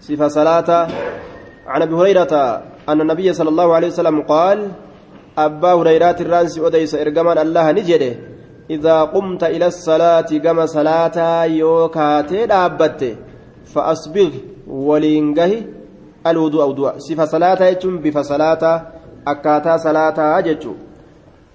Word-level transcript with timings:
صفة 0.00 0.28
صلاة. 0.28 0.88
عن 1.66 1.82
أبي 1.82 1.94
هريرة 1.94 2.62
أن 2.88 3.00
النبي 3.00 3.32
صلى 3.32 3.48
الله 3.48 3.74
عليه 3.74 3.88
وسلم 3.88 4.22
قال 4.22 4.68
أبا 5.38 5.72
هريرة 5.72 6.16
الرانس 6.20 6.58
أديس 6.58 6.94
إرجمان 6.94 7.38
الله 7.38 7.72
نجده 7.72 8.14
إذا 8.70 9.02
قمت 9.02 9.44
إلى 9.44 9.66
الصلاة 9.66 10.30
كما 10.44 10.66
صلاة 10.66 11.44
يوكاتي 11.44 12.46
دابت 12.46 13.16
فأصبغ 13.74 14.30
ولينجه 14.68 15.52
الوضوء 16.26 16.62
أو 16.62 16.98
صفة 16.98 17.24
صلاة 17.24 17.60
يجم 17.64 17.98
بفصلاة 17.98 18.82
salaataa 19.26 20.42
jechuun 20.42 20.76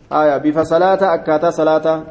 aya 0.09 0.39
bifa 0.39 0.65
salaata 0.65 1.11
akkaataa 1.11 1.51
salaataa 1.51 2.01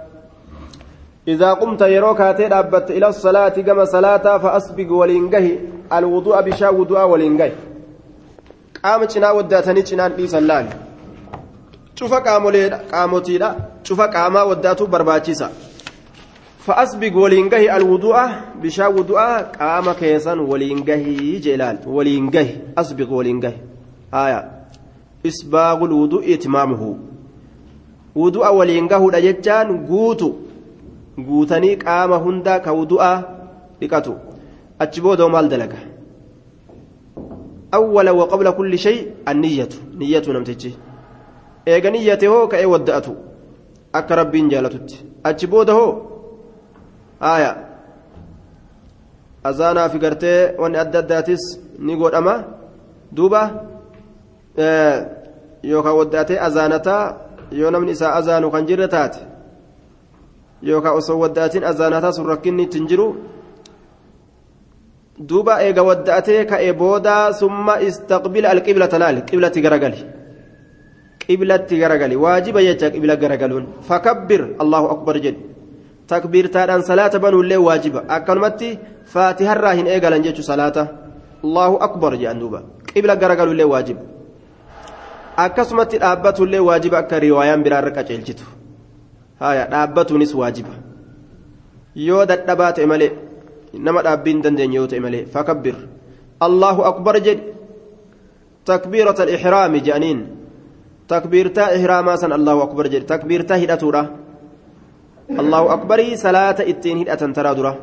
إذا 1.27 1.53
قمت 1.53 1.81
يروك 1.81 2.21
هاتين 2.21 2.53
أبت 2.53 2.91
إلى 2.91 3.07
الصلاة 3.07 3.49
كما 3.49 3.85
صلاة 3.85 4.37
فأسبق 4.37 4.91
ولينجه 4.91 5.45
الوضوء 5.93 6.41
بشا 6.41 6.69
وضوء 6.69 7.01
ولينجه 7.05 7.51
قام 8.85 9.05
چنا 9.05 9.31
وداتني 9.31 9.81
چنان 9.81 10.15
دي 10.15 10.27
سلال 10.27 10.65
شوف 11.95 12.13
قامولي 12.13 12.69
قاموتيدا 12.93 13.55
شوف 13.83 14.01
قاما 14.01 14.41
وداتو 14.43 14.85
برباچيسا 14.85 15.49
فأسبق 16.65 17.17
ولينجه 17.17 17.75
الوضوء 17.77 18.17
بشا 18.61 18.87
وضوء 18.87 19.19
قام 19.59 19.91
كيسان 19.91 20.39
ولينجه 20.39 21.03
جلال 21.39 21.77
ولينجه 21.87 22.47
أسبق 22.77 23.11
ولينجه 23.11 23.53
آية 24.13 24.51
إسباغ 25.25 25.83
الوضوء 25.85 26.33
إتمامه 26.33 26.97
وضوء 28.15 28.53
ولينجه 28.53 29.09
دججان 29.11 29.87
قوتو 29.87 30.33
guutanii 31.28 31.76
qaama 31.76 32.16
hunda 32.24 32.60
ka 32.60 32.72
wudu'a 32.72 33.12
dhiqatu 33.80 34.14
achi 34.78 35.00
booda 35.00 35.28
maal 35.28 35.48
dalaga 35.48 35.78
awwala 37.72 38.12
wa 38.12 38.28
qabla 38.28 38.52
kulli 38.52 38.78
shay 38.78 38.98
anniyyatu 39.26 39.78
niyyatu 39.98 40.32
namtichi 40.32 40.70
eega 41.66 41.90
niyyate 41.90 42.26
hoo 42.26 42.46
ka'ee 42.52 42.66
wadda'atu 42.74 43.12
akka 43.92 44.16
rabbiin 44.20 44.50
jaalatutti 44.50 44.96
achi 45.24 45.46
booda 45.46 45.72
hoo 45.78 45.92
aya 47.20 47.56
azaanaa 49.44 49.88
fi 49.88 49.98
gartee 49.98 50.54
wanni 50.58 50.78
adda 50.84 50.98
addaatis 50.98 51.44
ni 51.78 51.96
godhama 51.96 52.34
duuba 53.16 53.40
yookaan 55.62 55.96
wadda'atee 56.00 56.38
azaanataa 56.48 57.02
yoo 57.60 57.70
namni 57.70 57.92
isaa 57.92 58.14
azaanu 58.20 58.50
kan 58.50 58.66
jirre 58.66 58.88
taate 58.88 59.29
yookaan 60.62 60.96
osoo 60.96 61.18
wadda'atiin 61.22 61.64
azaanataa 61.64 62.12
sun 62.12 62.26
rakkinni 62.26 62.62
ittiin 62.62 62.86
jiru 62.88 63.06
duuba 65.28 65.60
eega 65.66 65.82
wadda'atee 65.88 66.44
ka'ee 66.50 66.72
booda 66.72 67.32
summa 67.32 67.74
istaqbila 67.88 68.48
alqiblata 68.54 68.98
laal 68.98 69.22
qiblatti 69.28 69.60
garagali. 69.62 70.00
Qiblatti 71.20 71.78
garagali. 71.78 72.16
Waajiba 72.16 72.60
jecha 72.62 72.90
qibla 72.90 73.16
garagaluun. 73.16 73.66
Fakabbir 73.88 74.56
allahu 74.62 74.86
akbar 74.94 75.16
jedhi. 75.24 75.40
Takbiirtaadhaan 76.10 76.82
salaata 76.82 77.18
banuullee 77.24 77.60
waajiba. 77.66 78.04
Akkanumatti 78.08 78.78
faatiharraa 79.12 79.74
hin 79.78 79.86
eegalan 79.86 80.22
jechu 80.26 80.42
salaata. 80.42 80.86
Allahu 81.44 81.76
akbar 81.86 82.12
jedhan 82.20 82.40
duuba. 82.40 82.62
Qibla 82.92 83.16
garagaluullee 83.16 83.68
waajiba. 83.72 84.02
Akkasumatti 85.36 85.98
dhaabbatullee 86.02 86.62
waajiba 86.68 86.98
akka 86.98 87.20
riwaayaan 87.26 87.62
biraarra 87.62 87.90
qaceelchitu 87.98 88.59
haya 89.40 89.66
dhaabbatuunis 89.72 90.34
waajiba 90.40 90.74
yoo 92.08 92.24
dadhabaa 92.32 92.72
ta'e 92.76 92.86
malee 92.92 93.12
nama 93.86 94.02
dhaabbii 94.06 94.34
hin 94.34 94.42
dandeenye 94.46 94.76
yoo 94.80 94.86
ta'e 94.92 95.00
malee 95.06 95.24
fakabbir 95.34 95.76
allahu 96.48 96.86
akbar 96.90 97.14
jedhi 97.26 97.42
takbiirata 98.70 99.22
alixraami 99.26 99.84
jedhaniin 99.86 100.20
takbiirtaa 101.12 101.70
ihraamaa 101.78 102.16
san 102.22 102.32
allahu 102.38 102.66
akbar 102.66 102.88
jedhi 102.94 103.10
takbiirtaa 103.12 103.62
hidhatuudha 103.62 104.02
allahu 105.44 105.70
akbarii 105.76 106.16
salaata 106.24 106.68
ittiin 106.74 106.98
hidhatan 107.04 107.32
taraa 107.38 107.54
dura 107.60 107.74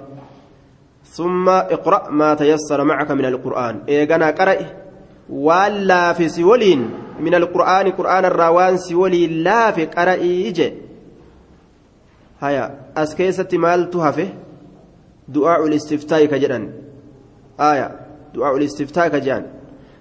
ثم 1.07 1.49
اقرأ 1.49 2.11
ما 2.11 2.33
تيسر 2.35 2.83
معك 2.83 3.11
من 3.11 3.25
القرآن 3.25 3.75
إيغانا 3.89 4.29
قرأ 4.35 4.59
ولا 5.29 6.13
في 6.13 6.29
سولين 6.29 6.89
من 7.19 7.33
القرآن 7.35 7.91
قرآن 7.91 8.25
الروان 8.25 8.77
سولي 8.77 9.27
لا 9.27 9.71
في 9.71 9.85
قرأ 9.85 10.13
إيجي 10.13 10.86
هيا 12.41 12.63
أسكيسة 12.97 13.51
مال 13.53 13.89
تهفه 13.89 14.29
دعاء 15.27 15.61
الاستفتاء 15.67 16.25
كجدًا 16.25 16.59
آية 17.59 17.87
دعاء 18.35 18.57
الاستفتاء 18.57 19.07
كجان 19.07 19.43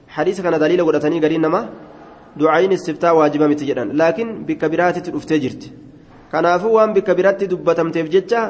حديث 0.08 0.41
كان 0.41 0.58
دليل 0.58 0.82
ودتني 0.82 1.20
قرين 1.24 1.41
نما 1.41 1.69
دعاء 2.36 2.64
الاستفتاء 2.64 3.16
واجبة 3.16 3.47
متجدًا 3.47 3.84
لكن 3.84 4.44
بكبيرات 4.47 4.98
تفتجرت 4.98 5.64
kanaafuu 6.32 6.74
waan 6.76 6.92
bikka 6.97 7.14
biratti 7.14 7.48
dubbatamteef 7.52 8.08
jecha 8.14 8.41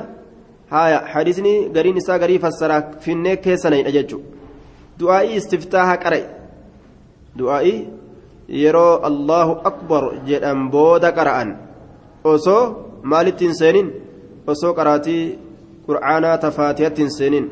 haya 0.70 0.98
hadisni 1.12 1.52
gariin 1.76 2.00
isaa 2.02 2.18
garii 2.22 2.38
fassaraa 2.44 2.82
finnee 3.04 3.36
keessanayidha 3.44 3.92
jechu 3.96 4.18
du'aa'ii 5.00 5.36
istiftaaha 5.40 5.96
qare 6.04 6.20
du'aa'ii 7.40 7.78
yeroo 8.62 8.94
allahu 9.10 9.58
akbar 9.70 10.02
jedhan 10.30 10.66
booda 10.76 11.12
qara'an 11.18 11.50
osoo 12.34 12.62
maalitti 13.12 13.44
hin 13.48 13.54
seenin? 13.60 13.88
Osoo 14.46 14.74
qaraatii 14.74 15.22
seenin? 17.18 17.46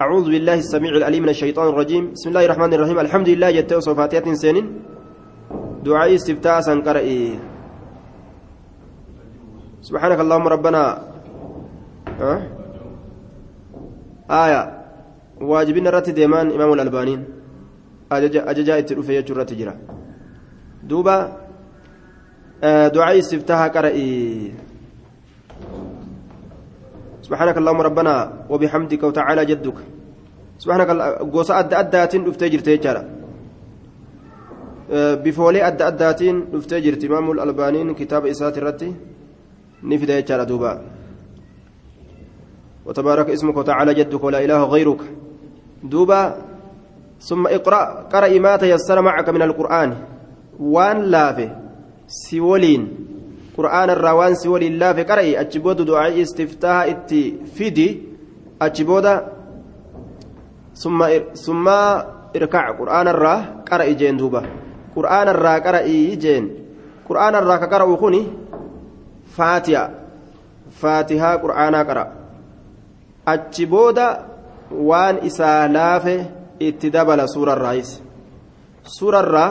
أعوذ 0.00 0.32
بالله 0.32 0.58
السميع 0.64 0.92
العليم 0.96 1.22
من 1.22 1.28
الشيطان 1.28 1.66
الرجيم 1.76 2.04
بسم 2.16 2.28
الله 2.32 2.44
الرحمن 2.48 2.72
الرحيم 2.72 2.98
الحمد 3.04 3.28
لله 3.36 3.48
جت 3.56 3.72
وصفاتيات 3.72 4.26
سنين 4.32 4.66
دعاء 5.84 6.08
استفتاء 6.16 6.56
سنقرئ 6.64 7.08
سبحانك 9.84 10.18
اللهم 10.24 10.46
ربنا 10.56 10.82
أه؟ 12.20 12.38
آية 14.44 14.62
واجبين 15.40 15.86
الرت 15.86 16.10
ديمان 16.16 16.46
إمام 16.56 16.70
الألبانين 16.72 17.20
أججاء 18.52 18.78
التلوفة 18.78 19.12
يجر 19.12 19.42
تجرى 19.44 19.74
دوبا 20.88 21.16
دعاء 22.62 23.18
استفتاح 23.18 23.66
قرئي 23.66 24.52
سبحانك 27.22 27.56
اللهم 27.56 27.80
ربنا 27.80 28.14
وبحمدك 28.50 29.02
وتعالى 29.02 29.44
جدك. 29.44 29.78
سبحانك 30.58 30.90
قوسا 31.32 31.58
أدى 31.58 31.76
أداتين 31.78 32.24
دفتجر 32.24 32.58
تجرى 32.58 33.04
آه 34.92 35.14
بفولي 35.14 35.66
أدى 35.66 35.84
أداتين 35.86 36.50
دفتجر 36.52 36.98
إمام 37.06 37.30
الألبانين 37.30 37.94
كتاب 37.94 38.26
إسات 38.26 38.58
الرتي. 38.58 38.94
نفد 39.82 40.10
يجعل 40.10 40.46
دوبا. 40.46 40.72
وتبارك 42.86 43.30
اسمك 43.30 43.56
وتعالى 43.56 43.94
جدك 43.94 44.24
ولا 44.24 44.44
إله 44.44 44.64
غيرك. 44.64 45.00
دوبا 45.84 46.36
ثم 47.20 47.46
اقرأ. 47.46 48.08
قرأ 48.12 48.38
ما 48.38 48.56
تيسر 48.56 49.00
معك 49.00 49.28
من 49.28 49.42
القرآن. 49.42 49.96
وان 50.60 51.02
لافه. 51.02 51.59
سيولين 52.10 52.82
قرآن 53.54 53.90
الروان 53.90 54.34
سيولين 54.34 54.78
لافه 54.78 55.02
قرأ 55.06 55.22
أجبود 55.40 55.86
دعاء 55.86 56.22
استفتاح 56.22 56.82
اتي 56.82 57.22
فيدي 57.54 57.88
أجبود 58.62 59.06
ثم 60.74 60.98
ثم 61.34 61.66
اركع 62.36 62.64
قرآن 62.78 63.06
الرا 63.08 63.34
قرأ 63.70 63.86
جين 63.94 64.16
دوبا 64.18 64.42
قرآن 64.96 65.26
الرا 65.28 65.54
قرأ 65.58 65.86
جين 66.18 66.44
قرآن 67.08 67.34
الرا 67.34 67.56
كقرأ 67.56 67.96
خني 67.96 68.22
faatiha. 69.36 69.90
Faatihaa 70.80 71.38
qur'aanaa 71.44 71.84
qara. 71.84 72.04
Achi 73.32 73.66
booda 73.66 74.06
waan 74.90 75.22
isaa 75.30 75.68
laafe 75.68 76.14
itti 76.68 76.90
dabala 76.96 77.26
suurarraayis. 77.34 77.90
Suurarraa 78.96 79.50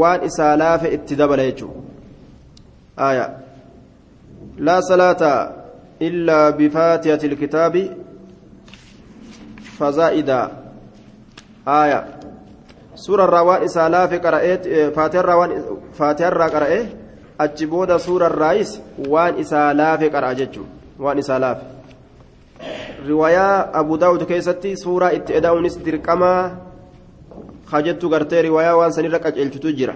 waan 0.00 0.24
isaa 0.30 0.56
laafe 0.62 0.92
itti 0.96 1.16
dabala 1.22 1.46
jechuudha. 1.50 1.87
Aya 2.98 3.26
laa 4.58 4.82
salaata 4.82 5.32
illaa 6.00 6.52
bifaatihati 6.52 7.26
ilkitaabi 7.26 7.82
fazaa'ida 9.78 10.38
aya 11.66 12.04
suurarraa 12.94 13.44
waan 13.50 13.64
isaa 13.70 13.88
laafe 13.96 14.18
qara'ee 14.18 14.90
faatiharraa 15.98 16.50
qara'ee 16.56 16.82
achi 17.38 17.66
booda 17.66 17.98
suurarraayis 17.98 18.80
waan 19.08 19.38
isaa 19.38 19.74
laafe 19.80 20.10
qara'a 20.10 20.34
jechuun 20.34 20.68
waan 20.98 21.18
isaa 21.22 21.38
laafe 21.44 21.66
riwaayaa 23.06 23.70
abu 23.80 23.98
daawud 24.02 24.26
keessatti 24.30 24.76
suuraa 24.76 25.10
itti 25.18 25.36
eda'uunis 25.40 25.78
dirqamaa 25.84 26.40
kajettu 27.70 28.10
gartee 28.14 28.42
riwaayaa 28.48 28.76
waan 28.80 28.92
sanirra 28.96 29.22
qaceelchutu 29.26 29.72
jira 29.80 29.94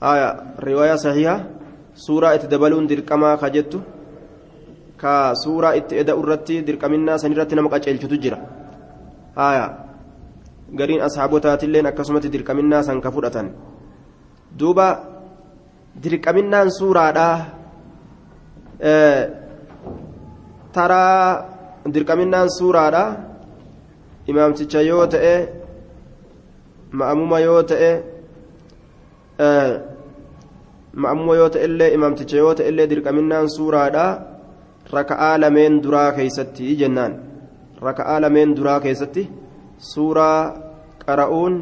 riwaayaa 0.00 0.98
sahiha 0.98 1.34
suuraa 1.94 2.34
itti 2.38 2.46
dabaluun 2.46 2.86
dirqamaa 2.86 3.36
kajettu 3.36 3.82
ka 4.96 5.34
suuraa 5.34 5.74
itti 5.74 5.98
eda'u 5.98 6.22
irratti 6.22 6.62
dirqaminnaa 6.66 7.18
sanirratti 7.18 7.54
nama 7.54 7.68
qaceelchutu 7.70 8.16
jira. 8.22 8.38
Gariin 10.78 11.02
asxaabotaatilleen 11.02 11.86
akkasumatti 11.86 12.28
dirqaminaa 12.28 12.82
san 12.82 13.00
ka 13.00 13.10
fudhatan. 13.10 13.50
Duuba 14.58 14.88
dirqaminaan 16.02 16.70
suuraadhaa 16.70 17.36
taraa 20.72 21.24
dirqaminaan 21.94 22.48
suuraadhaa 22.58 23.16
imaamticha 24.28 24.80
yoo 24.82 25.06
ta'e 25.06 25.34
ma'amuma 26.92 27.38
yoo 27.40 27.62
ta'e 27.62 27.90
ma'amuma 30.92 31.36
yoo 31.36 31.48
ta'e 31.48 31.64
illee 31.64 31.94
imaamticha 31.96 32.36
yoo 32.36 32.54
ta'e 32.54 32.68
illee 32.70 32.86
dirqaminaan 32.90 33.48
suuraadhaa 33.56 34.12
raka'aa 34.92 35.38
lameen 35.40 35.82
duraa 35.82 36.12
keeysatti 36.12 36.76
jennaan. 36.80 37.12
Raka'aa 37.82 38.20
lameen 38.20 38.56
duraa 38.56 38.80
keessatti 38.80 39.28
suuraa 39.78 40.40
qara'uun 41.06 41.54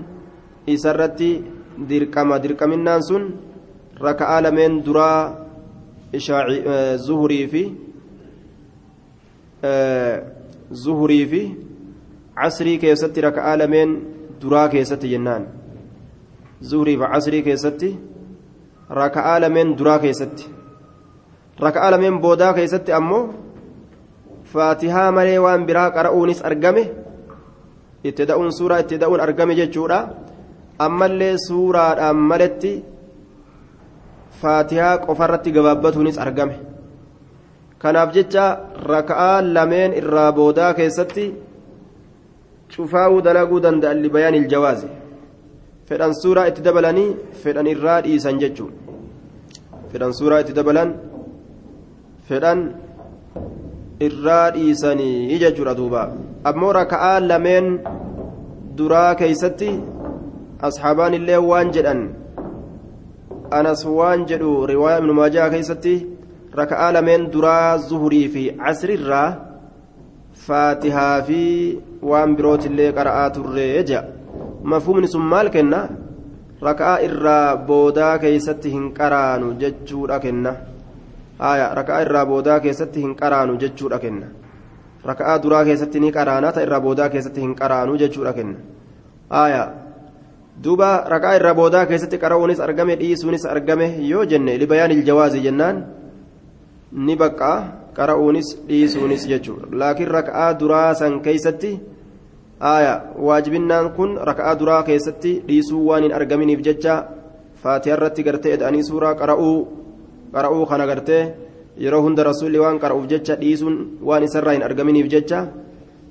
isarratti 0.67 1.31
dirqama. 1.89 2.39
Dirqaminaan 2.43 3.03
sun 3.09 3.25
raka'aa 4.01 4.41
lameen 4.47 4.85
duraa 4.87 5.21
zuhurii 7.07 7.47
fi 7.53 7.63
zuhurii 10.83 11.27
fi 11.33 11.43
casrii 12.41 12.79
keessatti 12.79 13.21
raka'aa 13.29 13.57
lameen 13.59 13.91
duraa 14.41 14.69
keessatti 14.69 15.09
jennaan. 15.15 15.47
Zuhurii 16.63 16.97
fi 17.01 17.07
casrii 17.13 17.43
keessatti 17.43 17.91
raka'aa 18.91 19.41
lameen 19.41 19.77
duraa 19.79 19.99
keessatti. 19.99 20.47
Raka'aa 21.61 21.91
lameen 21.91 22.21
boodaa 22.21 22.53
keessatti 22.55 22.93
ammoo 22.93 23.35
faatihaa 24.53 25.13
malee 25.13 25.39
waan 25.39 25.67
biraa 25.67 25.91
qara'uunis 25.91 26.45
argame 26.45 26.91
itti 28.05 28.29
da'uun 28.29 28.53
suuraa 28.53 28.79
itti 28.79 29.01
da'uun 29.01 29.21
argame 29.21 29.55
jechuudha. 29.55 30.09
Ammallee 30.79 31.35
suuraadhaan 31.47 32.17
maletti 32.17 32.85
faatihaa 34.41 34.99
qofarratti 34.99 35.53
gabaabbatuunis 35.53 36.19
argame. 36.19 36.57
Kanaaf 37.79 38.13
jecha 38.13 38.45
raka'aa 38.93 39.43
lameen 39.55 39.93
irraa 39.93 40.33
boodaa 40.33 40.75
keessatti 40.75 41.35
cufaa'uu 42.77 43.25
dalaguu 43.25 43.61
danda'an 43.63 44.03
libayaan 44.03 44.35
iljawaazi 44.35 45.06
fedhan 45.89 46.13
suuraa 46.23 46.47
itti 46.51 46.63
dabalanii 46.67 47.11
fedhan 47.43 47.67
irraa 47.75 48.01
dhiisan 48.07 48.41
jechuun 48.43 48.73
fedhan 49.93 50.13
suuraa 50.19 50.41
itti 50.45 50.53
dabalan 50.59 50.91
fedhan 52.29 52.61
irraa 54.09 54.47
dhiisanii 54.57 55.39
jechuudha 55.43 55.75
duuba 55.81 56.03
ammoo 56.51 56.73
raka'aa 56.81 57.19
lameen 57.31 57.69
duraa 58.79 59.13
keeysatti 59.21 59.71
asxaabaan 60.69 61.15
illee 61.19 61.41
waan 61.51 61.71
jedhan 61.77 62.03
anas 63.59 63.83
waan 63.99 64.27
jedhu 64.31 64.51
riwaayaa 64.73 65.01
ibnu 65.03 65.15
maajaa 65.21 65.49
keeysatti 65.55 65.95
raka'aa 66.61 66.91
lameen 66.97 67.31
duraa 67.35 67.79
zuhurii 67.89 68.29
fi 68.35 68.43
casrirraa 68.65 69.29
faatihaa 70.47 71.17
fi 71.29 71.41
waan 72.11 72.37
birootillee 72.39 72.91
qara'aa 72.99 73.29
turree 73.37 73.73
jedha 73.91 74.16
mafhumni 74.73 75.09
sun 75.09 75.23
maal 75.33 75.51
kenna 75.55 75.81
raka'aa 76.69 76.99
irraa 77.09 77.57
boodaa 77.69 78.19
keeysatti 78.19 78.73
hin 78.75 78.91
qaraanu 78.99 79.55
jechuudha 79.63 80.19
kenna 80.25 80.53
aya 81.39 81.71
raka'aa 81.79 82.03
irraa 82.07 82.27
boodaa 82.27 82.61
keessatti 82.65 83.01
hin 83.05 83.15
qaraanu 83.21 83.57
jechuudha 83.63 83.99
kenna 84.05 84.27
raka'aa 85.07 85.39
duraa 85.43 85.65
keessatti 85.65 86.01
ni 86.01 86.13
qaraana 86.13 86.53
ta 86.53 86.65
irraa 86.67 86.81
boodaa 86.81 87.09
keessatti 87.15 87.41
hin 87.41 87.55
qaraanu 87.55 87.99
jechuudha 88.03 88.33
kenna 88.33 88.59
aya 89.31 89.63
duuba 90.65 90.91
raka'aa 91.15 91.37
irraa 91.41 91.55
boodaa 91.55 91.87
keessatti 91.87 92.19
qara'uunis 92.19 92.61
argame 92.61 92.97
dhiisuunis 93.03 93.47
argame 93.55 93.89
yoo 94.11 94.25
jenne 94.25 94.59
libayaan 94.59 94.97
iljawaazi 94.97 95.45
jennaan 95.47 95.85
ni 96.93 97.17
baqqa 97.17 97.53
qara'uunis 97.99 98.49
dhiisuunis 98.69 99.29
jechuudha 99.29 99.69
laakiin 99.83 100.11
raka'aa 100.19 100.51
duraa 100.61 100.95
san 100.95 101.21
keeysatti 101.21 101.73
aya 102.61 103.13
waajibinnaan 103.19 103.93
kun 103.97 104.17
raka'aa 104.17 104.59
duraa 104.59 104.83
keessatti 104.83 105.43
dhiisuu 105.49 105.83
waan 105.89 106.03
hin 106.09 106.13
argaminiif 106.13 106.61
jecha 106.65 106.95
faatihaa 107.63 107.97
irratti 107.97 108.23
gartee 108.23 108.55
eda'anii 108.57 108.85
suuraa 108.89 109.15
qara'uu 109.15 110.67
kana 110.71 110.87
gartee 110.87 111.23
yeroo 111.77 112.03
hunda 112.03 112.25
rasuulli 112.25 112.59
waan 112.59 112.79
qara'uuf 112.81 113.07
jecha 113.13 113.37
dhiisuun 113.43 113.77
waan 114.09 114.25
isarraa 114.25 114.57
hin 114.57 114.65
argaminiif 114.69 115.09
jecha 115.15 115.47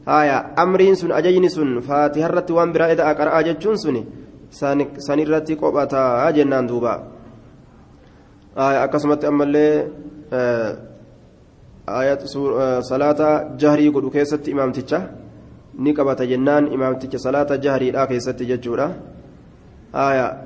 haya 0.06 0.38
amriin 0.56 0.96
sun 0.96 1.12
ajajni 1.12 1.50
sun 1.50 1.82
faatihaa 1.82 2.30
irratti 2.30 2.54
waan 2.54 2.74
biraa 2.74 2.94
eda'a 2.94 3.18
qara'aa 3.20 3.44
jechuun 3.50 3.78
sun 3.78 3.98
sanirratti 4.98 5.56
qophataa 5.58 6.32
jennaan 6.32 6.68
duuba. 6.68 6.94
Akkasumatti 8.56 9.26
ammallee 9.28 9.88
salaata 12.82 13.58
jahrii 13.58 13.92
godhu 13.92 14.10
keessatti 14.10 14.52
imaamticha 14.52 15.02
ni 15.80 15.94
qabata 15.94 16.26
jennaan 16.26 16.72
imaamticha 16.72 17.20
salaata 17.20 17.58
jahriidhaa 17.58 18.08
keessatti 18.08 18.46
jechuudha 18.52 18.90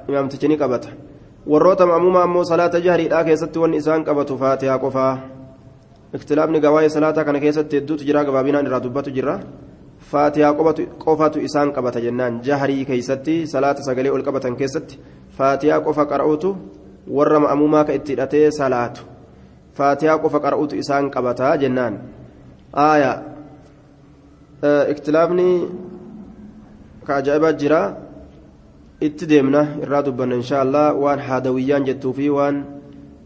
imaamticha 0.09 0.47
ni 0.47 0.57
qabata 0.57 0.89
warroota 1.47 1.85
ma'muumaa 1.85 2.23
ammoo 2.23 2.43
salaata 2.43 2.79
jahriidhaa 2.79 3.23
keessatti 3.23 3.59
wanni 3.59 3.77
isaan 3.77 4.03
qabatu 4.03 4.37
faatihaa 4.37 4.79
qofaa 4.85 5.13
ikhtilaafni 6.13 6.59
gawaa'ee 6.59 6.89
salaataa 6.89 7.23
kana 7.23 7.39
keessatti 7.39 7.75
hedduutu 7.81 8.03
jira 8.09 8.23
gabaabinaan 8.25 8.65
irraa 8.65 8.83
dubbatu 8.83 9.11
jira 9.17 9.39
faatihaa 10.11 10.53
qofatu 11.05 11.39
isaan 11.39 11.73
qabata 11.73 12.01
jennaan 12.01 12.41
jahrii 12.43 12.85
keessatti 12.85 13.47
salaata 13.47 13.83
sagalee 13.83 14.11
ol 14.11 14.23
qabatan 14.27 14.55
keessatti 14.55 14.99
faatihaa 15.37 15.81
qofa 15.87 16.05
qara'uutu 16.05 16.55
warra 17.17 17.39
ma'muumaa 17.45 17.83
ka 17.85 17.93
itti 17.93 18.15
hidhatee 18.15 18.51
salaatu 18.51 19.05
faatihaa 19.77 20.17
qofa 20.23 20.39
qara'uutu 20.45 20.75
isaan 20.83 21.11
qabataa 21.15 21.57
jennaan 21.57 21.99
aaya 22.73 23.11
ka 27.09 27.15
ajaa'ibaa 27.15 27.53
jira 27.61 27.81
itti 29.01 29.25
deemna 29.25 29.61
irraa 29.83 30.03
dubbanna 30.03 30.35
insha 30.35 30.61
allah 30.61 30.93
waan 30.93 31.19
haadawiyyaan 31.27 31.85
jettuu 31.87 32.13
fi 32.13 32.29
waan 32.29 32.55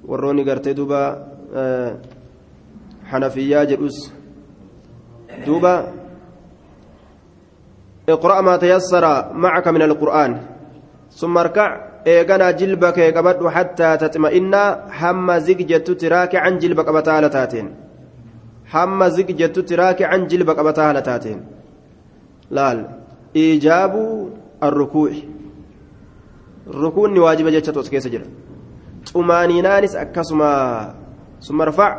warroonni 0.09 0.43
gartee 0.45 0.73
duuba 0.73 1.01
hanafiyyaa 3.11 3.65
jedhus 3.65 3.97
duuba 5.45 5.73
اقرأ 8.03 8.41
ما 8.41 8.57
تيسر 8.59 9.31
معك 9.31 9.67
من 9.67 9.81
القرآن 9.81 10.31
ثم 11.11 11.37
اركع 11.37 11.67
إيغانا 12.07 12.51
جلبك 12.51 12.99
قبض 13.15 13.47
حتى 13.47 13.97
تطمئن 13.97 14.55
هم 14.99 15.27
زججت 15.39 15.91
تراكعا 15.91 16.49
جلبك 16.49 16.87
بتالة 18.73 18.99
تاتين 18.99 18.99
هم 18.99 19.07
زججت 19.07 19.59
تراكعا 19.59 20.17
جلبك 20.17 20.59
بتالة 20.59 20.99
تاتين 20.99 21.45
لال 22.51 22.89
إيجاب 23.35 23.93
الركوع 24.63 25.11
waajiba 27.19 27.51
jecha 27.51 27.73
tos 27.73 27.89
keessa 27.89 28.09
jira 28.09 28.25
xumaaniinaanis 29.11 29.95
akkasuma 29.95 30.49
sumarfac 31.39 31.97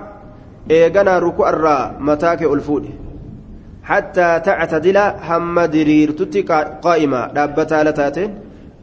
eeganaa 0.69 1.21
ruku'arraa 1.21 1.95
mataa 2.01 2.37
kee 2.37 2.47
ol 2.47 2.61
fuudhe 2.61 2.93
hattaa 3.83 4.41
tactadila 4.41 5.15
hamma 5.29 5.69
diriirtutti 5.69 6.45
qaa'imaa 6.49 7.29
dhaabbataa 7.35 7.85
la 7.85 7.93
taateen 7.93 8.31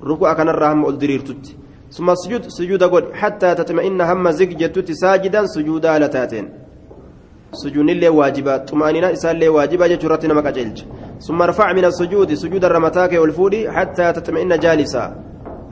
ruku'a 0.10 0.36
kanarraa 0.36 0.69
hamma 0.69 0.88
ol 0.88 0.98
diriirtutti 1.01 1.57
suma 1.89 2.15
sujud 2.15 2.43
sujuuda 2.50 2.88
godhe 2.88 3.17
hattaa 3.21 3.55
tatma'inna 3.55 4.05
hamma 4.05 4.31
zig 4.31 4.57
jettutti 4.60 4.95
saajidan 4.95 5.48
sujuudaa 5.48 6.00
la 6.00 6.10
taateen 6.10 6.61
sujuudnillee 7.63 8.10
waajiba 8.20 8.60
xumaaniinaa 8.70 9.12
isaallee 9.17 9.51
waajiba 9.58 9.89
jechuu 9.91 10.08
irratti 10.10 10.27
nama 10.27 10.41
qaceelcha 10.48 10.86
summa 11.27 11.43
arfac 11.50 11.75
min 11.75 11.86
asujuudi 11.91 12.38
sujuudarra 12.43 12.79
mataa 12.88 13.08
kee 13.12 13.20
ol 13.25 13.34
fuudhi 13.39 13.65
hattaa 13.77 14.13
tatma'inna 14.17 14.58
jaalisaa 14.65 15.10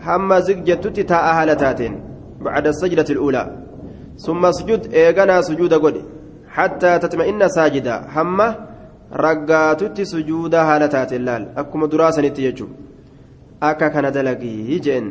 hamma 0.07 0.41
zigjettutti 0.51 1.03
taa'a 1.11 1.33
haala 1.39 1.55
taateen 1.65 1.99
bacda 2.43 2.73
sajdati 2.73 3.13
الأولى 3.13 3.43
ثم 4.25 4.45
اسجد 4.45 4.81
إيغانا 4.93 5.41
سجود 5.41 5.73
قد 5.73 5.95
حتى 6.55 6.91
تطمئن 6.99 7.47
ساجدا 7.47 7.95
hamma 8.15 8.47
raggaatutti 9.11 10.05
sujuuda 10.05 10.65
haala 10.69 10.87
taateen 10.87 11.23
laal 11.25 11.43
akkuma 11.61 11.87
duraasanitti 11.91 12.41
jechuun 12.47 12.71
akka 13.69 13.89
kana 13.93 14.11
dalagii 14.11 14.79
jeen 14.85 15.05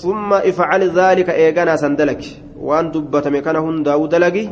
summa 0.00 0.38
ifcal 0.50 0.82
dhaalika 0.98 1.32
eeganaa 1.44 1.76
san 1.82 1.96
dalagi 2.00 2.30
waan 2.68 2.92
dubbatame 2.94 3.40
kana 3.46 3.64
hundaa'u 3.66 4.08
dalagi 4.14 4.44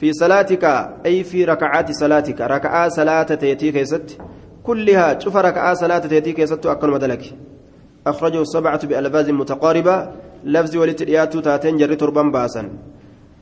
في 0.00 0.12
صلاتك 0.12 0.64
أي 1.06 1.24
في 1.24 1.44
ركعات 1.44 1.92
صلاتك. 1.92 2.40
ركعة 2.40 2.88
صلاة 2.88 3.22
تيتي 3.22 3.72
كيست 3.72 4.18
كلها 4.62 5.18
شوف 5.18 5.36
ركعة 5.36 5.74
صلاة 5.74 5.98
تيتي 5.98 6.32
كيست 6.32 6.66
أكل 6.66 6.90
مدلك. 6.90 7.34
أخرجه 8.06 8.40
السبعة 8.42 8.86
بألفاظ 8.86 9.30
متقاربة 9.30 10.08
لفظ 10.44 10.76
ولتريات 10.76 11.36
تاتين 11.36 11.76
جر 11.76 11.94
تربا 11.94 12.22
باسا 12.22 12.70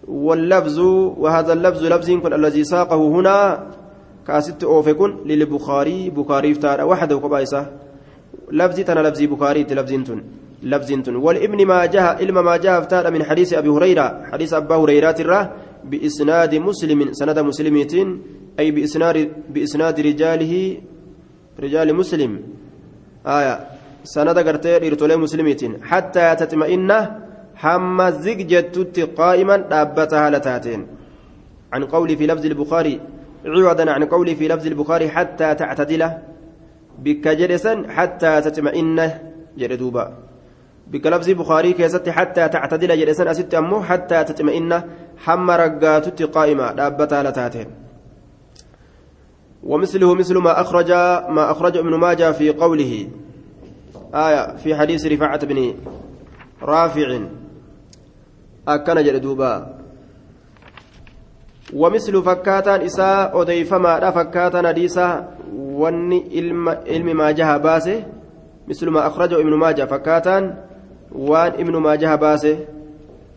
واللفظ 0.08 0.78
وهذا 1.18 1.52
اللفظ 1.52 1.82
لفظ 1.84 2.10
كن 2.10 2.32
الذي 2.32 2.64
ساقه 2.64 2.96
هنا 3.08 3.66
كاسيت 4.26 4.64
أوفكن 4.64 5.10
للبخاري. 5.26 6.10
بخاري 6.10 6.54
فتار 6.54 6.84
وحده 6.84 7.18
كبايسة 7.18 7.66
لفظي 8.52 8.82
تنا 8.84 9.00
لفظي 9.00 9.26
بخاري 9.26 9.62
لفظي 9.70 10.04
لفظ 10.62 11.08
والابن 11.08 11.66
ما 11.66 11.86
جاء 11.86 12.16
علم 12.16 12.44
ما 12.44 12.56
جاء 12.56 12.78
افتاد 12.78 13.06
من 13.06 13.24
حديث 13.24 13.52
أبي 13.54 13.68
هريرة 13.68 14.22
حديث 14.32 14.54
أبا 14.54 14.76
هريرة 14.76 15.16
الره 15.20 15.52
بإسناد 15.90 16.54
مسلم 16.54 17.12
سند 17.12 17.38
مسلمين 17.38 18.22
أي 18.60 18.70
بإسناد 18.70 19.16
بإسناد 19.52 20.00
رجاله 20.00 20.54
رجال 21.60 21.88
مسلم. 21.94 22.32
آية. 23.26 23.54
سند 24.04 24.38
قرتي 24.38 24.78
رتولي 24.78 25.16
مسلمين 25.16 25.82
حتى 25.82 26.36
تطمئن 26.40 26.90
حما 27.54 28.10
زججت 28.10 28.76
قائما 29.18 29.56
دابتها 29.56 30.30
لتاتين. 30.30 30.86
عن 31.72 31.84
قولي 31.84 32.16
في 32.16 32.26
لفظ 32.26 32.44
البخاري 32.46 33.00
عوضا 33.46 33.90
عن 33.90 34.04
قولي 34.04 34.34
في 34.34 34.48
لفظ 34.48 34.66
البخاري 34.66 35.08
حتى 35.08 35.54
تعتدل 35.54 36.10
بك 36.98 37.28
جلسا 37.28 37.84
حتى 37.88 38.40
تطمئن 38.40 39.10
جردوبا 39.58 40.04
بك 40.86 41.06
لفظ 41.06 41.30
بخاري 41.30 41.72
كيست 41.72 42.08
حتى 42.08 42.48
تعتدل 42.48 42.98
جلسا 42.98 43.30
أست 43.30 43.54
أمه 43.54 43.82
حتى 43.82 44.24
تطمئن 44.24 44.82
حم 45.16 45.50
رقاتت 45.50 46.22
قائمة 46.22 46.72
دابتها 46.72 47.22
لتاتين. 47.22 47.66
ومثله 49.64 50.14
مثل 50.14 50.38
ما 50.38 50.60
أخرج 50.60 50.90
ما 51.36 51.50
أخرج 51.50 51.76
ابن 51.76 51.94
ماجه 51.94 52.32
في 52.32 52.50
قوله. 52.50 53.08
آية 54.14 54.56
في 54.56 54.74
حديث 54.76 55.06
رفاعة 55.06 55.46
بن 55.46 55.74
رافع. 56.62 57.20
أكن 58.68 59.02
جلدوبا 59.02 59.52
ومثل 61.74 62.22
فكاتان 62.22 62.80
إساء 62.80 63.40
أضيفما 63.40 63.98
لا 64.00 64.10
فكاتان 64.10 64.66
حديثا. 64.66 65.34
wanni 65.74 66.18
ilmi 66.86 67.14
maajaha 67.14 67.58
baase 67.58 68.04
misluma 68.66 69.04
akhrajahu 69.04 69.42
ibnu 69.42 69.56
maaja 69.56 69.86
fakkaataan 69.86 70.54
waan 71.14 71.52
ibnu 71.58 71.80
maajaha 71.80 72.16
baase 72.16 72.54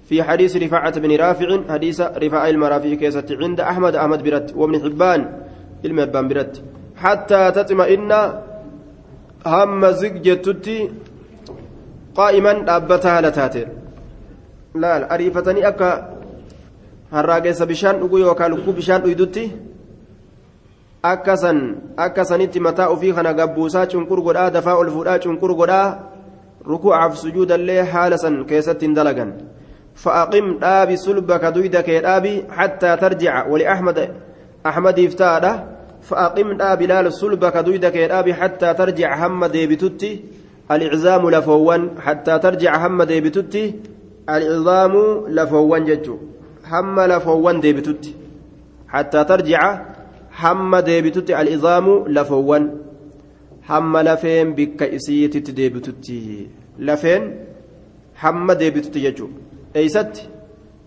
في 0.07 0.23
حديث 0.23 0.55
رفاعة 0.55 0.99
بن 0.99 1.11
رافع 1.15 1.49
حديث 1.69 2.01
رفاعة 2.01 2.49
المرافع 2.49 2.93
كيست 2.93 3.31
عند 3.31 3.59
أحمد 3.59 3.95
أحمد 3.95 4.23
برت 4.23 4.55
وابن 4.55 4.75
حبان 4.83 5.21
المبان 5.85 6.27
برت. 6.27 6.63
حتى 6.95 7.51
تطمئن 7.51 8.11
هم 9.45 9.81
زجتتي 9.91 10.91
قائما 12.15 12.53
أبتها 12.75 13.21
لتاتي. 13.21 13.63
لا 14.75 15.13
أريفتني 15.13 15.67
أكا 15.67 15.91
هراجس 17.11 17.61
بشان 17.63 17.95
أقول 17.99 18.23
وكالكو 18.23 18.71
بشان 18.71 19.01
أيدتي 19.01 19.45
akkasan 21.03 21.77
akkasanitti 21.97 22.59
mataa 22.59 22.89
ofii 22.89 23.13
kana 23.13 23.33
gabbuusaa 23.33 23.85
cunqur 23.85 24.21
godhaa 24.21 24.49
dafaa 24.49 24.75
ol 24.81 24.89
fuudhaa 24.91 25.19
cunqur 25.23 25.53
godhaa 25.55 26.16
rukuucaaf 26.71 27.13
sujuudallee 27.23 27.81
haala 27.93 28.17
san 28.23 28.35
keessatti 28.49 28.85
hin 28.85 28.97
dalagan 28.99 29.31
فأقم 29.97 30.59
دابي 30.61 30.95
سلبك 30.97 31.45
دويدك 31.45 31.89
دابي 31.89 32.43
حتى 32.49 32.97
ترجع. 33.01 33.47
ولأحمد 33.47 33.97
أحمد 34.65 34.99
افتاده. 34.99 35.63
فأقم 36.01 36.57
دابي 36.57 36.85
لال 36.85 37.13
سلبك 37.13 37.57
دويدك 37.57 37.97
دابي 37.97 38.33
حتى 38.33 38.73
ترجع. 38.73 39.09
هم 39.27 39.45
ديبتتي 39.45 40.21
الإعزام 40.71 41.29
لفوان. 41.29 41.81
حتى 42.05 42.39
ترجع. 42.39 42.87
هم 42.87 43.03
ديبتتي 43.03 43.63
العظام 44.29 44.93
لفوان 45.27 45.85
ججو. 45.85 46.17
هم 46.71 46.95
لفوان 46.99 47.59
ديبتتي 47.59 48.13
حتى 48.87 49.23
ترجع. 49.23 49.81
hamma 50.37 50.81
deebitutti 50.81 51.33
al'izaamu 51.33 51.93
lafoowwan 52.15 52.65
hamma 53.69 54.03
lafeen 54.07 54.53
bikka 54.57 54.89
isiititti 54.97 55.55
deebitutti 55.59 56.17
lafeen 56.79 57.23
hamma 58.23 58.55
deebitutti 58.55 59.01
jechuudha 59.01 59.35
eeysatti 59.75 60.29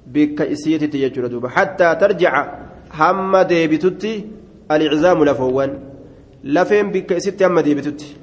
bikka 0.06 0.46
isiititti 0.46 0.98
jechuudha 1.04 1.28
duuba 1.28 1.48
hattaa 1.48 1.94
tarjica 2.02 2.42
hamma 3.00 3.44
deebitutti 3.44 4.12
al'izaamu 4.68 5.24
lafoowwan 5.24 5.72
lafeen 6.44 6.90
bikka 6.94 7.16
isitti 7.16 7.44
hamma 7.44 7.62
deebitutti 7.62 8.16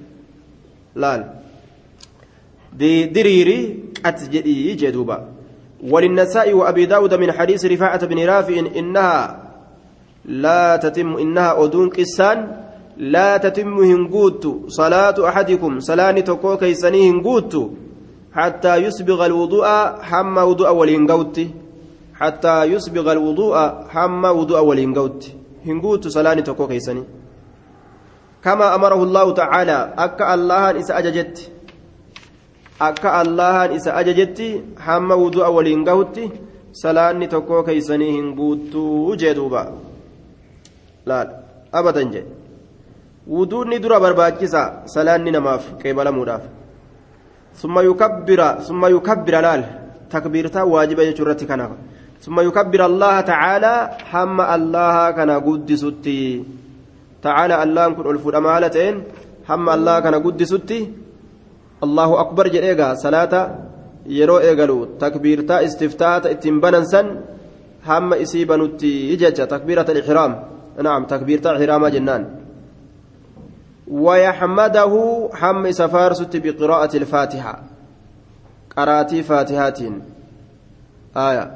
laal 0.96 1.24
diriirii 3.16 3.64
qat 4.04 4.30
jedhii 4.34 4.76
jee 4.76 4.92
duuba 4.92 5.18
وللنساء 5.84 6.54
وأبي 6.54 6.86
داود 6.86 7.14
من 7.14 7.32
حديث 7.32 7.66
رفاعة 7.66 8.06
بن 8.06 8.26
رافع 8.26 8.60
إنها 8.76 9.44
لا 10.26 10.78
تتم 10.78 11.18
إنها 11.18 11.64
أدون 11.64 11.90
قسان 11.90 12.67
لا 12.98 13.38
تتم 13.38 13.77
هنقوت 13.77 14.44
صلاة 14.68 15.18
أحدكم 15.30 15.80
صلاة 15.80 16.12
تقو 16.12 16.58
كيسني 16.58 17.10
هنقوت 17.10 17.54
حتى 18.34 18.75
يسبغ 18.75 19.25
الوضوء 19.25 19.68
حما 20.01 20.44
وضوء 20.44 20.72
والهنقوت 20.74 21.38
حتى 22.13 22.63
يسبغ 22.63 23.12
الوضوء 23.12 23.56
حما 23.94 24.30
وضوء 24.30 24.60
والهنقوت 24.60 25.22
هنقوت 25.66 26.08
صلاة 26.08 26.34
تقو 26.34 26.68
كيسني 26.68 27.04
كما 28.44 28.75
أمره 28.75 29.04
الله 29.04 29.34
تعالى 29.34 29.94
أكا 29.98 30.34
الله 30.34 30.70
أججت. 31.00 31.51
أكا 32.82 33.22
الله 33.22 33.58
أججت 34.00 34.39
حما 34.86 35.16
وضوء 35.16 35.48
والهنقوت 35.56 36.18
صلاة 36.74 37.25
تقو 37.25 37.63
كيسني 37.63 38.20
هنقوت 38.20 38.74
جدوبا. 39.22 39.63
laal 41.10 41.30
abadan 41.80 42.12
jedhe 42.13 42.37
wuduunni 43.27 43.79
dura 43.84 44.00
barbaachisa 44.00 44.62
salaanni 44.93 45.31
namaaf 45.36 45.63
qeebalamuudhaaf 45.81 46.43
summa 47.62 47.84
yukabbira 47.89 48.48
summa 48.67 48.89
yukabbira 48.96 49.41
laal 49.46 49.63
takbiirtaa 50.13 50.65
waajiba 50.74 51.07
jechuu 51.07 51.25
irratti 51.25 51.50
kanaaf 51.51 51.72
summa 52.25 52.41
yukabbira 52.48 52.86
allaha 52.91 53.24
tacaalaa 53.31 53.79
hamma 54.12 54.50
allaha 54.55 55.05
kana 55.17 55.36
guddisutti 55.48 56.17
tacaala 57.25 57.62
allahan 57.63 57.96
kun 57.96 58.07
ol 58.12 58.19
fudhama 58.25 58.53
haala 58.53 58.74
ta'een 58.75 59.03
hamma 59.50 59.75
allaha 59.77 60.03
kana 60.05 60.24
guddisutti 60.25 60.79
allahu 61.86 62.19
akbar 62.24 62.46
jedheegaa 62.55 62.93
salaata 63.05 63.41
yeroo 64.19 64.41
eegalu 64.50 64.77
takbiirtaa 65.03 65.63
istiftaata 65.67 66.31
ittiin 66.36 66.62
banansan 66.63 67.07
hamma 67.89 68.22
isii 68.24 68.46
banutti 68.51 68.91
jecha 69.22 69.51
takbiirata 69.53 69.91
alixraam 69.96 70.34
نعم 70.81 71.05
تكبير 71.05 71.41
حرام 71.41 71.88
جنان 71.88 72.24
ويحمده 73.91 74.94
حم 75.34 75.72
سفارست 75.72 76.38
بقراءة 76.38 76.98
الفاتحة. 76.98 77.63
قراتي 78.77 79.24
فاتحات. 79.24 79.79
آية. 81.17 81.51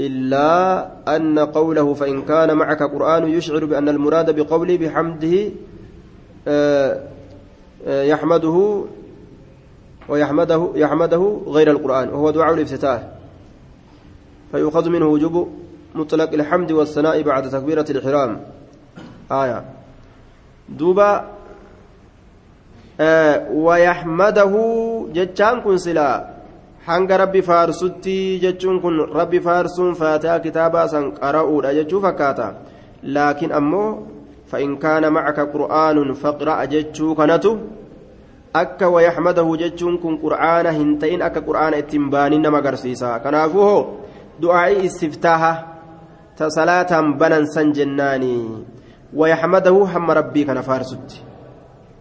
إلا 0.00 0.88
أن 1.16 1.38
قوله 1.38 1.94
فإن 1.94 2.22
كان 2.22 2.56
معك 2.56 2.82
قرآن 2.82 3.28
يشعر 3.28 3.64
بأن 3.64 3.88
المراد 3.88 4.40
بقوله 4.40 4.76
بحمده 4.76 5.50
آه 6.48 7.00
آه 7.86 8.02
يحمده 8.02 8.84
ويحمده 10.08 10.70
يحمده 10.74 11.40
غير 11.46 11.70
القرآن 11.70 12.08
وهو 12.08 12.30
دعاء 12.30 12.54
الافتتاح. 12.54 13.08
فيؤخذ 14.52 14.88
منه 14.88 15.06
وجوب 15.06 15.48
مطلق 15.94 16.32
الحمد 16.32 16.72
والثناء 16.72 17.22
بعد 17.22 17.50
تكبيرة 17.50 17.86
الإحرام. 17.90 18.40
آية. 19.32 19.79
آه 23.00 23.52
ويحمده 23.52 24.54
جتشان 25.14 25.60
كن 25.60 25.78
سلا 25.78 26.10
hanga 26.80 27.16
rabbi 27.20 27.42
faarsutti 27.44 28.40
jechuun 28.40 28.80
kun 28.80 28.94
rabbi 29.12 29.38
faarsuun 29.46 29.92
faataa 30.00 30.40
kitaabaa 30.44 30.88
san 30.88 31.12
qara'uudha 31.12 31.74
jechuu 31.78 32.00
fakkaata 32.04 32.46
laakiin 33.14 33.52
ammoo 33.58 33.90
fa'in 34.50 34.72
kaana 34.84 35.12
macaka 35.16 35.44
qur'aanun 35.54 36.16
faqra'a 36.22 36.64
jechuu 36.72 37.12
kanatu 37.20 37.52
akka 38.62 38.88
wayaxmadahu 38.94 39.58
jechuun 39.62 40.00
kun 40.02 40.16
qur'aana 40.24 40.72
hin 40.78 40.96
ta'in 41.02 41.22
akka 41.28 41.44
qur'aana 41.48 41.80
ittiin 41.84 42.08
baanin 42.14 42.42
nama 42.46 42.58
agarsiisa 42.64 43.20
kanaafuu 43.24 43.66
hoo 43.70 43.82
du'aa'ii 44.42 44.84
istiftaaha 44.88 45.52
صلاة 46.48 47.00
بنن 47.20 47.44
سنجناني 47.46 48.38
ويحمده 49.14 49.70
هم 49.70 50.10
ربي 50.10 50.44
كان 50.44 50.60
فارست 50.60 51.22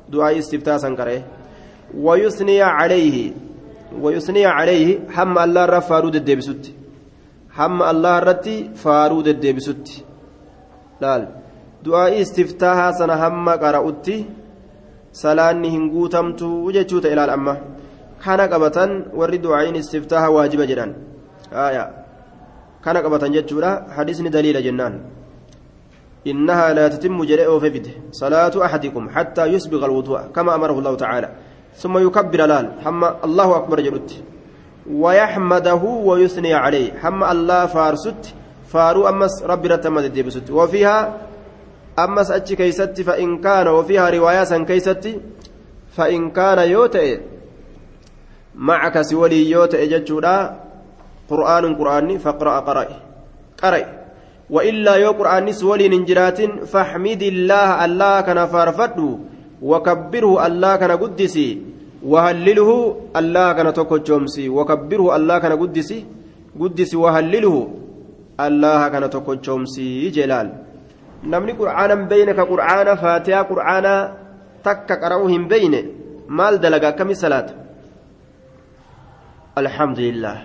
دعاء 0.10 0.40
استفتاء 0.40 0.78
سنكره 0.78 1.22
ويثني 1.98 2.62
عليه 2.62 3.32
ويثني 4.02 4.46
عليه 4.46 5.00
هم 5.18 5.38
الله 5.38 5.66
رف 5.66 5.88
فارود 5.90 6.16
الدبسوت 6.16 6.64
هم 7.58 7.84
الله 7.84 8.20
رتي 8.20 8.70
فارود 8.84 9.28
الدبسوت 9.28 9.88
لال 11.02 11.22
دعاء 11.86 12.22
استفتاء 12.22 12.92
سنة 12.92 13.16
هم 13.28 13.50
salaanni 15.12 15.70
hin 15.70 15.90
guutamtu 15.90 16.72
jechuuta 16.72 17.10
ilaal 17.10 17.30
amma 17.30 17.58
kana 18.24 18.48
qabatan 18.48 18.92
warri 19.20 19.40
du'aayin 19.46 19.76
istiftaaha 19.82 20.30
waajiba 20.36 20.66
jedhan 20.72 20.92
aayaa 21.64 21.90
kana 22.86 23.02
qabatan 23.02 23.34
jechuudha 23.34 23.72
hadisni 23.98 24.30
daliila 24.30 24.62
jennaan 24.62 25.00
إنها 26.28 26.74
لا 26.74 26.88
تتم 26.88 27.24
جريء 27.24 27.60
في 27.60 27.70
فده 27.72 27.92
صلاة 28.12 28.66
أحدكم 28.66 29.10
حتى 29.10 29.46
يسبغ 29.46 29.86
الوضوء 29.86 30.22
كما 30.36 30.56
أمره 30.56 30.80
الله 30.80 30.96
تعالى. 30.96 31.30
ثم 31.76 31.98
يكبر 31.98 32.46
لال 32.46 32.72
حما 32.84 33.26
الله 33.26 33.56
أكبر 33.56 33.80
جلت 33.82 34.24
ويحمده 34.92 35.84
ويثني 35.84 36.54
عليه 36.54 37.00
حما 37.00 37.32
الله 37.32 37.66
فارست 37.66 38.24
فارو 38.68 39.08
أمس 39.10 39.44
ربي 39.44 39.68
رتمد 39.68 40.04
الدبست 40.04 40.52
وفيها 40.52 41.18
أمس 42.00 42.32
أتش 42.32 42.54
كيست 42.54 43.02
فإن 43.02 43.38
كان 43.42 43.68
وفيها 43.68 44.10
رواية 44.10 44.64
كيست 44.64 45.06
فإن 45.96 46.32
كان 46.32 46.60
يوتئ 46.70 47.20
معك 48.56 49.02
سولي 49.02 49.50
يوتئ 49.50 49.88
جتشودا 49.88 50.60
قرآن 51.30 51.76
قرآني 51.76 52.20
فاقرأ 52.20 52.60
قرأ 52.60 52.86
قرأ 53.62 53.99
وإلا 54.50 54.94
يو 55.06 55.12
قرآن 55.14 55.46
سولي 55.54 55.88
ننجرات 55.94 56.66
فاحمد 56.66 57.22
الله 57.22 57.70
الله 57.86 58.16
كان 58.22 58.40
فارفده 58.50 59.10
وكبره 59.62 60.32
الله 60.48 60.74
كان 60.82 60.92
قدسي 60.92 61.50
وهلله 62.02 62.70
الله 63.20 63.48
كان 63.54 63.70
تكجومسي 63.74 64.50
وكبره 64.50 65.06
الله 65.16 65.38
كان 65.38 65.54
قدسي 65.54 66.00
قدسي 66.60 66.98
وهلله 66.98 67.56
الله 68.40 68.82
كان 68.88 69.04
تكجومسي 69.10 70.10
جلال. 70.10 70.48
نمني 71.30 71.52
قرآنا 71.60 71.96
بينك 72.10 72.40
قرآن 72.40 72.88
فاتحة 72.96 73.42
قرآن 73.52 73.86
تك 74.64 74.90
قرأوهم 74.92 75.48
بين 75.48 75.74
مال 76.32 76.58
دلقا 76.64 76.90
كم 76.98 77.14
صلاة؟ 77.14 77.48
الحمد 79.62 80.00
لله. 80.00 80.38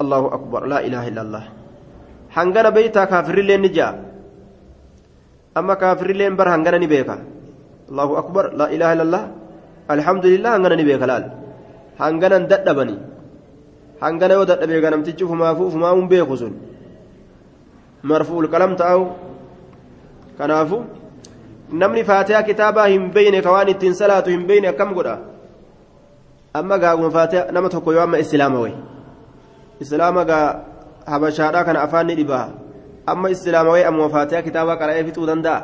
الله 0.00 0.22
أكبر. 0.36 0.60
لا 0.66 0.78
إله 0.86 1.02
إلا 1.08 1.22
الله. 1.22 1.44
Hangana 2.36 2.70
beeytaa 2.76 3.06
kaafirrilleen 3.12 3.62
ni 3.64 3.70
ja'a 3.76 3.92
amma 5.58 5.74
kaafirrilleen 5.82 6.34
bar 6.40 6.48
hangana 6.54 6.78
ni 6.82 6.88
beeka 6.92 7.16
allahu 7.90 8.12
akbar 8.22 8.44
laa 8.58 8.70
ilaaha 8.76 8.94
illallah 8.96 9.22
alhamdulillah 9.94 10.50
hangana 10.56 10.76
ni 10.80 10.84
beeka 10.90 11.06
laal 11.10 11.24
hanganan 12.02 12.44
dadhabani 12.52 12.96
hangana 14.04 14.34
yoo 14.38 14.46
dadhabeeka 14.50 14.90
namtichi 14.94 15.24
ufumaafu 15.26 15.62
ufumaamuun 15.70 16.08
beeku 16.12 16.36
sun 16.42 16.54
marfuul 18.10 18.48
qalam 18.54 18.72
ta'ahu 18.80 19.04
kanaafu 20.38 20.78
namni 21.82 22.04
faatiyaa 22.10 22.46
kitaabaa 22.50 22.86
hin 22.94 23.10
beyne 23.16 23.42
ka 23.44 23.50
waan 23.56 23.68
ittiin 23.74 23.94
salaatu 24.02 24.30
hin 24.34 24.46
beyne 24.50 24.68
akkam 24.72 24.94
godha 24.98 25.18
amma 26.60 26.78
gaaguma 26.84 27.10
faatiyaa 27.18 27.52
nama 27.56 27.68
tokko 27.74 27.92
yoo 27.96 28.02
amma 28.06 28.18
islaama 28.24 28.58
way 28.64 28.74
islaama 29.84 30.24
gaa 30.30 30.46
habashaadhaa 31.06 31.64
kana 31.64 31.82
afaan 31.82 32.06
ni 32.06 32.14
dhibaa 32.14 32.48
amma 33.06 33.30
islaama 33.30 33.70
way 33.70 33.84
ammoo 33.84 34.08
faatiyaa 34.08 34.42
kitaabaa 34.42 34.76
qara'ee 34.76 35.04
fixuu 35.04 35.26
danda'a 35.26 35.60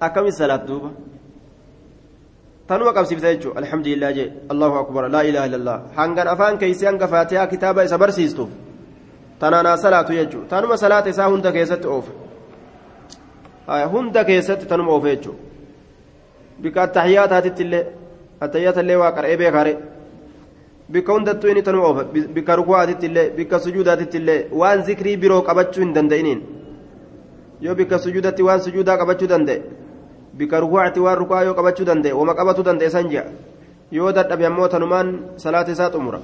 akkami 0.00 0.32
salaat 0.32 0.66
duuba 0.68 0.90
tanuma 2.68 2.92
qabsiifta 2.92 3.34
jechuudha 3.34 3.58
alhamdulillah 3.62 4.12
jee 4.18 4.28
allahu 4.52 4.74
akbar 4.82 5.10
laa 5.10 5.24
ilaaha 5.30 5.46
illallah 5.48 5.78
hangan 5.96 6.28
afaan 6.34 6.58
keeysee 6.58 6.88
hanga 6.90 7.08
faatiyaa 7.08 7.46
kitaaba 7.46 7.84
isa 7.88 7.98
barsiistuuf 7.98 8.50
tanaanaa 9.40 9.76
salaatu 9.76 10.12
jechuudha 10.12 10.48
tanuma 10.48 10.76
salaata 10.76 11.08
isaa 11.14 11.28
hunda 11.32 11.52
keessatti 11.52 11.86
oofa 11.96 12.12
hunda 13.92 14.24
keessatti 14.24 14.66
tanuma 14.66 14.92
oofa 14.96 15.08
jechuudha 15.14 15.40
bika 16.62 16.82
attahiyyaataatitti 16.82 17.62
illee 17.62 17.84
attahiyyaata 18.40 18.80
illee 18.80 18.96
waa 19.02 19.12
qara'ee 19.18 19.36
beekaare 19.42 19.72
oofa 20.94 22.04
bika 22.34 22.56
rukuwaatitti 22.56 23.06
illee 23.06 23.30
bika 23.30 23.60
sujuudaatitti 23.60 24.16
illee 24.16 24.46
waan 24.52 24.82
zikrii 24.82 25.16
biroo 25.16 25.42
qabachuu 25.42 25.82
hin 25.82 25.94
danda'iniin 25.94 26.40
yoo 27.60 27.74
bika 27.74 27.98
sujuudatti 27.98 28.42
waan 28.42 28.60
sujuudaa 28.60 28.96
qabachuu 28.96 29.28
danda'e 29.28 29.62
bika 30.34 30.60
rukuwaatti 30.60 31.00
waan 31.00 31.18
rukuwaa 31.18 31.42
yoo 31.42 31.54
qabachuu 31.54 31.86
danda'e 31.86 32.12
wama 32.12 32.34
qabatuu 32.34 32.64
danda'e 32.64 32.90
san 32.90 33.08
ji'a 33.08 33.24
yoo 33.90 34.12
dadhabe 34.12 34.46
ammoo 34.46 34.68
tanumaan 34.68 35.18
salaata 35.36 35.72
isaa 35.72 35.90
xumura 35.90 36.20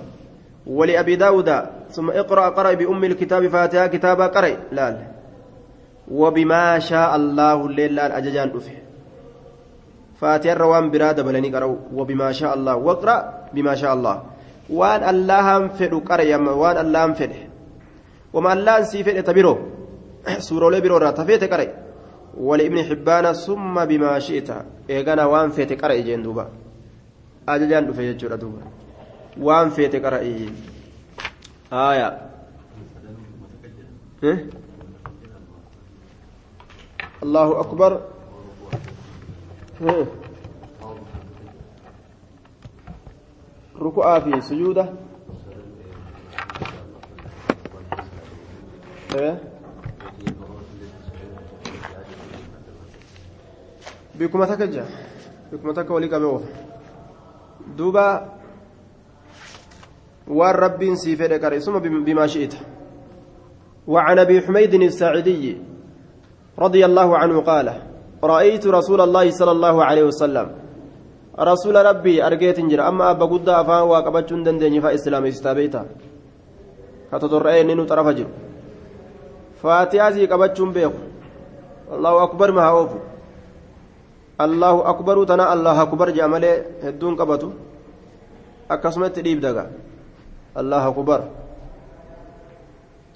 ولأبي 0.67 1.17
داود 1.17 1.51
ثم 1.91 2.11
اقرأ 2.11 2.49
قرأ 2.49 2.73
بأم 2.75 3.05
الكتاب 3.05 3.49
فاتحة 3.49 3.87
كتابا 3.87 4.27
قرأ 4.27 4.57
لا 4.73 4.97
وبما 6.11 6.79
شاء 6.79 7.17
الله 7.17 7.67
الليل 7.67 7.95
لا 7.95 8.19
أججان 8.19 8.51
أفه 8.55 8.77
فاتحة 10.21 10.55
روان 10.55 10.91
براد 10.91 11.21
بلني 11.21 11.51
قرأوا 11.51 11.77
وبما 11.95 12.33
شاء 12.33 12.55
الله 12.55 12.77
واقرأ 12.77 13.49
بما 13.55 13.75
شاء 13.75 13.95
الله 13.95 14.23
وان 14.71 15.03
الله 15.15 15.69
فدو 15.69 15.99
قرأ 16.01 16.23
يما 16.23 16.53
وان 16.53 16.77
الله 16.87 17.13
فده 17.13 17.41
وما 18.33 18.53
الله 18.53 18.83
سيفد 18.83 19.23
تبيرو 19.23 19.55
سورة 20.39 20.71
لبيرو 20.71 20.97
راتفيت 20.97 21.45
قرأ 21.53 21.67
ولابن 22.39 22.79
حبان 22.89 23.33
ثم 23.33 23.75
بما 23.85 24.19
شئت 24.19 24.49
إيغانا 24.91 25.25
وان 25.25 25.51
فيت 25.51 25.73
قرأ 25.83 25.95
جندوبا 25.95 26.45
أججان 27.49 27.89
أفه 27.89 28.03
يجور 28.03 28.35
دوبا 28.35 28.63
waan 29.37 29.71
feete 29.73 30.01
qara'ii 30.01 30.53
haaya 31.71 32.09
allahu 37.23 37.53
akbar. 37.65 37.93
Ruku'aa 43.83 44.21
fi 44.21 44.43
sujuuda. 44.43 44.85
Bikuma 54.15 54.47
takka 54.47 54.67
jira. 54.67 54.87
Bikuma 55.51 55.75
takka 55.75 55.95
walii 55.95 56.09
qabee 56.09 56.27
oofa 56.27 56.49
duuba 57.77 58.33
وان 60.29 60.55
رب 60.55 60.95
سيفد 60.95 61.35
كريسما 61.35 61.79
بما 61.79 62.27
شئت 62.27 62.55
وعن 63.87 64.19
ابي 64.19 64.41
حميد 64.41 64.75
الساعدي 64.75 65.57
رضي 66.59 66.85
الله 66.87 67.19
عنه 67.19 67.41
قال 67.41 67.67
رايت 68.25 68.67
رسول 68.67 69.01
الله 69.01 69.31
صلى 69.31 69.51
الله 69.51 69.85
عليه 69.85 70.03
وسلم 70.03 70.47
رسول 71.39 71.77
ربي 71.87 72.27
أرجيت 72.27 72.59
انجر 72.59 72.81
أما 72.89 73.11
أبا 73.11 73.27
قد 73.27 73.49
افان 73.49 73.83
واقبتشون 73.83 74.43
دندني 74.45 74.81
فاسلام 74.81 75.25
استابيتا. 75.27 75.83
كتطرئين 77.13 77.67
نينو 77.67 77.85
طرف 77.85 78.07
جر 78.09 78.29
فاتيازي 79.63 80.27
قبتشون 80.27 80.73
بيخ 80.73 80.93
الله 81.93 82.23
أكبر 82.23 82.49
ما 82.53 82.65
هوف 82.69 82.91
الله 84.41 84.75
أكبر 84.91 85.17
تنا 85.25 85.53
الله 85.53 85.77
أكبر 85.83 86.11
جامله 86.11 86.53
هدون 86.85 87.17
قبتو. 87.17 87.51
akkasumatti 88.73 89.21
dhiibdaga 89.21 89.65
الله 90.53 90.89
أكبر. 90.89 91.21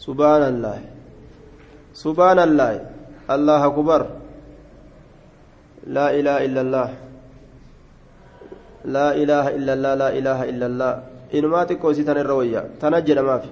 سبحان 0.00 0.42
الله. 0.42 0.78
سبحان 1.92 2.38
الله. 2.38 2.72
الله 3.28 3.60
أكبر. 3.66 4.00
لا 5.86 6.06
إله 6.16 6.36
إلا 6.48 6.60
الله. 6.64 6.88
لا 8.86 9.14
إله 9.14 9.44
إلا 9.58 9.72
الله 9.72 9.94
لا 9.94 10.08
إله 10.18 10.38
إلا 10.50 10.66
الله 10.66 10.92
إنما 11.34 11.64
تكوسي 11.64 12.02
تنروية 12.02 12.78
تنجل 12.80 13.18
ما 13.20 13.38
في 13.38 13.50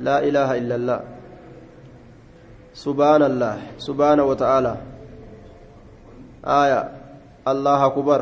لا 0.00 0.18
إله 0.22 0.58
إلا 0.58 0.74
الله 0.74 1.00
سبحان 2.74 3.22
الله 3.22 3.56
سبحانه 3.78 4.24
وتعالى 4.24 4.74
آية 6.46 6.80
الله 7.48 7.86
أكبر 7.86 8.20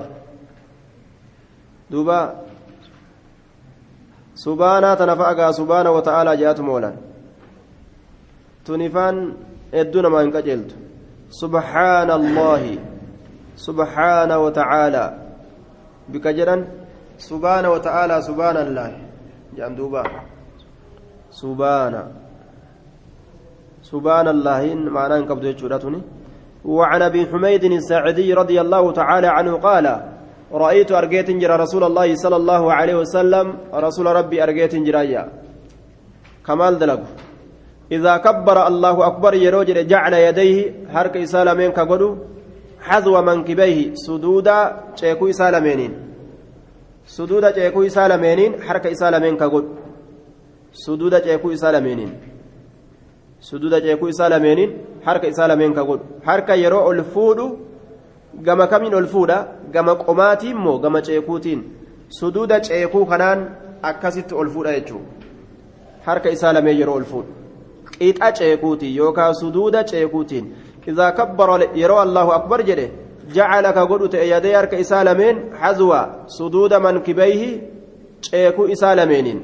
دوبا 1.90 2.20
fa'agaa 4.36 5.52
subaana 5.52 5.90
wata'aalaa 5.96 6.36
jaatu 6.36 6.62
moolan 6.62 6.96
tunifaan 8.68 9.32
hedduu 9.72 10.02
namaa 10.04 10.20
hin 10.20 10.32
qaceeltu 10.32 10.74
subhaana 11.40 12.14
allaahi 12.20 12.80
subhaana 13.66 14.38
wata'aalaa 14.44 15.25
bika 16.12 16.32
jedhan 16.32 16.60
subaana 17.18 17.70
wata'aalaa 17.74 18.22
subaana 18.28 18.60
allaahi 18.66 19.00
jedhan 19.56 19.74
duuba 19.76 20.02
subaana 21.30 22.02
سبحان 23.86 24.26
الله. 24.34 24.62
معناه 24.90 25.30
قبض 25.30 25.44
يجورتني 25.44 26.00
وعن 26.66 27.00
أبي 27.02 27.22
حميد 27.30 27.64
الساعدي 27.64 28.34
رضي 28.34 28.58
الله 28.60 28.84
تعالى 28.92 29.28
عنه 29.36 29.52
قال 29.62 29.86
رأيت 30.52 30.90
أرجيت 30.92 31.30
جرى 31.30 31.56
رسول 31.64 31.82
الله 31.84 32.08
صلى 32.14 32.36
الله 32.36 32.62
عليه 32.72 32.96
وسلم 33.02 33.46
رسول 33.70 34.06
ربي 34.18 34.42
أرجيت 34.42 34.74
جرايا 34.86 35.22
كمال 36.46 36.78
دلق. 36.82 37.02
إذا 37.92 38.14
كبر 38.26 38.66
الله 38.66 38.96
أكبر 39.06 39.32
يروجر 39.34 39.76
جعل 39.92 40.14
يديه 40.26 40.56
حرك 40.90 41.14
إسالمين 41.16 41.70
كقدو 41.70 42.10
حذو 42.88 43.14
منكبيه 43.28 43.78
سدودا 43.94 44.58
شيكو 45.00 45.24
إسالمين 45.32 45.92
سدودا 47.06 47.50
شيكو 47.56 47.82
إسالمين 47.88 48.62
حرك 48.66 48.86
إسالمين 48.86 49.34
كقدو 49.36 49.68
سدودا 50.72 51.18
شيكو 51.26 51.48
إسالمين 51.52 52.10
suduuda 53.40 53.80
ceekuu 53.80 54.08
isaa 54.08 54.28
lameeniin 54.28 54.70
harka 55.04 55.26
isaa 55.26 55.48
lameen 55.48 55.74
ka 55.74 55.84
godhu 55.84 56.04
harka 56.24 56.54
yeroo 56.54 56.84
ol 56.90 57.02
fuudhu 57.14 57.46
gama 58.46 58.66
kamiin 58.66 58.94
ol 58.94 59.06
fuudha 59.06 59.36
gama 59.72 59.94
qomaatiin 59.94 60.56
moo 60.64 60.78
gama 60.78 61.02
ceekuutiin 61.08 61.60
suduuda 62.18 62.60
ceekuu 62.60 63.04
kanaan 63.06 63.44
akkasitti 63.82 64.34
ol 64.34 64.48
fuudha 64.54 64.72
jechuudha 64.76 65.06
harka 66.06 66.30
isaa 66.36 66.52
lameen 66.52 66.78
yeroo 66.80 66.96
ol 67.00 67.04
fuudhu 67.04 67.32
qixa 67.98 68.32
ceekuutiin 68.40 68.96
yookaan 68.96 69.34
suduuda 69.40 69.84
ceekuutiin 69.92 70.54
jacala 73.34 73.72
ka 73.72 73.86
godhu 73.86 74.08
ta'e 74.08 74.28
yadee 74.28 74.54
harka 74.54 74.78
isaa 74.78 75.04
lameen 75.04 75.36
hazwa 75.60 76.00
suduuda 76.26 76.80
mankibayhi 76.80 77.48
ceekuu 78.20 78.68
isaa 78.74 78.94
lameeniin 78.94 79.40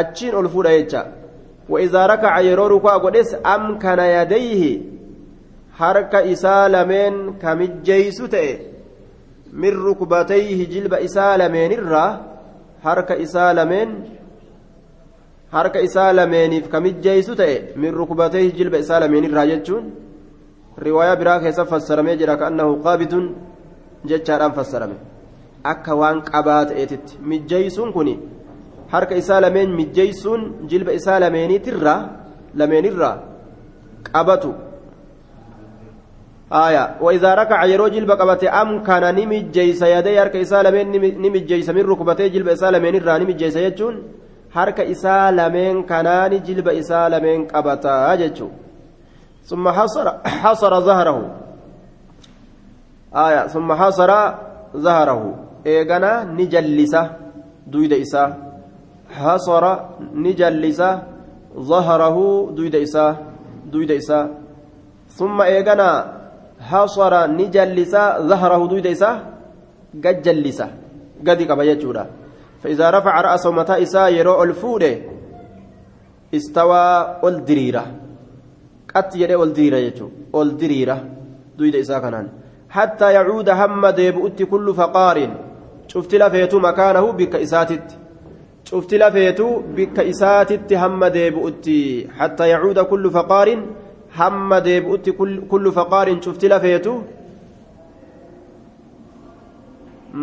achiin 0.00 0.34
ol 0.34 0.48
fuudha 0.48 0.78
jecha 0.78 1.02
وإذا 1.68 2.06
ركع 2.06 2.40
يرو 2.40 2.66
ركوع 2.66 2.96
قدس 2.96 3.36
أمكن 3.46 3.98
يديه 3.98 4.80
lameen 6.68 7.38
kamijjeeysu 7.40 8.28
ta'e 8.28 8.60
min 9.52 9.74
rukbatayhi 9.74 10.66
jilba 10.66 11.00
isaa 11.00 11.36
lameenirraa 11.36 12.18
harka 12.82 13.16
isaa 13.16 13.52
lameen 13.54 13.90
harka 15.52 15.80
isaa 15.88 16.12
lameeniif 16.18 16.66
ka 16.72 16.80
mijjeessu 16.86 17.34
ta'e 17.40 17.56
min 17.82 17.92
rukubatee 18.00 18.44
jilba 18.58 18.78
isaa 18.84 19.00
lameenirraa 19.04 19.46
jechuun 19.52 19.84
riwaayaa 20.86 21.16
biraa 21.20 21.40
keessa 21.44 21.64
fassaramee 21.72 22.16
jira 22.20 22.36
ka'annahu 22.40 22.72
qaabituun 22.86 23.26
jechaadhaan 24.10 24.54
fassarame 24.58 24.96
akka 25.72 25.98
waan 26.00 26.18
qabaa 26.30 26.62
ta'eetitti 26.70 27.18
mijjeessuun 27.30 27.90
kun 27.96 28.08
harka 28.94 29.14
isaa 29.22 29.40
lameen 29.44 29.70
mijjeessuun 29.80 30.42
jilba 30.70 30.92
isaa 31.00 31.18
lameeniitirraa 31.24 32.00
lameenirraa 32.60 33.16
qabatu 34.08 34.50
aayaa 36.62 36.88
waidaa 37.04 37.34
rakaca 37.40 37.70
yeroo 37.72 37.90
jilba 37.96 38.16
qabate 38.22 38.46
amkana 38.62 39.12
ni 39.18 39.24
mijjeessa 39.34 39.86
yadee 39.94 40.16
harka 40.22 40.38
isaa 40.46 40.62
lameen 40.66 40.88
ni 41.22 41.28
mijjeessa 41.36 41.72
min 41.76 41.88
rukubatee 41.90 42.32
jilba 42.34 42.52
isaa 42.56 42.74
lameenirraa 42.76 43.18
ni 43.18 43.26
mijjeessa 43.30 43.60
jechuun. 43.68 43.96
نمجيس 44.56 44.60
يجون 44.60 44.60
هرك 44.60 44.80
إسالمين 44.80 45.82
كنان 45.82 46.42
جلب 46.42 46.68
إسالمين 46.68 47.46
قبتا 47.48 48.14
جتشو 48.14 48.48
ثم 49.44 49.68
حصر 49.68 50.18
حصر 50.24 50.80
ظهره 50.80 51.30
آية 53.14 53.46
ثم 53.46 53.72
حصر 53.72 54.10
ظهره 54.76 55.34
إيغانا 55.66 56.24
نجلسه 56.24 57.10
دويد 57.66 57.92
إسا 57.92 58.36
حصر 59.10 59.78
نجلسه 60.14 61.02
ظهره 61.58 62.16
دويد 62.56 62.74
إسا 62.74 63.16
دويد 63.72 63.90
إسا 63.90 64.30
ثم 65.08 65.40
إيغانا 65.42 66.12
حصر 66.60 67.26
نجلسا 67.26 68.18
ظهره 68.20 68.66
دويد 68.66 68.86
إسا 68.86 69.10
قد 70.04 70.22
جلسا 70.22 70.68
قد 71.26 71.42
قبا 71.42 71.64
يجودا 71.64 72.21
فإذا 72.62 72.90
رفع 72.90 73.20
رأسه 73.20 73.50
متى 73.50 73.82
إسا 73.82 74.08
يرو 74.08 74.42
الفود 74.42 75.02
استوى 76.34 77.16
الدريرة 77.24 77.84
قد 78.94 79.16
يدي 79.16 79.36
الدريرة 79.36 79.76
يجو. 79.76 80.08
الدريرة 80.34 81.04
دويد 81.58 81.76
إسا 81.76 81.98
كنان 81.98 82.28
حتى 82.70 83.12
يعود 83.12 83.48
هم 83.48 83.86
ديبؤت 83.86 84.42
كل 84.42 84.74
فقار. 84.74 85.16
شفت 85.88 86.14
لفيت 86.14 86.54
مكانه 86.54 87.12
بك 87.12 87.34
إساتت. 87.36 87.98
شفت 88.64 88.94
لفيت 88.94 89.40
بك 89.76 89.98
إساتت 89.98 90.72
هم 90.72 91.04
ديبؤت. 91.04 91.66
حتى 92.18 92.48
يعود 92.48 92.78
كل 92.78 93.10
فقار. 93.10 93.48
hamma 94.18 94.60
deebi'utti 94.60 95.12
kullu 95.52 95.72
faqaarin 95.72 96.20
cufti 96.20 96.48
lafeetu 96.52 96.92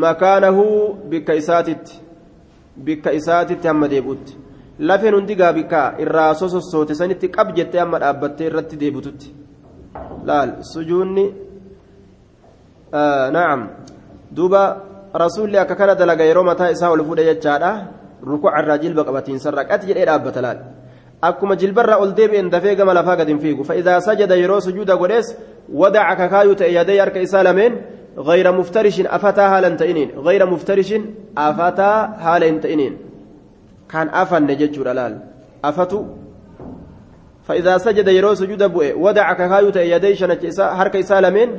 makaanahu 0.03 0.65
bikka 1.09 1.33
isaatitti 1.41 2.01
bikka 2.85 3.11
isaatitti 3.11 3.67
hamma 3.67 3.87
deebi'utti. 3.87 4.37
Lafeen 4.79 5.13
hundigaa 5.15 5.53
bikka 5.53 5.95
irraa 5.99 6.33
sosossoote 6.33 6.95
sanitti 6.95 7.27
qab 7.29 7.55
jettee 7.55 7.79
hamma 7.79 7.99
dhaabbattee 7.99 8.47
irratti 8.47 8.77
deebitutti 8.79 9.33
laal 10.25 10.63
sujuunni 10.63 11.25
naam. 13.31 13.69
Duuba 14.31 14.63
rasuulli 15.13 15.57
akka 15.57 15.75
kana 15.75 15.95
dalaga 15.95 16.23
yeroo 16.23 16.43
mataa 16.43 16.71
isaa 16.71 16.91
ol 16.91 17.03
fuudhe 17.03 17.25
jechaadha. 17.25 17.71
Rukuca 18.21 18.59
irraa 18.61 18.77
jilba 18.77 19.03
qabatiinsarra 19.03 19.65
qati 19.65 19.87
jedhee 19.87 20.05
dhaabbata 20.05 20.41
laal. 20.41 20.59
Akkuma 21.21 21.55
jilbarraa 21.55 21.99
ol 21.99 22.13
deebi'een 22.15 22.49
dafee 22.49 22.75
gama 22.75 22.93
lafaa 22.93 23.15
gad 23.17 23.27
hin 23.27 23.39
fiigu. 23.39 23.63
Fa'idaa 23.63 24.01
sajada 24.01 24.35
yeroo 24.35 24.61
sujuuda 24.61 24.95
godhees 24.95 25.35
wadaca 25.69 26.15
kakaayuu 26.15 26.55
ta'e 26.55 26.71
yadee 26.73 26.99
harka 26.99 27.19
isaa 27.19 27.43
lameen 27.43 27.98
غير 28.17 28.51
مفترش 28.51 28.99
أفتا 28.99 29.57
هالا 29.57 29.69
تئنين. 29.69 30.09
غير 30.17 30.45
مفترش 30.45 30.93
أفتا 31.37 31.91
هالا 32.19 32.57
تئنين. 32.57 32.97
كان 33.89 34.09
أفن 34.09 34.43
نجج 34.43 34.79
الألال 34.79 35.19
أفتو. 35.63 36.05
فإذا 37.47 37.77
سجد 37.77 38.07
يرو 38.07 38.33
سجود 38.33 38.63
بؤي 38.63 38.93
ودع 38.93 39.33
ككايو 39.33 39.69
تئ 39.69 39.95
يدي 39.95 40.15
شنك 40.15 40.59
حرك 40.59 40.95
إسا 40.95 41.21
لمن 41.21 41.57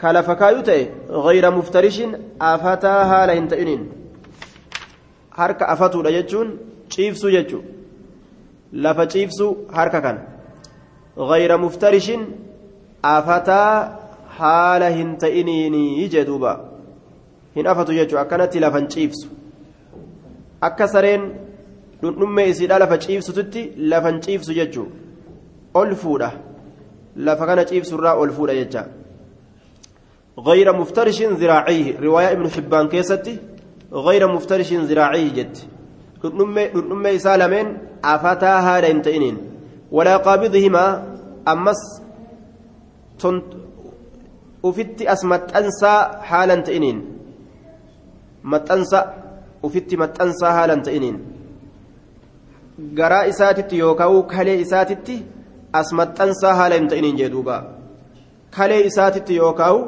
كلف 0.00 0.30
كايو 0.30 0.60
تئ 0.60 0.86
غير 1.10 1.50
مفترش 1.50 2.02
أفتا 2.40 2.94
هالا 3.10 3.46
تئنين. 3.46 3.88
حرك 5.32 5.62
أفتو 5.62 6.02
لججون 6.02 6.56
شيفسو 6.88 7.28
ججو. 7.28 7.60
lafa 8.72 9.06
ciibsu 9.08 9.56
harka 9.72 10.00
kan 10.00 10.18
غير 11.18 11.56
مفترش 11.56 12.12
أفتا 14.38 14.44
حال 14.44 14.82
هنتئنيني 14.82 16.08
جدوبا 16.08 16.70
هن 17.56 17.66
أفتو 17.66 17.92
يجو 17.92 18.18
أكنت 18.18 18.56
لفن 18.56 18.88
ciibsu 18.88 19.28
akka 20.60 20.88
sareen 20.88 21.22
dhundhummee 22.02 22.48
isiidha 22.48 22.78
lafa 22.78 22.98
ciibsututti 22.98 23.72
lafan 23.76 24.20
ciibsu 24.20 24.52
jechuu 24.54 24.86
ol 25.74 25.94
fuudha 25.94 26.30
lafa 27.16 27.46
kana 27.46 27.64
ciibsurraa 27.64 28.14
ol 28.14 28.30
fuudha 28.30 28.54
jecha 28.54 28.84
غير 30.38 30.72
مفترش 30.72 31.22
ذراعيه 31.22 32.00
رواية 32.00 32.32
ابن 32.32 32.48
حبان 32.50 32.88
كيستي 32.88 33.38
غير 33.92 34.32
مفترش 34.32 34.72
ذراعيه 34.72 35.28
جت 35.34 35.66
lameen 37.38 37.78
afataa 38.02 38.62
haadha 38.62 38.86
hin 38.86 39.02
ta'iniin 39.02 39.38
walaa 39.92 40.18
qaabidihimaa 40.18 41.02
ammas 41.44 42.02
ufitti 44.68 45.08
as 45.14 45.22
maxxansaa 45.32 46.00
haalan 46.30 46.62
ta'iniin 46.68 46.98
maxxansa 48.52 49.00
ufitti 49.66 49.96
maxxansaa 50.02 50.52
haalan 50.58 50.82
ta'iniin 50.86 51.16
garaa 52.98 53.24
isaatitti 53.32 53.78
yookaan 53.78 54.22
kalee 54.34 54.58
isaatitti 54.64 55.16
as 55.72 55.92
maxxansaa 55.92 56.54
haala 56.54 56.74
hin 56.74 56.88
ta'iniin 56.88 57.18
jedhuuba 57.22 57.56
kalee 58.56 58.80
isaatitti 58.90 59.36
yookaan 59.36 59.84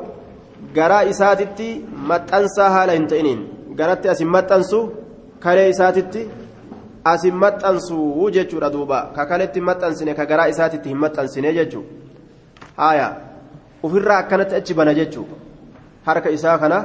garaa 0.75 1.03
isaatitti 1.13 1.69
maxxansaa 2.11 2.71
haala 2.71 2.93
hin 2.99 3.07
ta'iniin 3.13 3.41
garatti 3.79 4.09
as 4.09 4.21
hin 4.21 4.31
maxxansu 4.37 4.81
kalee 5.45 5.69
isaatitti 5.75 6.29
as 7.13 7.23
hin 7.25 7.37
maxxansu 7.45 8.31
jechuudha 8.37 8.73
duuba 8.73 8.99
ka 9.17 9.27
kaleetti 9.27 9.61
maxxansine 9.71 10.15
ka 10.15 10.27
garaa 10.27 10.49
isaatitti 10.55 10.89
hin 10.89 10.99
maxxansine 11.05 11.53
jechuudha 11.59 11.89
haaya 12.77 13.09
ofirraa 13.83 14.19
akkanatti 14.23 14.55
achi 14.61 14.75
bana 14.75 14.95
jechuudha 14.95 15.37
harka 16.07 16.31
isaa 16.31 16.59
kana 16.63 16.79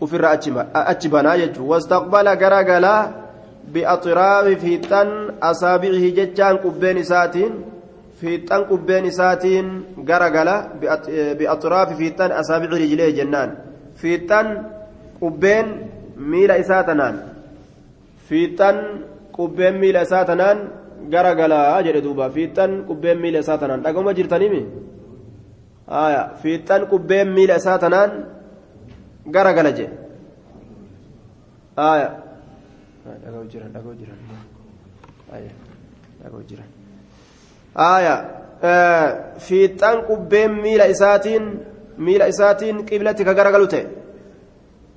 ofirraa 0.00 0.32
achi 0.92 1.08
banaa 1.08 1.36
jechuudha 1.42 1.70
wastaqbala 1.74 2.36
garagalaa 2.42 3.00
bi'axiraafi 3.72 4.54
fiixan 4.64 5.08
asaabicihi 5.50 6.12
jechaan 6.18 6.58
qubbeen 6.64 6.96
isaatiin 7.04 7.52
fiixan 8.20 8.62
qubbeen 8.70 9.04
isaatiin 9.12 9.66
garagala 10.10 10.56
bi'axiraafi 11.38 11.94
fiixan 12.00 12.30
asaabici 12.40 12.80
rijlee 12.82 13.12
jennaan 13.18 13.50
fiixan 14.00 14.46
qubbeen 15.20 15.66
miila 16.30 16.56
isaa 16.64 16.82
tanaan 16.88 17.16
fiixan 18.28 18.76
qubbeen 19.36 19.74
miila 19.82 20.02
isaa 20.06 20.24
tanaan 20.30 20.58
garagalaa 21.12 21.82
jedhe 21.86 22.00
duuba 22.06 22.30
fiixan 22.36 22.70
qubbeen 22.88 23.18
miila 23.22 23.38
isaa 23.44 23.58
tanaan 23.62 23.82
dhaguma 23.86 24.14
jirtanimi 24.18 24.62
haya 24.64 24.87
fiixan 26.42 26.86
qubbeen 26.86 27.32
miila 27.32 27.56
isaa 27.56 27.78
tanaan 27.78 28.10
dhaga'u 36.22 36.42
jiran 36.50 36.68
haya 37.74 38.16
fiixan 39.38 40.02
qubbeen 40.10 40.52
miila 40.62 40.86
isaatiin 40.94 41.44
miila 41.98 42.28
isaatiin 42.28 42.84
qiblatti 42.84 43.24
ka 43.24 43.34
garagalu 43.34 43.66
ta'e. 43.68 43.86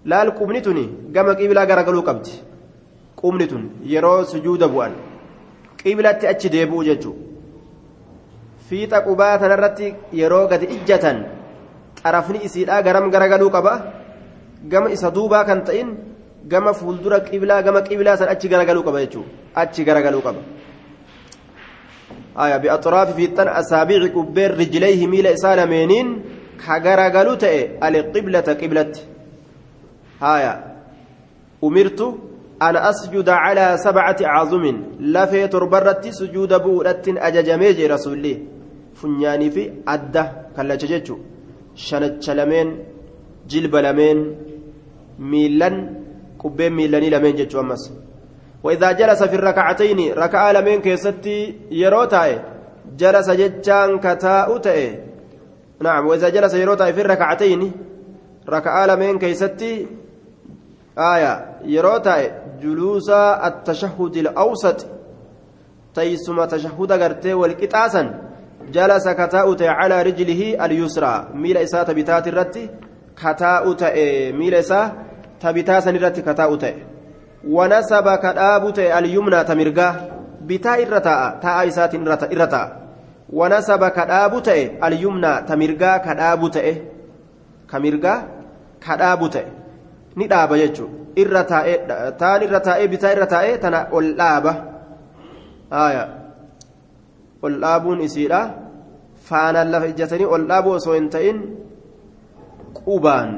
Laal 0.05 0.31
qubni 0.39 0.61
tuni 0.61 0.85
gama 1.15 1.35
qiblaa 1.35 1.65
garagaluu 1.65 2.03
qabdi. 2.03 2.33
Qubni 3.15 3.47
tun 3.47 3.63
yeroo 3.93 4.25
sujuuda 4.25 4.67
bu'an. 4.67 4.93
Qiblatti 5.81 6.27
achi 6.27 6.49
deebi'u 6.49 6.83
jechuudha 6.89 7.30
fiixa 8.71 9.03
qubaa 9.07 9.35
tanarratti 9.43 9.93
yeroo 10.21 10.45
gadi 10.51 10.71
ijjatan 10.75 11.17
xarafni 12.03 12.39
isiidhaa 12.47 12.81
garam 12.87 13.11
garagaluu 13.13 13.51
qaba 13.57 13.73
gama 14.71 14.93
isa 14.95 15.11
duubaa 15.17 15.43
kan 15.49 15.61
ta'in 15.67 15.89
gama 16.53 16.73
fuuldura 16.79 17.19
qiblaa 17.29 17.61
gama 17.67 17.81
qiblaa 17.89 18.17
san 18.17 18.33
achi 18.33 18.47
garagaluu 18.53 18.87
qaba 18.87 19.03
jechuudha 19.03 19.29
achi 19.63 19.83
garagaluu 19.89 20.23
qaba. 20.27 20.41
آية 22.37 22.57
بأطراف 22.57 23.15
في 23.15 23.25
الطن 23.25 23.47
أسابيع 23.47 24.07
كبير 24.07 24.51
رجليه 24.57 25.07
ميل 25.07 25.27
إسالمينين 25.27 26.07
كغرغلو 26.63 27.33
تأي 27.33 27.79
القبلة 27.87 28.47
قبلة 28.61 28.93
آية 30.23 30.53
أمرت 31.63 32.01
أن 32.61 32.75
أسجد 32.75 33.29
على 33.29 33.77
سبعة 33.77 34.15
عظم 34.21 34.65
لفي 34.99 35.47
تربرت 35.47 36.07
سجود 36.09 36.53
بورة 36.53 37.03
أججميج 37.07 37.81
رسولي 37.81 38.60
فنياني 39.01 39.49
في 39.55 39.63
أدة 39.93 40.23
كلا 40.55 40.75
جججو 40.81 41.17
شنت 41.75 42.29
لمين 42.37 42.67
جلب 43.51 43.75
لمين 43.85 44.17
ميلان 45.31 45.75
كبين 46.41 46.71
ميلاني 46.79 47.09
لمين 47.09 47.35
ججو 47.39 47.59
أمس 47.59 47.83
وإذا 48.63 48.91
جلس 48.91 49.23
في 49.23 49.35
الركعتين 49.35 49.99
ركعة 50.13 50.51
لمن 50.51 50.81
كيستي 50.81 51.55
يروتاي 51.71 52.41
جلس 52.97 53.29
جتان 53.29 53.99
كتاء 53.99 54.57
تأي 54.57 54.99
نعم 55.81 56.07
وإذا 56.07 56.29
جلس 56.29 56.53
يروتاي 56.53 56.93
في 56.93 57.01
الركعتين 57.01 57.71
ركعة 58.49 58.85
لمن 58.85 59.19
كيستي 59.19 59.87
آية 60.97 61.33
يروتاي 61.65 62.31
جلوس 62.61 63.09
التشهد 63.09 64.15
الأوسط 64.17 64.79
تيسم 65.95 66.45
تشهد 66.45 66.91
غرتي 66.91 67.33
والكتاسا 67.33 68.30
جلس 68.71 69.07
كتاء 69.07 69.53
تأي 69.53 69.69
على 69.69 70.01
رجله 70.01 70.65
اليسرى. 70.65 71.27
ميل 71.33 71.57
إساء 71.57 71.83
تبتات 71.83 72.27
الرتي 72.27 72.69
كتاء 73.17 73.73
تأي 73.73 74.31
ميل 74.31 74.55
إساء 74.55 74.95
تبتاسا 75.39 75.89
الرتي 75.89 76.21
كتاء 76.21 76.55
تأي 76.55 76.75
ونسب 77.47 78.15
كدابت 78.15 78.79
اليمنى 78.79 79.43
تمرغا 79.43 79.95
بتا 80.41 80.73
إرتا 80.81 81.39
تا 81.41 81.67
إسات 81.67 81.95
إرتا 82.33 82.63
ونسب 83.29 83.87
كدابت 83.87 84.47
اليمنى 84.83 85.33
ni 90.15 90.27
dhaaba 90.27 90.57
jechuun 90.57 90.91
irra 91.15 91.43
taa'ee 91.51 91.77
taan 92.19 92.43
irra 92.43 92.59
taa'ee 92.67 92.87
bitaa 92.93 93.11
irra 93.15 93.27
taa'ee 93.33 93.57
tana 93.57 93.79
ol 93.91 94.07
dhaaba 94.19 94.53
ol 97.41 97.55
dhaabuun 97.63 98.01
isiidha 98.07 98.41
faanaan 99.29 99.71
lafa 99.71 99.91
ijjatanii 99.93 100.29
ol 100.35 100.47
dhaabuu 100.51 100.75
osoo 100.79 100.93
hin 100.93 101.09
ta'in 101.09 101.41
qubaan 102.73 103.29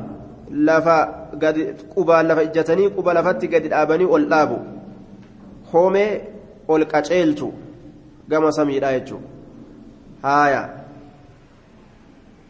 lafa 0.70 0.98
gadi 1.44 1.66
qubaan 1.96 2.28
lafa 2.28 2.44
ijjatanii 2.50 2.90
quba 2.98 3.14
lafatti 3.14 3.48
gadi 3.48 3.74
dhaabanii 3.74 4.10
ol 4.18 4.26
dhaabu 4.30 4.58
hoomee 5.74 6.12
ol 6.68 6.86
qaceelchu 6.94 7.52
gama 8.30 8.52
samiidha 8.52 8.94
jechuudha 9.00 9.28
haaya 10.24 10.64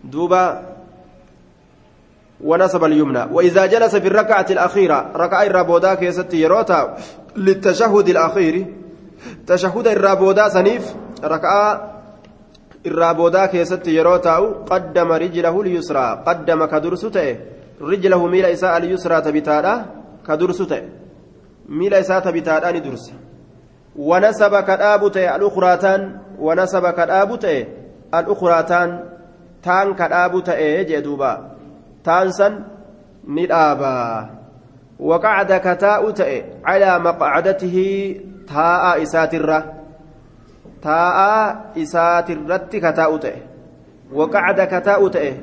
duuba 0.04 0.44
ونصب 2.44 2.84
اليمنى 2.84 3.24
وإذا 3.32 3.66
جلس 3.66 3.96
في 3.96 4.08
الركعة 4.08 4.46
الأخيرة 4.50 5.12
ركعة 5.16 5.44
الرابودا 5.44 5.94
كيست 5.94 6.34
يروتا 6.34 6.98
للتشهد 7.36 8.10
الأخير 8.10 8.66
تشهد 9.48 9.88
الرابودا 9.88 10.50
سنيف 10.50 10.94
ركعة 11.24 11.92
الرابودا 12.86 13.46
كيست 13.46 13.88
يروتا 13.88 14.36
قدم 14.72 15.12
رجله 15.12 15.62
اليسرى 15.62 16.24
قدم 16.28 16.66
كدرسته 16.66 17.38
رجله 17.82 18.28
ميل 18.28 18.46
إساء 18.46 18.78
اليسرى 18.78 19.22
تبتادا 19.22 19.86
كدرسته 20.28 20.82
ميل 21.70 21.94
إساء 21.94 22.20
تبتادا 22.20 22.72
ندرس 22.72 23.06
ونسب 23.96 24.54
كدابته 24.70 25.36
الأخراتان 25.36 26.02
ونسب 26.40 26.86
كدابته 26.90 27.68
الأخراتان 28.14 28.90
تان 29.64 29.94
كدابته 29.94 30.82
جدوبا 30.82 31.34
تانسن 32.04 32.54
ندابا 33.28 34.30
وقعد 35.00 35.54
كتاء 35.54 36.12
تأي 36.12 36.46
على 36.66 37.00
مقعدته 37.00 37.78
تاء 38.48 39.02
إساترة 39.02 39.83
تاء 40.84 41.18
إساترة 41.78 42.58
كتاء 42.72 43.18
تأي 43.18 43.42
وقعد 44.14 44.62
كتاء 44.62 45.08
تأي 45.08 45.34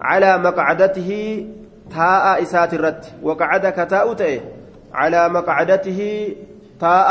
على 0.00 0.38
مقعدته 0.38 1.10
تاء 1.90 2.42
إساترة 2.42 3.00
وقعد 3.22 3.66
كتاء 3.66 4.14
تأي 4.14 4.40
على 4.92 5.28
مقعدته 5.28 6.00
تاء 6.80 7.10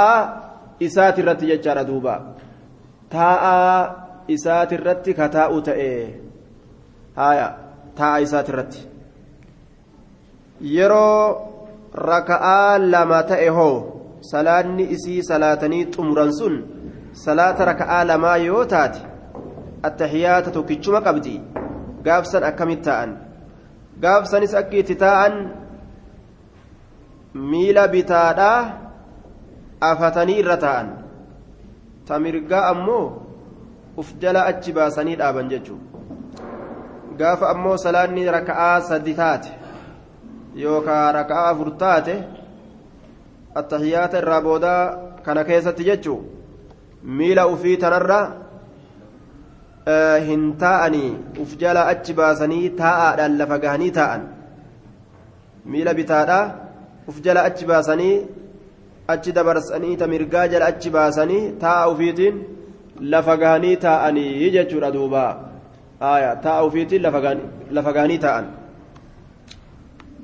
إساترة 0.83 1.37
يجار 1.41 1.81
دوبا 1.83 2.15
تاء 3.09 3.45
إساترة 4.31 5.05
كتاء 5.19 5.59
تأي 5.59 6.15
هايا 7.17 7.57
تاء 7.97 8.23
إساترة 8.23 8.73
yeroo 10.61 11.35
raka'aa 11.91 12.79
lama 12.79 13.23
ta'e 13.27 13.49
hoo 13.57 13.75
salaanni 14.23 14.87
isii 14.95 15.23
salaatanii 15.29 15.85
xumuran 15.95 16.31
sun 16.31 16.55
salaata 17.23 17.65
raka'aa 17.71 18.03
lamaa 18.09 18.37
yoo 18.45 18.65
taate 18.73 19.01
attahiyaata 19.89 20.51
tokkichuma 20.51 21.01
qabdi. 21.07 21.35
Gaafsan 22.05 22.43
akkamit 22.49 22.81
ta'an? 22.87 23.11
Gaafsanis 24.01 24.53
akka 24.61 24.77
itti 24.81 24.95
taa'an 25.03 25.33
miila 27.51 27.87
bitaadhaa 27.87 28.59
afatanii 29.91 30.39
irra 30.43 30.57
taa'an 30.65 30.87
ta 32.07 32.19
mirgaa 32.19 32.63
ammoo 32.73 33.05
uf 34.03 34.13
jala 34.21 34.45
achi 34.51 34.71
baasanii 34.77 35.15
dhaaban 35.21 35.49
jechuudha 35.49 37.17
gaafa 37.19 37.49
ammoo 37.55 37.77
salaanni 37.85 38.25
raka'aa 38.37 38.81
sadi 38.89 39.13
taate. 39.21 39.51
yookaan 40.55 41.13
raka'aa 41.15 41.49
afur 41.51 41.71
taate 41.83 42.15
attahiyaata 43.61 44.17
irraa 44.23 44.41
boodaa 44.47 44.81
kana 45.25 45.43
keessatti 45.49 45.83
jechuun 45.89 46.23
miila 47.05 47.47
ufii 47.53 47.77
tanarra 47.83 48.19
hin 50.27 50.43
taa'anii 50.63 51.11
uf 51.43 51.57
jala 51.63 51.87
achi 51.93 52.13
baasanii 52.19 52.69
taa'aadhaan 52.81 53.37
lafa 53.41 53.59
gahanii 53.65 53.91
taa'an 53.99 54.27
miila 55.75 55.93
bitaadhaa 55.99 56.43
uf 57.13 57.21
jala 57.27 57.45
achi 57.51 57.65
baasanii 57.71 58.17
achi 59.15 59.31
dabarsanii 59.39 59.95
ta 60.01 60.07
mirgaa 60.13 60.47
jala 60.53 60.65
achi 60.73 60.89
baasanii 60.97 61.43
taa'a 61.63 61.89
ufiitiin 61.93 62.43
lafa 63.15 63.37
gahanii 63.45 63.77
taa'anii 63.87 64.51
jechuudha 64.57 64.93
duuba 64.99 65.25
taa'a 65.99 66.61
ufiitiin 66.69 67.01
lafa 67.71 67.91
gahanii 67.97 68.21
taa'an. 68.27 68.53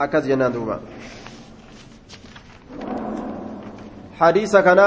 أكز 0.02 0.28
جنان 0.28 0.52
دوبا 0.52 0.80
حديث 4.20 4.56
كان 4.56 4.82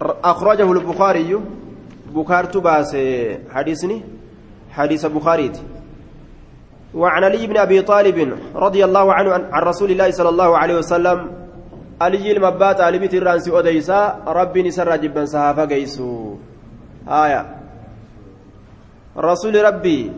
أخرجه 0.00 0.72
البخاري. 0.72 1.40
بكارت 2.14 2.56
باس 2.56 2.96
حديثني. 3.50 4.02
حديث 4.70 5.06
بخاري. 5.06 5.52
وعن 6.94 7.24
علي 7.24 7.46
بن 7.46 7.56
أبي 7.58 7.82
طالب 7.82 8.38
رضي 8.54 8.84
الله 8.84 9.12
عنه 9.14 9.30
عن 9.50 9.62
رسول 9.62 9.90
الله 9.90 10.10
صلى 10.10 10.28
الله 10.28 10.58
عليه 10.58 10.76
وسلم 10.78 11.18
علي 12.00 12.32
المبات 12.32 12.80
علي 12.80 12.98
بيت 12.98 13.14
الرانسي 13.14 13.50
أديسا 13.50 14.22
ربي 14.26 14.62
نسر 14.62 14.96
جبا 14.96 15.24
سهافا 15.26 15.64
قيسو. 15.64 16.36
آية. 17.08 17.42
رسول 19.18 19.54
ربي 19.64 20.12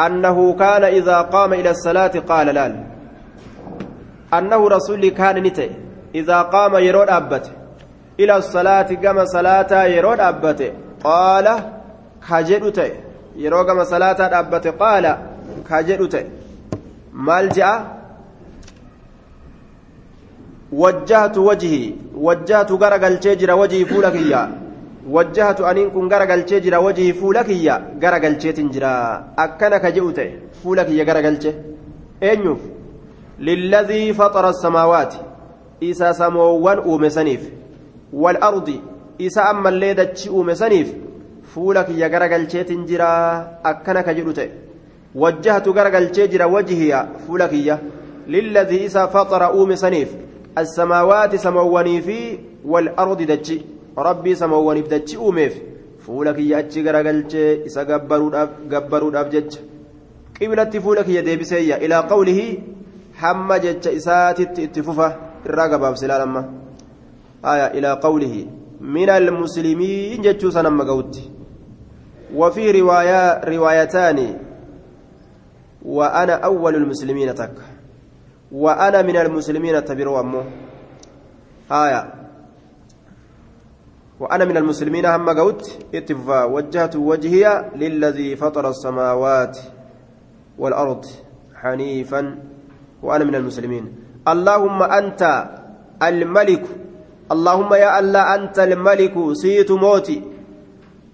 أنه 0.00 0.38
كان 0.54 0.84
إذا 0.84 1.18
قام 1.32 1.52
إلى 1.52 1.70
الصلاة 1.70 2.14
قال 2.28 2.46
لا 2.46 2.84
أنه 4.34 4.60
رسول 4.68 5.08
كان 5.08 5.42
نتي 5.42 5.70
إذا 6.14 6.42
قام 6.42 6.76
يرود 6.76 7.08
أبته. 7.08 7.61
إلى 8.20 8.36
الصلاة 8.36 8.82
كما 9.04 9.24
صلاة 9.24 9.84
يرود 9.84 10.20
أبته 10.20 10.70
قال 11.04 11.46
كجدت 12.28 12.78
يرو 13.36 13.64
كما 13.66 13.84
صلاة 13.84 14.20
أبته 14.40 14.70
قال 14.70 15.16
كجدت 15.70 16.26
مال 17.12 17.48
جاء 17.48 18.02
وجهت 20.72 21.38
وجهي 21.38 21.84
وجهت 22.26 22.70
غرقل 22.72 23.14
جرى 23.20 23.52
وجهي 23.52 23.84
فولك 23.84 24.16
kun 25.92 26.08
garagalchee 26.08 26.60
jira 26.60 26.80
wajihii 26.80 27.12
fuula 27.12 27.42
kiyya 27.44 27.74
garagalcheetin 27.98 28.68
jira 28.70 29.34
akkana 29.36 29.80
ka 29.80 29.90
je'u 29.90 30.12
ta'e 30.12 30.30
fuula 30.62 30.84
kiyya 30.84 31.04
garagalche 31.04 31.50
eenyuuf 32.20 32.60
lilladhii 33.38 34.14
faxara 34.14 34.48
asamaawaati 34.54 35.18
isa 35.80 36.14
samoowwan 36.14 36.78
uume 36.86 37.10
saniif 37.10 37.42
isa 39.18 39.48
ammallee 39.50 39.94
dachi 39.94 40.30
uume 40.30 40.54
saniif 40.56 40.94
fuula 41.54 41.84
kiyya 41.84 42.08
garagalcheetin 42.08 42.86
jira 42.86 43.08
akkana 43.64 44.02
ka 44.02 44.14
jedhu 44.14 44.32
ta'e 44.32 44.50
wajjahatu 45.14 45.72
garagalchee 45.72 46.28
jira 46.28 46.46
wajhiya 46.46 47.06
fuula 47.26 47.48
kiyya 47.48 47.78
lilladii 48.28 48.84
isa 48.84 49.08
faxara 49.08 49.52
uume 49.54 49.76
saniif 49.76 50.16
assamaawaati 50.56 51.38
samawwanii 51.38 52.00
fi 52.00 52.18
والأرض 52.64 53.22
دجي 53.22 53.62
ربي 53.98 54.34
سمواني 54.34 54.82
بدجي 54.82 55.16
أوميف 55.16 55.54
فولك 56.06 56.38
يا 56.38 56.58
أجي 56.58 56.80
غرغلتي 56.86 57.66
إسا 57.66 57.82
غبرود 58.70 59.14
أبجج 59.16 59.52
قبلت 60.40 60.76
فولك 60.76 61.08
يا 61.08 61.20
ديبسيا 61.20 61.76
إلى 61.76 61.94
قوله 61.94 62.58
حمى 63.14 63.58
جج 63.58 63.88
إساتت 63.88 64.58
اتفوفة 64.58 65.16
الرقبة 65.46 65.90
بسلا 65.90 66.24
لما 66.24 66.61
آية 67.44 67.66
إلى 67.78 67.90
قوله 68.02 68.46
من 68.80 69.10
المسلمين 69.10 70.22
جج 70.22 70.48
سنما 70.48 70.84
قوت 70.84 71.16
وفي 72.34 72.80
رواية 72.80 73.40
روايتان 73.44 74.38
وأنا 75.82 76.34
أول 76.34 76.74
المسلمين 76.74 77.34
تك. 77.34 77.54
وأنا 78.52 79.02
من 79.02 79.16
المسلمين 79.16 79.84
تبروا 79.84 80.20
أمه 80.20 80.44
آية. 81.72 82.12
وأنا 84.20 84.44
من 84.44 84.56
المسلمين 84.56 85.06
هم 85.06 85.30
قوت 85.30 85.78
اتفا 85.94 86.44
وجهت 86.44 86.96
وجهي 86.96 87.70
للذي 87.76 88.36
فطر 88.36 88.68
السماوات 88.68 89.58
والأرض 90.58 91.04
حنيفا. 91.54 92.38
وأنا 93.02 93.24
من 93.24 93.34
المسلمين. 93.34 93.84
اللهم 94.28 94.82
أنت 94.82 95.22
الملك 96.02 96.64
اللهم 97.34 97.70
يا 97.74 97.98
الله 97.98 98.22
أنت 98.34 98.58
الملك 98.58 99.14
سيت 99.42 99.70
موتي 99.70 100.18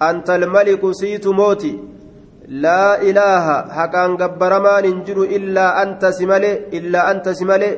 أنت 0.03 0.29
الملك 0.31 0.83
سيت 0.93 1.27
موتي 1.27 1.75
لا 2.49 3.03
إله 3.09 3.45
حقا 3.77 4.07
جبر 4.21 4.53
ما 4.65 4.75
ننجر 4.81 5.19
إلا 5.37 5.67
أنت 5.83 6.03
سملي 6.19 6.53
إلا 6.77 7.01
أنت 7.11 7.27
سملي 7.29 7.71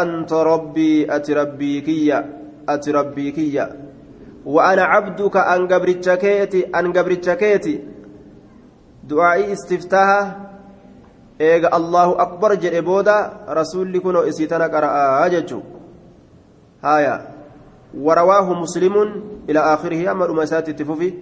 أنت 0.00 0.32
ربي 0.32 1.14
أتربي 1.16 1.80
كيا 1.80 2.18
أتربي 2.68 3.26
كيا 3.30 3.66
وأنا 4.54 4.82
عبدك 4.82 5.36
أن 5.36 5.60
قبرتش 5.72 6.08
كيتي 6.08 6.60
أن 6.78 6.92
قبرتش 6.96 7.28
كيتي 7.30 7.74
دعائي 9.08 9.52
استفتاها 9.52 10.20
الله 11.78 12.08
أكبر 12.22 12.54
جل 12.54 12.82
بودا 12.82 13.18
رسول 13.48 13.98
كنو 14.04 14.20
إسيتنا 14.28 14.66
قرأ 14.66 15.26
أججو 15.26 15.60
هايا 16.84 17.37
ورواه 17.94 18.52
مسلم 18.52 18.94
إلى 19.50 19.60
آخره. 19.60 20.10
أما 20.10 20.24
الأمسات 20.24 20.68
التفوفي 20.68 21.12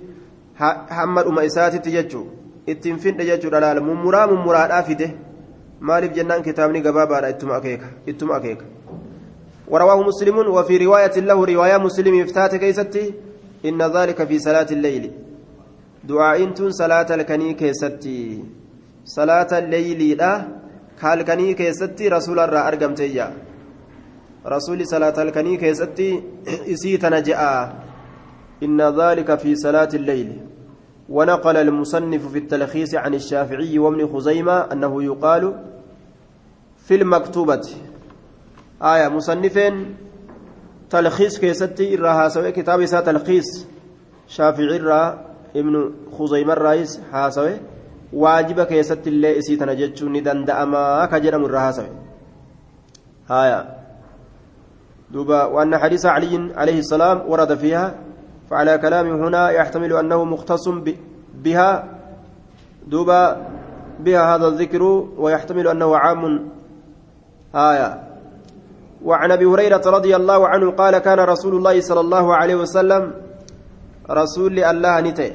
hamma 0.59 1.22
dhuma 1.22 1.44
isaatitti 1.44 1.90
jechuun 1.92 2.31
ittiin 2.66 2.98
finne 2.98 3.24
jechuudha 3.24 3.61
laala 3.61 3.81
mummuraa 3.81 4.26
mummuraadhaa 4.26 4.83
fide 4.83 5.09
maaliif 5.81 6.12
jennaan 6.12 6.42
kitaabni 6.42 6.81
gabaabaadha 6.81 7.29
ittuma 8.07 8.37
akeeka 8.37 8.64
ورواه 9.66 10.02
مسلم 10.02 10.38
وفي 10.38 10.76
رواية 10.87 11.16
له 11.20 11.44
رواية 11.44 11.76
مسلم 11.79 12.20
افتات 12.22 12.55
كيستي. 12.55 13.14
إن 13.64 13.83
ذلك 13.83 14.24
في 14.24 14.38
صلاة 14.38 14.66
الليل. 14.70 15.11
دعاء 16.05 16.44
تن 16.55 16.70
صلاة 16.70 17.14
الكني 17.14 17.55
كيستي. 17.55 18.44
صلاة 19.05 19.59
الليل 19.59 20.16
لا. 20.16 20.46
كالكني 21.02 21.55
كيستي 21.55 22.09
رسول 22.09 22.38
الله 22.38 22.68
أرقم 22.68 22.94
رسول 24.47 24.87
صلاة 24.87 25.23
الكني 25.23 25.57
كيستي 25.57 26.23
إسيتنا 26.73 27.21
جاء 27.21 27.75
إن 28.63 28.81
ذلك 29.01 29.39
في 29.39 29.57
صلاة 29.57 29.89
الليل. 29.95 30.41
ونقل 31.09 31.57
المصنف 31.57 32.33
في 32.33 32.39
التلخيص 32.39 32.95
عن 32.95 33.15
الشافعي 33.15 33.79
وابن 33.79 34.07
خزيمة 34.07 34.53
أنه 34.53 35.03
يقال 35.03 35.55
في 36.77 36.95
المكتوبة. 36.95 37.69
آية 38.83 39.09
مصنفين 39.09 39.97
تلخيص 40.91 41.39
كيستي 41.39 41.99
إرها 41.99 42.29
سوي 42.29 42.53
كتاب 42.53 42.81
إسا 42.81 43.01
تلخيص. 43.01 43.67
شافعي 44.29 44.77
إرها 44.77 45.25
ابن 45.57 45.95
خزيمة 46.19 46.53
الرئيس 46.53 47.01
حاسوي 47.13 47.57
واجب 48.13 48.63
كيستي 48.63 49.11
اللي 49.11 49.39
إسي 49.39 49.57
تنججو 49.57 50.09
ندن 50.09 50.45
دأما 50.45 51.07
كجرم 51.07 51.45
الرهاسوي 51.45 51.89
آية 53.31 53.86
دوبا 55.11 55.45
وأن 55.45 55.79
حديث 55.79 56.07
علي 56.07 56.53
عليه 56.57 56.79
السلام 56.79 57.31
ورد 57.31 57.55
فيها 57.55 57.95
فعلى 58.51 58.79
كلام 58.79 59.07
هنا 59.23 59.51
يحتمل 59.51 59.92
أنه 59.92 60.25
مختص 60.25 60.69
بها 61.35 61.69
دوبا 62.87 63.47
بها 64.01 64.37
هذا 64.37 64.47
الذكر 64.49 64.83
ويحتمل 65.19 65.69
أنه 65.69 65.97
عام. 65.97 66.49
آية. 67.55 68.03
وعن 69.05 69.33
أبي 69.33 69.45
هريرة 69.45 69.83
رضي 69.87 70.16
الله 70.16 70.49
عنه 70.49 70.71
قال 70.71 70.99
كان 70.99 71.19
رسول 71.21 71.55
الله 71.57 71.81
صلى 71.81 72.01
الله 72.01 72.35
عليه 72.35 72.55
وسلم 72.55 73.03
رسول 74.11 74.59
الله 74.59 75.01
نتئ. 75.01 75.33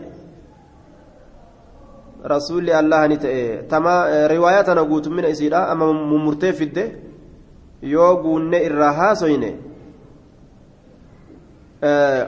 رسول 2.25 2.69
الله 2.69 3.07
نتئ. 3.07 3.62
تما 3.67 4.27
رواياتنا 4.27 4.81
قوت 4.81 5.07
من 5.07 5.25
اسيرا 5.25 5.71
أما 5.71 5.86
ممرتي 5.91 6.53
في 6.53 6.63
الدة. 6.63 6.91
Yoo 7.81 8.15
guunne 8.23 8.63
irraa 8.67 8.93
haasoyne 8.93 9.51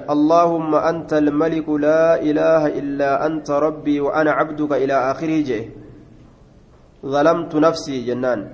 اللهم 0.10 0.76
أنت 0.76 1.14
الملك 1.14 1.70
لا 1.70 2.22
إله 2.22 2.68
إلا 2.80 3.26
أنت 3.26 3.52
ربي 3.52 4.00
وأنا 4.02 4.32
عبدك 4.32 4.72
إلى 4.74 4.94
آخره 5.12 5.42
جئ 5.42 5.70
ظلمت 7.06 7.56
نفسي 7.56 8.02
جنان 8.06 8.50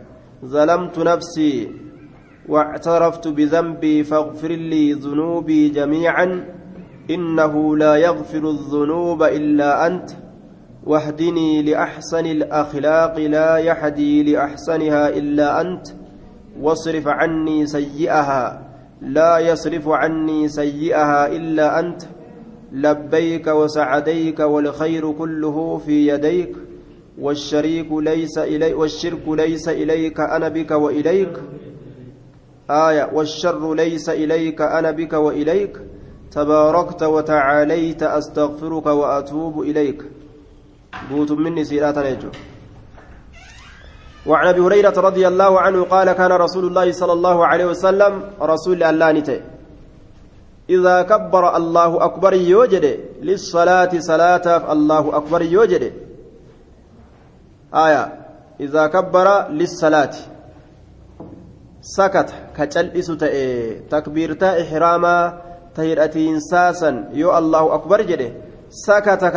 ظلمت 0.45 0.99
نفسي 0.99 1.71
واعترفت 2.49 3.27
بذنبي 3.27 4.03
فاغفر 4.03 4.47
لي 4.51 4.93
ذنوبي 4.93 5.69
جميعا 5.69 6.45
إنه 7.09 7.77
لا 7.77 7.95
يغفر 7.95 8.49
الذنوب 8.49 9.23
إلا 9.23 9.88
أنت 9.88 10.09
واهدني 10.83 11.62
لأحسن 11.63 12.25
الأخلاق 12.25 13.19
لا 13.19 13.57
يهدي 13.57 14.23
لأحسنها 14.23 15.09
إلا 15.09 15.62
أنت 15.62 15.88
واصرف 16.62 17.07
عني 17.07 17.67
سيئها 17.67 18.69
لا 19.01 19.38
يصرف 19.39 19.88
عني 19.88 20.47
سيئها 20.47 21.27
إلا 21.27 21.79
أنت. 21.79 22.01
لبيك 22.71 23.47
وسعديك 23.47 24.39
والخير 24.39 25.12
كله 25.12 25.77
في 25.77 26.07
يديك 26.07 26.55
والشريك 27.19 27.88
ليس 27.91 28.38
إلي 28.38 28.73
والشرك 28.73 29.27
ليس 29.27 29.69
إليك 29.69 30.19
أنا 30.19 30.49
بك 30.49 30.71
وإليك. 30.71 31.33
آية 32.69 33.09
والشر 33.13 33.73
ليس 33.73 34.09
إليك 34.09 34.62
أنا 34.62 34.91
بك 34.91 35.13
وإليك. 35.13 35.77
تباركت 36.31 37.03
وتعاليت 37.03 38.03
أستغفرك 38.03 38.85
وأتوب 38.85 39.62
إليك. 39.62 40.03
بوت 41.12 41.31
مني 41.31 41.63
سيرات 41.63 41.97
نجو 41.97 42.29
وعن 44.25 44.47
أبي 44.47 44.60
هريرة 44.60 44.93
رضي 44.99 45.27
الله 45.27 45.62
عنه 45.62 45.84
قال 45.84 46.12
كان 46.12 46.32
رسول 46.32 46.65
الله 46.67 46.91
صلى 46.91 47.13
الله 47.13 47.45
عليه 47.45 47.65
وسلم 47.65 48.23
رسول 48.41 48.84
الله 48.84 49.12
نتي 49.12 49.41
إذا 50.69 51.01
كبر 51.01 51.58
الله 51.58 52.05
أكبر 52.05 52.34
يوجد 52.34 52.99
للصلاة 53.21 53.89
صلاة 53.99 54.71
الله 54.71 55.17
أكبر 55.17 55.41
يوجد. 55.41 55.93
آية. 57.73 58.13
إذا 58.60 58.88
كبر 58.88 59.47
للصلاة. 59.49 60.13
sakata 61.82 62.51
ka 62.53 62.67
cal'isu 62.67 63.15
ta'e 63.15 63.88
takbiirtaa 63.89 64.60
ihiraamaa 64.60 65.32
ta 65.73 65.82
hidhatiinsaasan 65.84 67.15
yoo 67.15 67.31
allahu 67.31 67.71
akbar 67.71 68.04
jedhe 68.04 68.33
sakata 68.67 69.31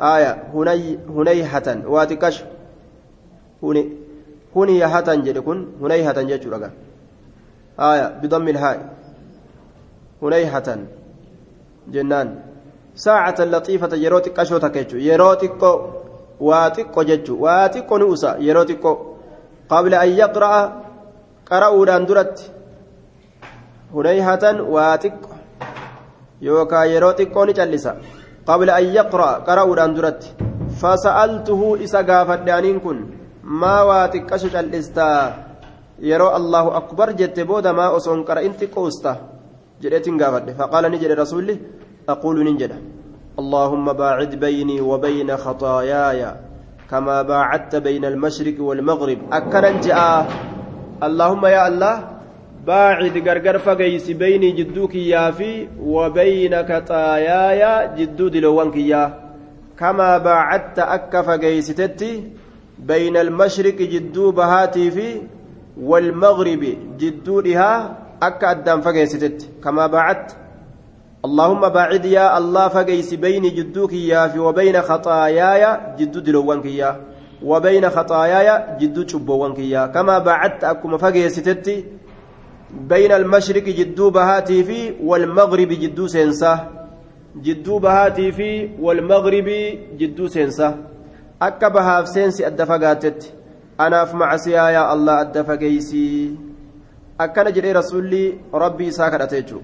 آية 0.00 0.42
هني 0.54 0.98
هنيهة 1.08 1.82
واتكش 1.86 2.44
هني 3.62 3.92
هنيهة 4.56 5.14
جدكن 5.14 5.66
هنيهة 5.82 6.22
جدك 6.22 6.70
آية 7.80 8.06
بضم 8.22 8.48
الهاء 8.48 8.78
هنيهة 10.22 10.78
جنان 11.88 12.28
ساعة 12.94 13.34
لطيفة 13.40 13.96
يروتك 13.96 14.38
أشو 14.38 14.58
تكيتشو 14.58 14.96
يروتك 14.96 15.62
واتك 16.40 16.98
جتشو 16.98 17.36
واتك 17.44 17.92
نوسا 17.92 18.36
يروتك 18.38 18.84
قبل 19.68 19.94
أن 19.94 20.08
يقرأ 20.08 20.82
قرأوا 21.50 21.86
لاندرت 21.86 22.50
هنيهة 23.94 24.62
واتك 24.62 25.18
يوكا 26.42 26.84
يروتك 26.84 27.36
نجلسا 27.36 27.96
yaqra'a 28.46 29.44
qara'uudhaan 29.46 29.94
duratti 29.96 30.34
fasa'altuhu 30.80 31.76
isa 31.80 32.02
gaafadhe 32.02 32.52
aniin 32.52 32.80
kun 32.80 32.98
maa 33.42 33.84
waa 33.84 34.08
xiqqashu 34.08 34.50
callistaa 34.54 35.20
yeroo 36.00 36.32
allahu 36.40 36.70
akbar 36.80 37.14
jette 37.14 37.44
booda 37.44 37.72
maa 37.72 37.90
osoon 37.90 38.24
qara'in 38.24 38.52
xiqqo 38.60 38.82
usta 38.82 39.34
جريتين 39.82 40.16
قافد 40.22 40.50
فقال 40.58 40.84
نجد 40.92 41.10
رسولي 41.12 41.56
أقول 42.08 42.36
ننجد 42.44 42.72
اللهم 43.38 43.86
باعد 43.92 44.32
بيني 44.46 44.80
وبين 44.80 45.36
خطاياي 45.36 46.20
كما 46.90 47.22
باعدت 47.22 47.76
بين 47.76 48.04
المشرق 48.04 48.56
والمغرب 48.60 49.18
أكنا 49.32 49.70
جاء 49.84 50.26
اللهم 51.02 51.44
يا 51.46 51.62
الله 51.68 51.94
باعد 52.66 53.28
غرغر 53.28 53.58
فقيس 53.58 54.10
بيني 54.10 54.50
جدوك 54.50 54.94
يا 54.94 55.30
في 55.30 55.68
وبين 55.80 56.54
خطاياي 56.68 57.62
جدو 57.96 58.28
دلوانك 58.28 58.76
يا 58.76 59.02
كما 59.78 60.18
باعدت 60.18 60.78
أكا 60.78 61.22
فقيستتي 61.22 62.12
بين 62.78 63.16
المشرق 63.16 63.74
جدو 63.74 64.30
بهاتي 64.30 64.90
في 64.90 65.20
والمغرب 65.80 66.62
جدو 66.98 67.40
لها 67.40 67.96
أكا 68.22 68.50
أدام 68.50 68.80
فقيستت 68.80 69.48
كما 69.64 69.86
باعدت. 69.86 70.36
اللهم 71.24 71.68
باعد 71.68 72.04
يا 72.04 72.38
الله 72.38 72.68
فقيس 72.68 73.14
بين 73.14 73.42
جدوك 73.42 73.92
يا 73.92 74.28
في 74.28 74.38
وبين 74.38 74.82
خطاياي 74.82 75.80
جدو 75.98 76.20
دلوانك 76.20 76.66
يا 76.66 77.00
وبين 77.42 77.90
خطاياي 77.90 78.78
جدو 78.80 79.06
شبوانك 79.06 79.58
يا 79.58 79.86
كما 79.86 80.18
باعدت 80.18 80.64
أكما 80.64 80.96
فقيستتي 80.96 81.84
بين 82.80 83.12
المشرق 83.12 83.64
جدو 83.64 84.10
بهاتي 84.10 84.64
في 84.64 84.94
والمغرب 85.02 85.68
جدو 85.68 86.06
سينسا. 86.06 86.70
جدو 87.42 87.78
بهاتي 87.78 88.32
في 88.32 88.68
والمغرب 88.80 89.48
جدو 89.98 90.28
bahaaf 91.74 92.06
seensi 92.06 92.44
adda 92.44 92.64
fagaatetti 92.66 93.32
anaaf 93.84 94.14
macasiyaa 94.14 94.70
yaa 94.70 94.88
allah 94.94 95.18
adda 95.24 95.44
fageeysii 95.44 96.38
akkana 97.24 97.50
jedhee 97.56 97.72
rasulli 97.72 98.22
rabbii 98.64 98.90
isaa 98.94 99.10
kadhate 99.10 99.36
jechuu 99.42 99.62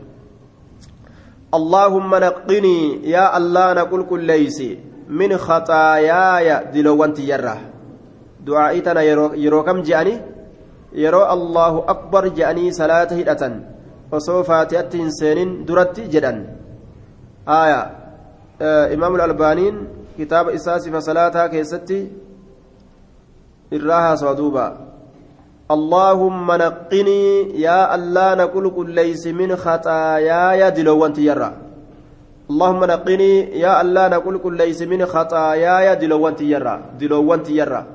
اللهم 1.58 2.14
نقني 2.14 3.10
يا 3.10 3.36
الله 3.36 3.72
نقول 3.72 4.02
كل 4.06 4.22
ليس 4.24 4.62
من 5.08 5.36
خطاياي 5.36 6.70
دلوان 6.74 7.12
تيرا 7.14 7.56
دعائتنا 8.46 9.02
يرو 9.34 9.62
كم 9.66 9.82
جاني 9.82 10.14
يرو 10.92 11.22
الله 11.32 11.84
أكبر 11.88 12.28
جاني 12.28 12.72
صلاة 12.72 13.10
هدأة 13.20 13.42
وسوف 14.12 14.48
فاتحة 14.48 14.94
سنين 15.08 15.64
درت 15.64 16.00
جدا 16.00 16.32
آية 17.48 17.80
آه 18.62 18.94
إمام 18.94 19.14
الألبانين 19.14 19.76
kitaaba 20.20 20.52
isaa 20.52 20.80
sifa 20.80 21.00
salaataa 21.00 21.48
keessatti 21.48 21.98
irraa 23.72 24.00
haasawa 24.00 24.34
duuba. 24.34 24.90
اللهم 25.70 26.52
نقني 26.52 27.54
يا 27.62 27.94
الله 27.94 28.34
نقول 28.34 28.90
ليس 28.90 29.26
من 29.26 29.56
خطاياي 29.56 30.70
دلوان 30.70 31.12
تيرا 31.12 31.50
اللهم 32.50 32.84
نقني 32.84 33.32
يا 33.64 33.80
الله 33.80 34.08
نقول 34.08 34.56
ليس 34.56 34.82
من 34.82 35.06
خطاياي 35.06 35.96
دلوان 36.02 36.34
تيرا 36.36 36.74
دلوان 37.00 37.42
تيرا 37.42 37.86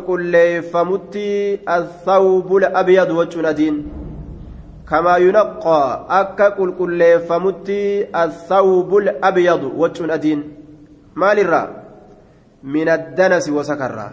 كل 0.00 0.62
فمتي 0.62 1.58
الثوب 1.68 2.56
الأبيض 2.56 3.10
وجندين 3.10 3.74
كما 4.90 5.16
ينقى 5.16 6.06
أكا 6.10 6.48
كل 6.48 6.70
كل 6.78 7.20
فمتي 7.20 7.84
الثوب 8.24 8.96
الأبيض 8.96 9.62
وجندين 9.76 10.40
مال 11.16 11.38
الرّ 11.38 11.86
من 12.62 12.88
الدنس 12.88 13.48
وسكرا 13.48 14.10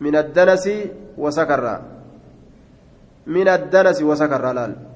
من 0.00 0.16
الدنس 0.16 0.66
وسكرا 1.18 1.82
من 3.26 3.48
الدنس 3.48 4.02
وسكرا 4.02 4.52
لال 4.52 4.89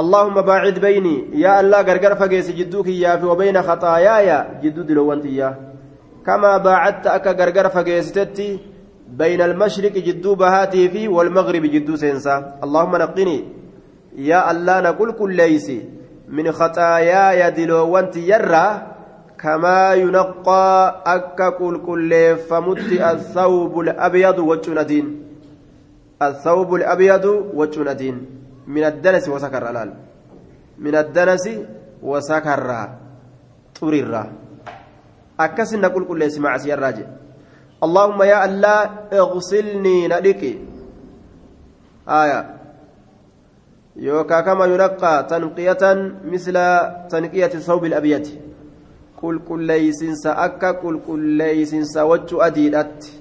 اللهم 0.00 0.36
باعد 0.40 0.78
بيني 0.78 1.16
يا 1.44 1.60
الله 1.60 1.80
غرغر 1.82 2.14
فقيس 2.14 2.50
جدوك 2.50 2.86
يا 2.86 3.16
في 3.16 3.26
وبين 3.26 3.62
خطاياي 3.62 4.28
جدو 4.62 4.82
دلوانتي 4.82 5.36
يا 5.36 5.50
كما 6.26 6.56
باعدت 6.56 7.06
أكا 7.06 7.32
غرغر 7.32 7.68
فقيستي 7.68 8.58
بين 9.20 9.40
المشرق 9.40 9.92
جدو 9.92 10.34
بهاتي 10.34 10.88
في 10.88 11.08
والمغرب 11.08 11.62
جدو 11.62 11.96
سينسا 11.96 12.58
اللهم 12.64 12.96
نقني 12.96 13.44
يا 14.16 14.50
الله 14.50 14.80
نقول 14.80 15.12
كل 15.12 15.36
ليس 15.36 15.68
من 16.28 16.52
خطاياي 16.52 17.50
دلوانتي 17.50 18.28
يرى 18.28 18.66
كما 19.40 19.94
ينقى 19.94 21.02
أكا 21.06 21.48
كل 21.50 21.74
كل 21.86 22.36
فمت 22.36 22.92
الثوب 22.92 23.80
الأبيض 23.80 24.38
وجندين 24.38 25.06
الثوب 26.22 26.74
الأبيض 26.74 27.24
وجندين 27.54 28.37
من 28.68 28.84
الدنس 28.84 29.28
وسكر 29.28 29.70
الال 29.70 29.90
من 30.78 30.94
الدنس 30.94 31.44
وسكر 32.02 32.70
طرر 33.80 34.14
أكس 35.40 35.70
نقول 35.74 36.04
كل 36.04 36.22
اسمع 36.22 36.56
الراجع 36.56 37.06
اللهم 37.84 38.20
يا 38.22 38.38
الله 38.44 38.78
اغسلني 39.12 40.08
ندك 40.08 40.42
آية. 42.08 42.40
يوكا 43.96 44.40
كما 44.40 44.64
ينقى 44.64 45.26
تنقية 45.30 45.82
مثل 46.24 46.56
تنقية 47.10 47.52
الثوب 47.54 47.84
الأبيض. 47.84 48.26
qulqulleeysinsa 49.20 50.36
akka 50.46 50.74
qulqulleeysinsa 50.82 52.04
wachuu 52.10 52.42
adiidhatti 52.48 53.12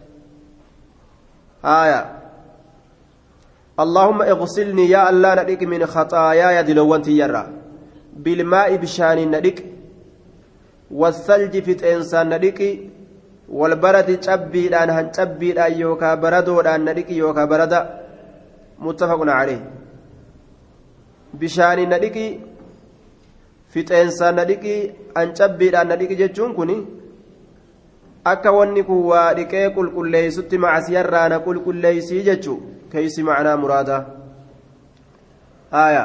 aya 1.63 1.99
اللهم 3.83 4.21
اغسلني 4.21 4.89
يا 4.89 5.09
الله 5.09 5.31
ندق 5.41 5.61
من 5.73 5.85
خطاياي 5.85 6.63
دلوانتي 6.63 7.11
يرى 7.21 7.43
بالماء 8.23 8.69
بشان 8.75 9.17
ندق 9.35 9.57
والثلج 10.91 11.53
في 11.65 11.73
إنسان 11.95 12.25
ندق 12.33 12.59
والبرد 13.49 14.09
تشبي 14.19 14.67
الآن 14.67 14.89
هن 14.89 15.11
تشبي 15.11 15.51
الآن 15.51 15.73
يوكا 15.79 16.15
بردو 16.21 16.59
الآن 16.61 16.81
ندق 16.89 17.09
يوكا 17.11 17.45
برد 17.51 17.73
متفق 18.85 19.19
عليه 19.39 19.61
بشان 21.39 21.79
ندق 21.93 22.17
fixeensaan 23.73 24.35
na 24.35 24.45
dhiqii 24.49 24.91
ancabbiidhaan 25.21 25.89
na 25.91 25.95
dhiqi 26.01 26.15
jechuun 26.21 26.53
kun 26.57 26.71
akka 28.31 28.51
wanni 28.57 28.83
kun 28.89 29.03
waa 29.11 29.33
dhiqee 29.39 29.65
qulqulleessutti 29.77 30.61
macasiyarraa 30.65 31.27
na 31.33 31.39
qulqulleeysii 31.47 32.23
jechuu. 32.29 32.59
Keeysi 32.91 33.23
macnaa 33.29 33.57
muraadaa 33.63 34.01
aya 35.85 36.03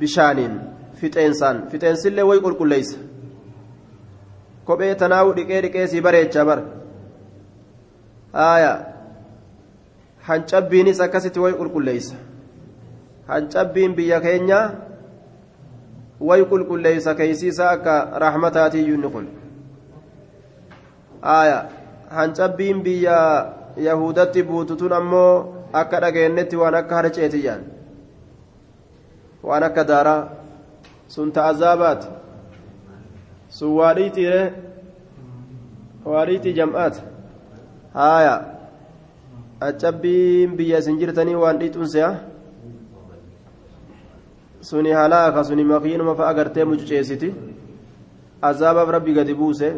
bishaaniin 0.00 0.54
fixeensaan 1.00 1.66
fixeensillee 1.70 2.24
way 2.30 2.40
qulqulleeysa 2.46 2.98
kophee 4.70 4.94
tanaawu 5.02 5.36
dhiqee 5.36 5.60
dhiqee 5.66 5.86
sii 5.92 6.00
bareecha 6.06 6.44
bar 6.50 6.58
aya 8.46 8.72
hancabbiinis 10.28 11.00
akkasitti 11.06 11.40
way 11.46 11.52
qulqulleeysa 11.60 12.16
hancabbiin 13.28 13.96
biyya 13.96 14.20
keenyaa 14.26 14.66
way 16.20 16.44
qulqulleeysa 16.52 17.14
keeysiisa 17.14 17.70
akka 17.70 17.94
rahmataatiiyyuu 18.26 19.00
ni 19.04 19.08
qul 19.16 19.26
aya 21.38 21.58
hancabbiin 22.18 22.82
biyya 22.84 23.18
yahudatti 23.76 24.42
buututun 24.42 24.92
ammoo 24.92 25.54
akka 25.72 26.00
dhageennetti 26.00 26.56
waan 26.56 26.74
akka 26.74 26.94
harceetiyyaan 26.96 27.62
waan 29.42 29.62
akka 29.68 29.84
daaraa 29.84 30.20
sun 31.08 31.32
ta'azaabaati 31.32 32.06
sun 33.48 33.72
waadhiitiire 33.78 34.42
waadhiitii 36.04 36.54
jam'aat 36.60 37.02
haya 37.94 38.36
hancabbiin 39.60 40.56
biyya 40.56 40.78
isin 40.78 40.98
jirtanii 41.00 41.34
waan 41.42 41.58
dhiixunse'a 41.58 42.10
suni 44.60 44.90
halaaka 44.90 45.44
suni 45.44 45.64
makiinuma 45.64 46.14
fa 46.14 46.28
agartee 46.28 46.64
mucuceessiti. 46.64 47.34
Azaabaaf 48.42 48.88
rabbi 48.96 49.12
gadi 49.14 49.34
buuse 49.34 49.68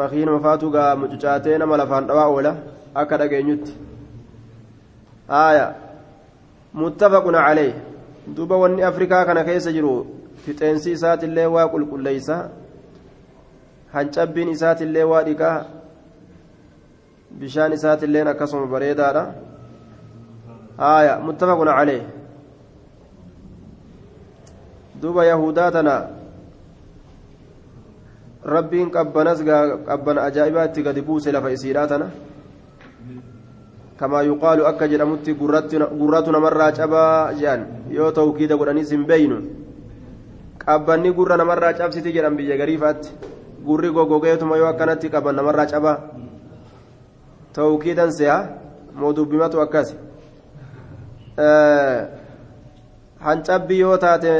makiinuma 0.00 0.40
faatu 0.40 0.70
gaa 0.70 0.96
mucucaatee 0.96 1.58
nama 1.58 1.76
lafaan 1.76 2.06
dhawaa 2.08 2.28
oola 2.34 2.52
akka 3.00 3.16
dhageenyutti 3.22 3.72
aya 5.28 5.66
muttafaqun 6.82 7.34
calee 7.46 7.72
duuba 8.36 8.56
wanni 8.62 8.82
afrikaa 8.90 9.24
kana 9.28 9.44
keessa 9.48 9.72
jiru 9.76 9.92
fixeensi 10.46 10.92
isaatillee 10.96 11.46
waa 11.56 11.68
qulqulleeysa 11.74 12.36
hancabbiin 13.94 14.48
isaatillee 14.56 15.04
waa 15.12 15.22
dhiqaa 15.28 15.58
bishaan 17.42 17.72
isaatilleen 17.78 18.28
akkasuma 18.32 18.66
bareedaadha 18.74 19.24
aya 20.94 21.14
muttafaqun 21.28 21.70
calee 21.78 22.02
duuba 25.02 25.24
yahudaa 25.30 25.70
tana 25.78 25.94
rabbiin 28.44 28.90
qabbanas 28.90 29.42
qabbana 29.86 30.22
ajaa'ibaatti 30.28 30.82
gadi 30.82 31.02
buuse 31.02 31.32
lafa 31.32 31.50
isiidhaa 31.50 31.86
tana? 31.86 32.10
Kamaa 33.96 34.22
yuqaalu 34.22 34.66
akka 34.66 34.88
jedhamutti 34.88 35.34
gurratu 35.34 36.32
namarraa 36.32 36.72
cabaa 36.72 37.32
jedhan 37.34 37.66
yoo 37.90 38.10
tawkiida 38.10 38.56
godhaniis 38.56 38.90
hin 38.90 39.04
beeynu. 39.06 39.38
Qabbanni 40.58 41.12
gurra 41.12 41.36
namarraa 41.36 41.72
cabsiti 41.72 42.12
jedhan 42.12 42.36
biyya 42.36 42.56
gariifaatti. 42.56 43.10
Gurri 43.64 43.90
gogogeetuma 43.90 44.56
yoo 44.56 44.66
akkanatti 44.66 45.08
qaban 45.10 45.36
namarraa 45.36 45.66
cabaa. 45.66 45.98
Tawkiidan 47.52 48.12
seha 48.12 48.38
moo 48.94 49.12
dubbimatu 49.12 49.60
akkas 49.60 49.94
hancabbi 53.20 53.78
yoo 53.78 53.96
taate 53.98 54.32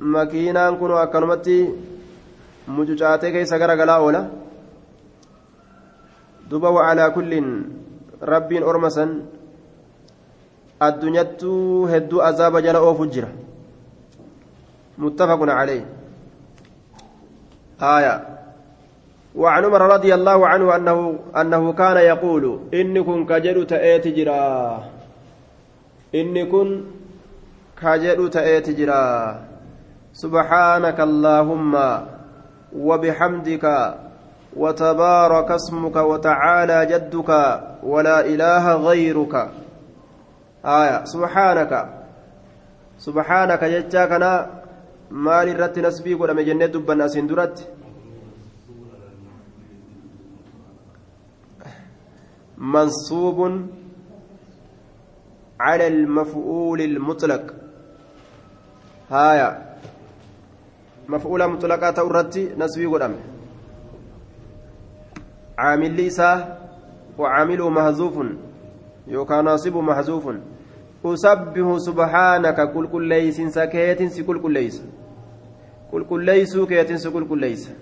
makiinaan 0.00 0.76
kun 0.78 0.92
akkanumatti 0.98 1.56
mucucaatee 2.76 3.32
keessa 3.34 3.60
gara 3.62 3.76
galaa 3.80 4.00
oola 4.06 4.22
duba 6.50 6.74
wacalaa 6.76 7.10
kulliin 7.16 7.48
rabbiin 8.32 8.66
orma 8.72 8.90
san 8.96 9.12
addunyattuu 10.88 11.86
hedduu 11.92 12.26
azaaba 12.30 12.62
jala 12.66 12.82
oofu 12.88 13.06
jira 13.14 13.30
متفق 15.00 15.40
عليه 15.50 15.84
آية 17.80 18.14
وعن 19.34 19.64
عمر 19.64 19.82
رضي 19.96 20.14
الله 20.14 20.46
عنه 20.46 20.76
أنه 20.76 21.18
أنه 21.36 21.72
كان 21.72 21.96
يقول 21.96 22.60
إني 22.74 23.02
كن 23.02 23.26
تأتي 23.66 24.10
جرا 24.10 24.84
إني 26.14 26.44
كن 26.44 26.68
تأتي 28.30 28.72
جرا 28.72 29.04
سبحانك 30.12 31.00
اللهم 31.00 31.72
وبحمدك 32.76 33.94
وتبارك 34.56 35.50
اسمك 35.50 35.96
وتعالى 35.96 36.86
جدك 36.86 37.30
ولا 37.82 38.20
إله 38.20 38.74
غيرك. 38.74 39.34
آية. 40.64 41.04
سبحانك. 41.04 41.72
سبحانك 42.98 43.64
جتاكنا 43.64 44.60
irratti 45.10 45.82
nasbii 45.82 46.14
godhame 46.14 46.44
jennee 46.44 46.68
dubbanna 46.68 47.04
asiin 47.04 47.28
duratti 47.28 47.64
منصوب 52.60 53.66
على 55.60 55.86
المفعول 55.86 56.80
المطلق. 56.80 57.54
هايا 59.10 59.69
مفعول 61.10 61.40
مطلقة 61.48 61.90
تورتي 61.90 62.54
نسبي 62.58 62.86
قدام. 62.86 63.14
عامل 65.58 65.92
ليسا 65.98 66.30
وعامله 67.18 67.66
محذوف 67.70 68.16
يوكا 69.06 69.42
ناصب 69.42 69.76
محذوف 69.76 70.24
أسبح 71.04 71.76
سبحانك 71.86 72.58
كل 72.72 72.86
كل 72.92 73.04
ليس 73.08 73.38
سكيت 73.56 74.00
سكل 74.16 74.38
كل 74.42 74.52
ليس. 74.52 74.78
qulqulleeysuu 75.90 76.66
keetinsu 76.70 77.10
qulqulleeysa 77.14 77.72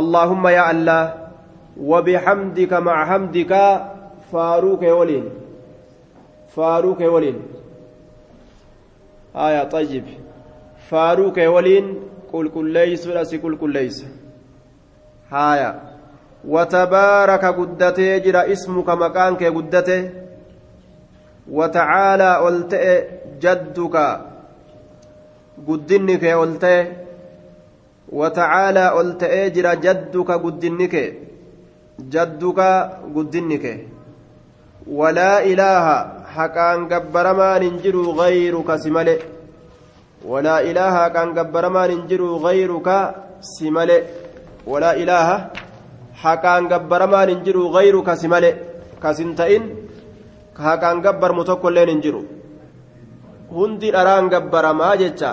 allaahumma 0.00 0.52
yaa 0.52 0.70
allah 0.74 1.02
وبحمدك 1.80 2.72
مع 2.72 2.96
حمدك 3.06 3.52
فاروك 4.32 4.82
ولين. 4.82 5.26
فاروك 6.54 7.00
ولين. 7.00 7.38
آية 9.36 9.62
طيب. 9.64 10.04
فاروك 10.90 11.38
ولين 11.38 11.86
كل 12.30 12.72
ليس 12.72 13.06
رأسي 13.06 13.38
كل 13.38 13.56
كل 13.56 13.72
ليس 13.72 14.04
هايا 15.30 15.80
وتبارك 16.44 17.44
قدته 17.44 18.18
جرى 18.18 18.52
اسمك 18.52 18.88
مكانك 18.88 19.44
قدته 19.44 20.10
وتعالى 21.50 22.36
قلت 22.36 22.72
جدك 23.42 23.96
ta'ee 29.20 29.50
jira 29.54 29.76
jadduka 29.84 30.38
guddinni 30.44 30.88
kee 30.88 31.08
jadduka 32.12 32.68
guddinni 33.14 33.58
kee 33.64 33.76
walaa 35.00 35.42
ilaaha 35.52 35.96
haqaan 36.36 36.88
gabbaramaan 36.92 37.62
hin 37.66 37.76
jiru 37.84 38.14
gayruka 38.20 38.78
si 38.84 38.90
male 38.96 39.14
walaa 40.24 40.60
ilaaha 40.70 41.00
haqaan 41.08 41.34
gabbaramaan 41.34 41.90
hin 41.90 42.02
jiru 42.10 42.38
gayruka 42.44 42.96
si 43.40 43.70
male 43.70 43.96
walaa 44.66 44.94
ilaaha 45.02 45.36
haqaan 46.22 46.68
gabbaramaan 46.72 47.28
hin 47.32 47.40
jiru 47.46 47.70
gayruka 47.76 48.16
si 48.20 48.28
male 48.28 48.50
kasin 49.00 49.32
ta'in 49.38 49.64
haqaan 50.66 51.00
gabbarmu 51.00 51.44
tokko 51.48 51.68
illeen 51.72 51.88
hin 51.94 52.02
jiru 52.04 52.22
hundi 53.56 53.88
dharaan 53.96 54.28
gabbaramaa 54.32 54.94
jecha 55.02 55.32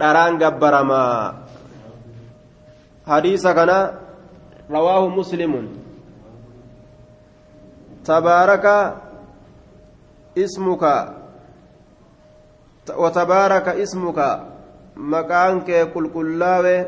dharaan 0.00 0.38
gabbaramaa 0.42 1.14
hadiisa 3.06 3.54
kana 3.58 3.78
rawaahu 4.74 5.08
muslimun 5.18 5.66
tabaaraka 8.06 8.76
ismuka 10.44 11.23
وتبارك 12.90 13.68
اسمك 13.68 14.40
مكانك 14.96 15.70
قل 15.70 16.06
قلاوي 16.14 16.86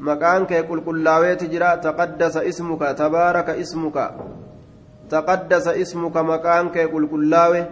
مكانك 0.00 0.52
قل 0.52 0.80
قلاوي 0.80 1.34
تجرى 1.36 1.76
تقدس 1.76 2.36
اسمك 2.36 2.82
تبارك 2.98 3.48
اسمك 3.50 3.96
تقدس 5.10 5.66
اسمك 5.68 6.16
مكانك 6.16 6.78
قل 6.78 7.08
قلاوي 7.12 7.64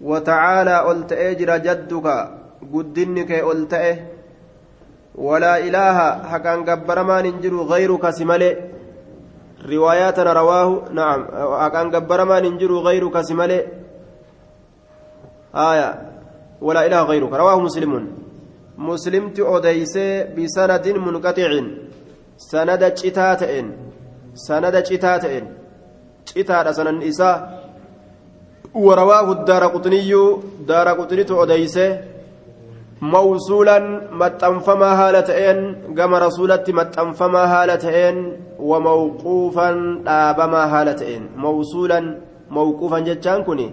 وتعالى 0.00 0.76
قلت 0.78 1.12
اجر 1.12 1.56
جدك 1.56 2.08
guddinni 2.62 3.24
kee 3.26 3.42
ol 3.42 3.66
ta'e 3.70 3.92
walaa 5.14 5.58
ilaaha 5.58 6.08
haqaan 6.30 6.64
gabbaramaan 6.64 7.24
hin 7.24 7.40
jiru 7.42 7.66
gayruka 7.70 8.12
si 8.12 8.24
malee 8.24 8.56
riwaayaa 9.62 10.12
tana 10.12 10.34
rawaahu 10.34 10.92
naam 10.92 11.20
haqaan 11.62 11.90
gabbaramaan 11.90 12.44
ilaaha 16.86 17.08
gayruka 17.10 17.38
rawaahu 17.40 17.66
muslimun 17.68 18.04
muslimti 18.88 19.42
odeysee 19.42 20.24
bisanadin 20.36 20.96
munqaxicin 21.06 21.66
sanada 22.50 22.88
citaa 23.00 23.34
ta'en 23.42 23.66
sanada 24.46 24.80
citaa 24.88 25.18
ta'en 25.24 25.46
citaadha 26.30 26.76
sanan 26.78 27.02
isaa 27.02 27.36
ورواه 28.74 29.32
الدار 29.32 29.64
قطني 29.74 30.12
دار 30.68 30.88
قطني 30.88 31.24
أديسه 31.42 31.88
موصولا 33.02 33.78
متنفما 34.12 34.90
هالتين 35.00 35.58
كما 35.96 36.18
رسولت 36.18 36.70
متنفما 36.70 37.42
هالتين 37.52 38.16
وموقوفا 38.58 39.70
دابما 40.06 40.62
هالتين 40.72 41.22
موصولا 41.36 42.00
موقوفا 42.50 42.98
جتان 42.98 43.42
كني 43.42 43.68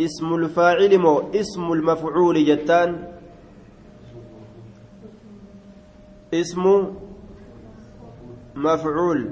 اسم 0.00 0.34
الفاعل 0.34 0.98
مو 0.98 1.30
اسم 1.34 1.72
المفعول 1.72 2.44
جتان 2.44 3.08
اسم 6.34 6.88
مفعول 8.54 9.30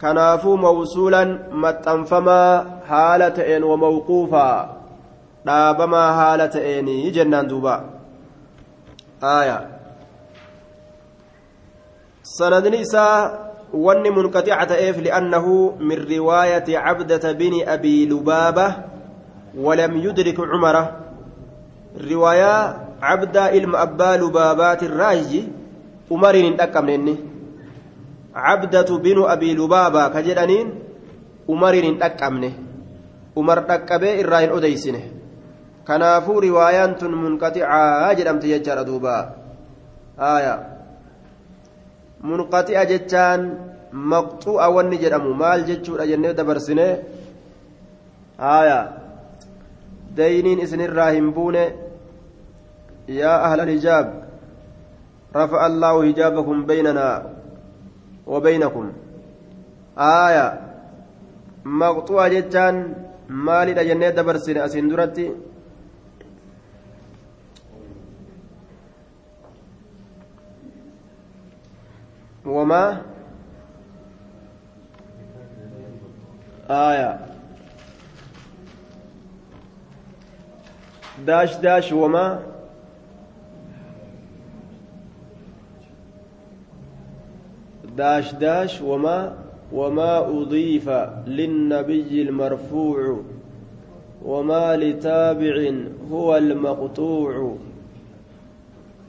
كنافو 0.00 0.56
موصولا 0.56 1.24
متنفما 1.52 2.42
هالتين 2.86 3.64
وموقوفا 3.64 4.78
dhaabamaa 5.48 6.12
haala 6.20 6.48
ta'eenii 6.54 7.10
jennaan 7.16 7.48
duuba 7.50 7.74
aaya 9.32 9.58
sanadni 12.36 12.80
isaa 12.86 13.20
wanni 13.86 14.10
munqaxica 14.18 14.66
ta'eef 14.72 14.98
li'annahu 15.06 15.54
min 15.90 16.04
riwaayati 16.12 16.76
cabdata 16.86 17.34
bini 17.34 17.64
abii 17.76 18.06
lubaaba 18.12 18.66
cabdaa 23.00 23.50
ilma 23.54 23.78
abbaa 23.86 24.16
lubaabaati 24.18 24.84
irraayi 24.90 25.40
umariin 26.10 26.46
hin 26.50 26.56
dhaqqabne 26.60 26.94
inni 26.98 27.14
cabdatu 28.34 28.98
binu 29.04 29.26
abii 29.34 29.54
lubaabaa 29.60 30.08
ka 30.14 30.22
jedhaniin 30.28 30.68
umariin 31.54 31.86
hin 31.88 31.98
dhaqqabne 32.02 32.50
umar 33.36 33.62
dhaqqabee 33.70 34.18
irraa 34.22 34.42
hin 34.44 34.54
odeysine 34.58 35.02
kanaafuu 35.90 36.40
riwaayaan 36.46 36.98
tun 37.00 37.14
munqaxicaa 37.22 38.14
jedhamte 38.18 38.50
jechaadha 38.52 38.84
duuba 38.90 39.14
aya 40.34 40.54
munqaxi'a 42.30 42.82
jechaan 42.92 43.42
maqxu'a 44.12 44.66
wanni 44.76 44.98
jedhamu 45.02 45.34
maal 45.42 45.62
jechuudha 45.70 46.06
jennee 46.10 46.34
dabarsine 46.34 46.88
aya 48.38 48.78
isinirraa 50.16 51.10
hin 51.10 51.32
buune 51.32 51.74
yaa 53.08 53.42
ahla 53.50 53.62
alhijaab 53.62 54.28
رفع 55.36 55.66
الله 55.66 55.94
حجابكم 56.08 56.66
بيننا 56.66 57.08
وبينكم 58.26 58.92
aaya 59.98 60.46
maqxu'a 61.64 62.30
jechaan 62.30 62.76
maalidha 63.28 63.84
jennee 63.84 64.12
dabarsine 64.14 64.60
asiin 64.66 64.90
duratti 64.90 65.26
وما 72.48 73.02
آية 76.70 77.27
داش 81.26 81.56
داش 81.56 81.92
وما 81.92 82.38
داش 87.96 88.34
داش 88.34 88.80
وما 88.82 89.32
وما 89.72 90.18
أضيف 90.18 90.88
للنبي 91.26 92.22
المرفوع 92.22 93.20
وما 94.24 94.76
لتابع 94.76 95.72
هو 96.10 96.36
المقطوع. 96.36 97.56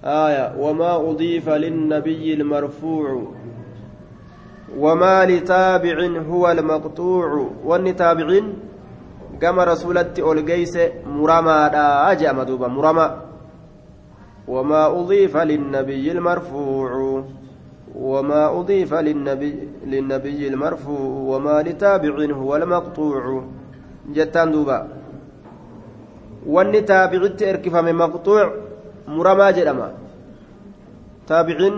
آية 0.03 0.55
وما 0.59 0.95
أضيف 0.95 1.49
للنبي 1.49 2.33
المرفوع 2.33 3.23
وما 4.77 5.25
لتابع 5.25 6.07
هو 6.29 6.51
المقطوع. 6.51 7.49
والنتابعين 7.65 8.53
كما 9.41 9.63
رسولت 9.63 10.19
أولجيس 10.19 10.77
مرمى 11.05 11.59
أجا 12.11 12.31
مدوبا 12.31 12.67
مرمى 12.67 13.07
وما 14.47 14.87
أضيف 14.87 15.37
للنبي 15.37 16.11
المرفوع 16.11 17.23
وما 17.95 18.59
أضيف 18.59 18.93
للنبي 18.93 19.67
للنبي 19.85 20.47
المرفوع 20.47 21.35
وما 21.35 21.61
لتابع 21.61 22.33
هو 22.33 22.55
المقطوع 22.55 23.43
جتان 24.15 24.51
دوبا 24.51 24.87
والنتابع 26.45 27.27
تركف 27.27 27.75
من 27.75 27.95
مقطوع 27.95 28.53
muramaa 29.09 29.51
jedhama. 29.57 29.89
Taabiciin 31.25 31.77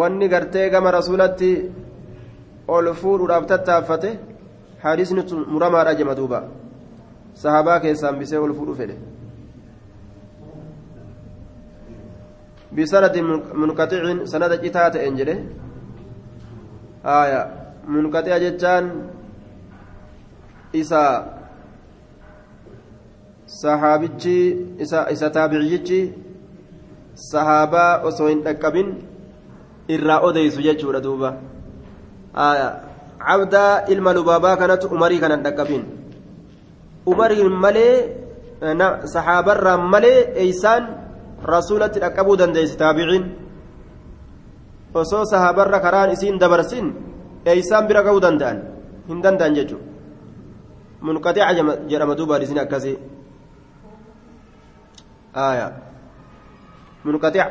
wanni 0.00 0.28
gartee 0.28 0.70
gama 0.70 0.90
rasuulatti 0.90 1.50
ol 2.68 2.94
fuudhuudhaaf 2.94 3.46
tattaaffate 3.46 4.10
hadisni 4.82 5.22
muramaadha 5.54 5.94
jema 5.94 6.14
duuba. 6.14 6.44
Sahabaa 7.34 7.80
keessaan 7.80 8.18
bisee 8.18 8.38
ol 8.38 8.54
fuudhu 8.54 8.74
fedhe. 8.74 8.96
Bisanadin 12.74 13.26
munqaxicin 13.62 14.26
sanada 14.26 14.56
citaa 14.62 14.90
ta'een 14.90 15.16
jedhe. 15.20 15.36
Aya 17.04 17.40
munqaxica 17.86 18.38
jechaan 18.44 18.84
isa 20.72 21.02
sahaabichi 23.46 24.38
isa 24.82 25.06
isa 25.14 25.30
taabiciyichi 25.30 26.00
sahaabaa 27.30 28.02
osoo 28.08 28.28
hin 28.28 28.42
dhaqqabin 28.46 28.88
irraa 29.88 30.20
odeysu 30.28 30.66
jechuudha 30.66 31.00
duuba. 31.06 31.30
Cabdaa 32.36 33.88
ilma 33.88 34.12
lubaabaa 34.12 34.56
kanatu 34.60 34.92
umarii 34.92 35.20
kanan 35.20 35.42
dhaqqabin 35.46 35.82
umariin 37.06 37.52
malee 37.64 37.96
sahaabarraa 39.14 39.78
malee 39.80 40.20
eeysaan 40.42 40.84
rasuulatti 41.42 42.00
dhaqqabuu 42.04 42.36
dandeessi 42.40 42.76
taabiciin 42.76 43.24
osoo 44.94 45.24
sahaabarra 45.32 45.80
karaan 45.80 46.12
isiin 46.16 46.40
dabarsin 46.40 46.86
eeysaan 47.44 47.84
bira 47.88 48.00
ga'uu 48.06 48.20
danda'an 48.20 48.58
hin 49.08 49.18
danda'an 49.24 49.52
jechuudha 49.58 49.86
munqaxiica 51.06 51.52
jedhama 51.90 52.14
duuba 52.18 52.40
isin 52.44 52.58
akkasii 52.64 52.96
آية 55.36 55.68
منقطع 57.04 57.44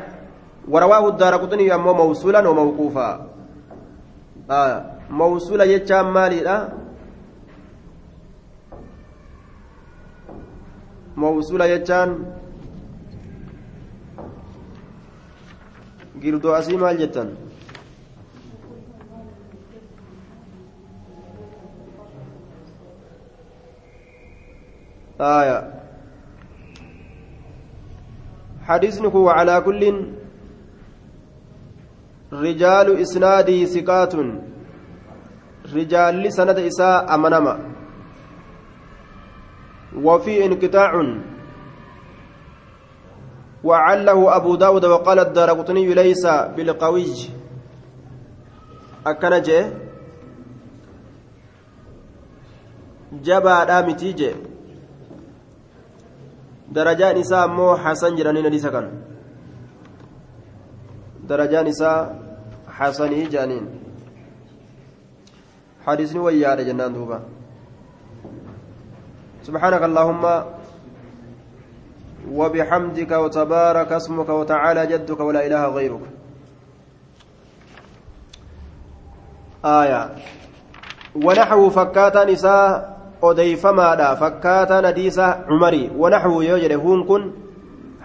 ورواه 0.68 1.08
الدار 1.08 1.34
قطني 1.36 1.74
أمو 1.74 1.94
موصولا 1.94 2.48
وموقوفا 2.48 3.08
آية 4.50 4.78
موصولا 5.10 5.64
يجام 5.64 6.12
مالي 6.14 6.40
لا. 6.40 6.72
موصولا 11.16 11.64
يجان 11.64 12.10
girdoo 16.22 16.54
asii 16.58 16.76
maal 16.80 16.96
jettan 17.00 17.28
aya 25.18 25.58
حديثنك 28.66 29.14
وعلى 29.14 29.60
كل 29.60 29.82
رجال 32.32 33.00
إسناده 33.00 33.64
ثقات 33.64 34.14
رجال 35.74 36.32
سند 36.32 36.58
إساء 36.58 37.14
أمنما 37.14 37.54
وفي 40.02 40.46
انقطاع 40.46 40.92
وعله 43.64 44.36
أبو 44.36 44.54
داود 44.56 44.84
وقال 44.84 45.18
الدار 45.18 45.50
قطني 45.50 45.94
ليس 45.94 46.26
بالقوي 46.26 47.14
أكن 49.06 49.42
جي 49.42 49.60
جبا 53.22 53.64
دامتي 53.64 54.12
جي 54.12 54.34
darajaan 56.74 57.16
isaa 57.16 57.42
ammoo 57.48 57.74
hasan 57.76 58.16
jedhaniin 58.18 58.44
hadiisa 58.48 58.70
darajaan 61.28 61.66
isaa 61.66 61.98
hasanii 62.78 63.26
jedhaniin 63.26 63.66
حديثني 65.86 66.18
ويا 66.18 66.54
جنان 66.54 66.92
دوبا 66.92 67.18
سبحانك 69.46 69.82
اللهم 69.82 70.24
وبحمدك 72.38 73.12
وتبارك 73.12 73.92
اسمك 73.92 74.28
وتعالى 74.28 74.86
جدك 74.86 75.20
ولا 75.20 75.46
إله 75.46 75.62
غيرك 75.66 76.04
آية 79.64 80.02
ونحو 81.14 81.70
فكاتا 81.70 82.24
نساء 82.24 82.96
odeyfamaadha 83.22 84.16
fakkaataan 84.16 84.84
hadiisa 84.84 85.26
cumarii 85.48 85.90
wanaxwu 85.98 86.42
yoo 86.42 86.58
jedhe 86.58 86.74
huun 86.74 87.04
kun 87.10 87.22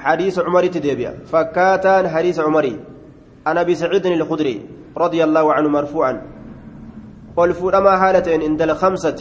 hadiisa 0.03 0.43
cumaritti 0.43 0.83
deebi'a 0.85 1.11
fakkaataan 1.31 2.07
hadiisa 2.13 2.43
an 3.45 3.57
abi 3.57 3.75
saciidin 3.75 4.13
ilkudrii 4.19 4.59
رضي 4.97 5.23
الله 5.23 5.53
عنه 5.53 5.69
مرفوعا 5.69 6.13
قل 7.37 7.53
فورما 7.53 7.97
حالتين 7.97 8.41
عند 8.43 8.61
الخمسة 8.61 9.19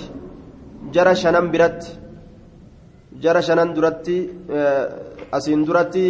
جرى 0.95 1.15
شنن 1.15 1.47
برت 1.51 1.83
جرى 3.23 3.43
شنن 3.43 3.71
درتي 3.75 4.17
أسين 5.35 5.65
درتي 5.65 6.07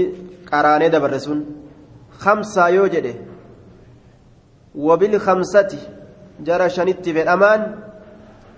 قراني 0.52 0.88
دبرسون 0.88 1.38
خمسة 2.24 2.68
يوجد 2.68 3.06
وبالخمسة 4.74 5.72
جرى 6.46 6.68
شنت 6.76 7.04
في 7.08 7.22
الأمان 7.22 7.62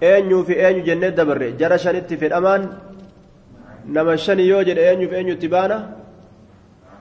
eenyuu 0.02 0.42
fi 0.44 0.54
eenyu 0.58 0.82
jennee 0.88 1.10
dabarre 1.18 1.48
jara 1.60 1.78
shanitti 1.78 2.16
fedhamaan 2.22 2.62
nama 3.86 4.16
shani 4.24 4.44
yoo 4.52 4.62
jedhe 4.68 4.82
eenyuu 4.90 5.10
fi 5.10 5.16
eenyutti 5.20 5.48
baana 5.54 5.76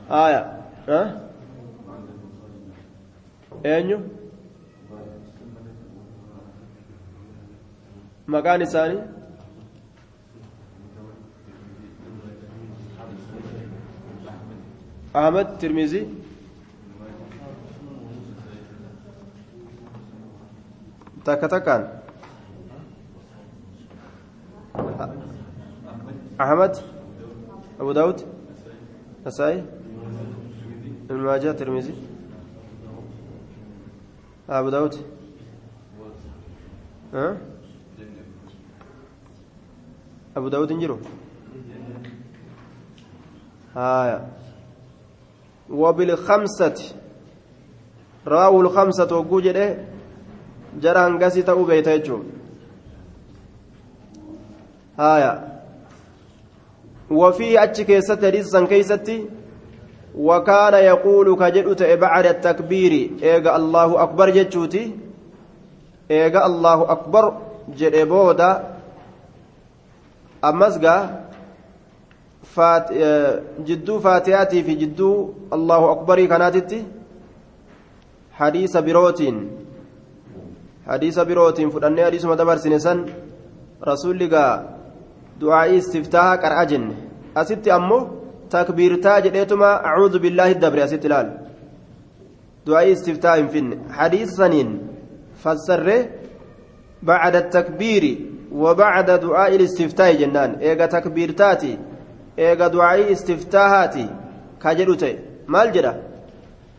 haaya 0.09 0.41
eenyu 3.63 3.97
maqaan 8.27 8.61
isaanii 8.61 9.01
ahmad 15.13 15.47
tirmizii 15.59 16.05
takka 21.25 21.47
takkaan 21.47 21.83
أبو 27.81 27.91
داود 27.91 28.21
نسائي 29.25 29.63
ابن 31.09 31.19
ماجه 31.19 31.51
الترمذي 31.51 32.10
أبو 34.51 34.69
داود 34.69 34.95
ها 37.13 37.37
أبو 40.37 40.47
داود 40.47 40.71
انجرو 40.71 40.97
آية 43.77 44.27
وبالخمسة 45.69 46.77
jara 50.79 51.01
hangasii 51.03 51.43
ta'uu 51.43 51.65
beeyta 51.65 51.97
jechuun 51.97 52.25
haya 54.97 55.31
wafii 57.21 57.57
achi 57.63 57.85
keessatti 57.85 58.25
hadiisa 58.25 58.51
san 58.51 58.67
keeysatti 58.67 59.15
وكان 60.15 60.73
يقول 60.73 61.27
كجدت 61.39 61.83
بعد 61.83 62.25
التكبير. 62.25 62.93
إيجا 63.23 63.55
الله 63.55 64.03
أكبر 64.03 64.29
جتشوتي 64.29 64.95
إيجا 66.11 66.45
الله 66.45 66.91
أكبر 66.91 67.23
جد 67.77 67.95
بودا 68.07 68.51
أمسجا 70.43 70.95
فات 72.43 72.87
جدو 73.63 73.99
فاتياتي 73.99 74.63
في 74.63 74.73
جدو 74.75 75.11
الله 75.53 75.81
أكبر 75.91 76.25
كانتتي 76.25 76.85
حديث 78.33 78.77
بروتين. 78.77 79.35
حديث 80.87 81.19
بروتين. 81.19 81.69
فدني 81.69 82.05
حديث 82.05 82.25
مدبر 82.25 82.57
سنسن 82.57 83.05
رسول 83.87 84.19
لقى 84.19 84.63
دعاء 85.39 85.77
استفتاح 85.77 86.35
كرأجن 86.35 86.83
أست 87.37 87.67
أمه 87.67 88.20
تكبيرتا 88.51 89.19
جديتما 89.19 89.85
أعوذ 89.85 90.19
بالله 90.19 90.51
الدبر 90.51 90.83
أست 90.83 91.05
لال 91.05 91.27
دعاء 92.67 92.91
استفتاح 92.91 93.35
فين 93.53 93.67
حديث 93.97 94.29
سنين 94.29 94.69
فسر 95.43 95.87
بعد 97.03 97.35
التكبير 97.35 98.03
وبعد 98.51 99.11
دعاء 99.11 99.55
الاستفتاح 99.55 100.11
جنان 100.11 100.51
إيجا 100.55 100.85
تكبيرتاتي 100.85 101.77
إيجا 102.39 102.67
دعاء 102.67 103.11
استفتاحاتي 103.11 104.07
كجدوتي 104.63 105.13
مال 105.47 105.71
جدا 105.71 105.93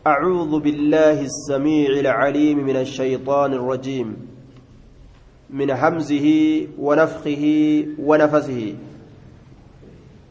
أعوذ 0.07 0.59
بالله 0.59 1.17
السميع 1.31 1.89
العليم 1.99 2.57
من 2.65 2.75
الشيطان 2.75 3.53
الرجيم 3.53 4.07
من 5.49 5.69
همزه 5.71 6.27
ونفخه 6.79 7.45
ونفسه 7.99 8.75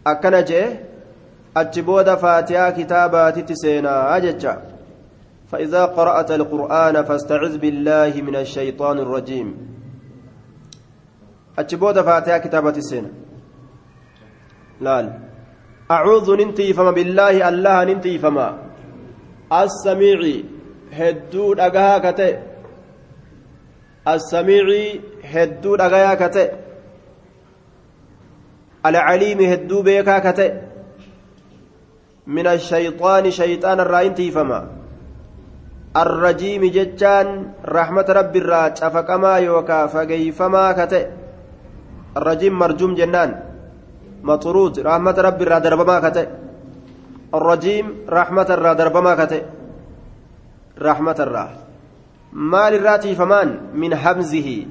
أكنجه 0.06 0.91
أتبود 1.56 2.14
فاتحة 2.14 2.70
كتابات 2.70 3.38
تسينا 3.38 4.16
أججا 4.16 4.62
فإذا 5.52 5.84
قرأت 5.84 6.30
القرآن 6.30 7.04
فاستعذ 7.04 7.58
بالله 7.58 8.22
من 8.22 8.36
الشيطان 8.36 8.98
الرجيم 8.98 9.48
أتبود 11.58 12.00
فاتحة 12.00 12.70
تسينا 12.70 13.22
laal 14.86 15.06
acuudhu 15.96 16.36
nin 16.40 16.50
tiifama 16.60 16.92
billaahi 16.98 17.44
allaha 17.50 17.84
nin 17.90 18.00
tiifama 18.06 18.46
assamiici 19.60 20.34
hedduu 20.98 21.50
dhagahaa 21.60 22.00
ka 22.06 22.12
ta'e 22.20 22.34
assamiici 24.14 24.82
hedduu 25.34 25.76
dhagayaa 25.82 26.16
ka 26.22 26.28
ta'e 26.36 26.48
alcaliimi 28.90 29.50
hedduu 29.52 29.82
shayxaana 32.26 33.82
irraa 33.86 34.04
in 34.08 34.14
tiifama 34.14 34.58
arrajiimi 35.94 36.70
jechaan 36.70 37.54
rahmata 37.76 38.14
rabbi 38.18 38.38
irraa 38.42 38.70
cafaqamaa 38.70 39.38
yookaa 39.38 39.88
fageeyfamaa 39.94 40.74
ka 40.74 40.86
ta'e 40.92 41.06
arrajiim 42.14 42.54
marjuum 42.64 42.94
jennaan 43.00 43.52
مطرود 44.22 44.78
رحمة 44.80 45.16
ربي 45.18 45.44
را 45.44 45.58
دربما 45.58 46.00
كته 46.00 46.26
الرجيم 47.34 47.86
رحمة 48.08 48.48
را 48.54 48.72
دربما 48.72 49.14
كته 49.14 49.42
رحمة 50.78 51.18
الرا 51.18 51.48
مال 52.32 52.74
الراتي 52.74 53.14
فمان 53.14 53.60
من 53.74 53.92
همزه 53.92 54.66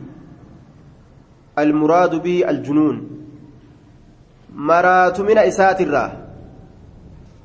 المراد 1.60 2.22
به 2.22 2.50
الجنون 2.50 3.10
مرات 4.56 5.20
من 5.20 5.38
إسات 5.38 5.82
الرا 5.82 6.21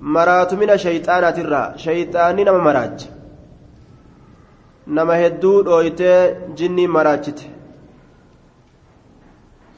من 0.00 0.76
شيطانات 0.76 1.38
الرا 1.38 1.76
شيطان 1.76 2.36
نما 2.36 2.58
مراج 2.58 2.98
نما 4.86 5.26
هدو 5.26 5.60
دويته 5.62 6.30
جني 6.58 6.86
مراجته 6.86 7.56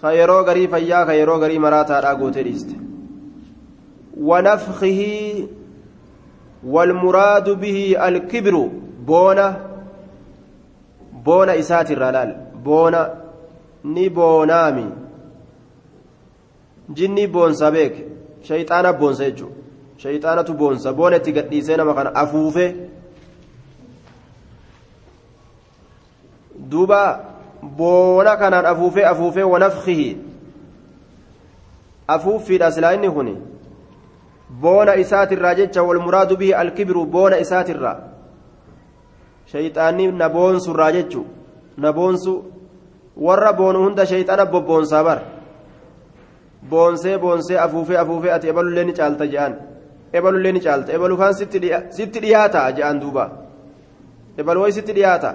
ka 0.00 0.12
yeroo 0.14 0.42
garii 0.46 0.68
fayyaa 0.72 1.06
ka 1.06 1.14
yeroo 1.20 1.38
garii 1.42 1.58
maraataadhaa 1.64 2.14
gootee 2.20 2.42
dhiiste 2.48 2.74
wanafkihi 4.30 5.48
walmuraadu 6.74 7.56
bihi 7.62 7.96
alkibru 8.08 8.62
boona 9.08 9.46
boona 11.24 11.56
isaatirraa 11.62 12.12
laal 12.16 12.32
boona 12.68 13.00
ni 13.94 14.08
boonaami 14.18 14.86
jinni 17.00 17.26
boonsa 17.26 17.70
beek 17.76 17.94
shayxaana 18.48 18.92
boonsa 19.00 19.30
jechuu 19.30 19.52
gadhiisee 21.32 21.76
nama 21.76 21.94
kana 21.94 22.14
afuufee 22.14 22.74
duuba 26.70 27.20
boona 27.62 28.36
kanaan 28.36 28.66
afuufee 28.66 29.04
afuufee 29.04 29.42
wanafkihi 29.42 30.16
afuuffiidha 32.08 32.72
silaa 32.72 32.92
inni 32.92 33.10
kun 33.10 33.30
boona 34.60 34.94
isaatirraa 34.96 35.54
jecha 35.54 35.82
walmuraadu 35.82 36.36
bihi 36.36 36.52
alkibru 36.54 37.04
boona 37.06 37.38
isaatirraa 37.38 37.96
shayxaanni 39.52 40.12
na 40.12 40.28
boonsurraa 40.28 40.92
jechu 40.92 41.24
na 41.76 41.92
boonsu 41.92 42.44
warra 43.16 43.52
boonu 43.52 43.78
hunda 43.84 44.06
shayxaana 44.06 44.44
bobboonsaa 44.46 45.04
bar 45.04 45.18
boonsee 46.70 47.18
boonsee 47.18 47.58
afuufee 47.58 47.98
afuufee 48.04 48.32
ati 48.36 48.48
ebalullee 48.48 48.84
ni 48.84 48.92
caalta 48.92 49.26
je'an 49.26 49.54
ebalullee 50.12 50.52
ni 50.52 50.60
caalta. 50.60 50.92
Ebalufaan 50.92 51.34
sitti 51.34 52.20
dhiyaata 52.20 52.72
je'an 52.72 53.00
duuba. 53.00 53.30
Ebaluway 54.38 54.72
sitti 54.72 54.92
dhiyaata 54.92 55.34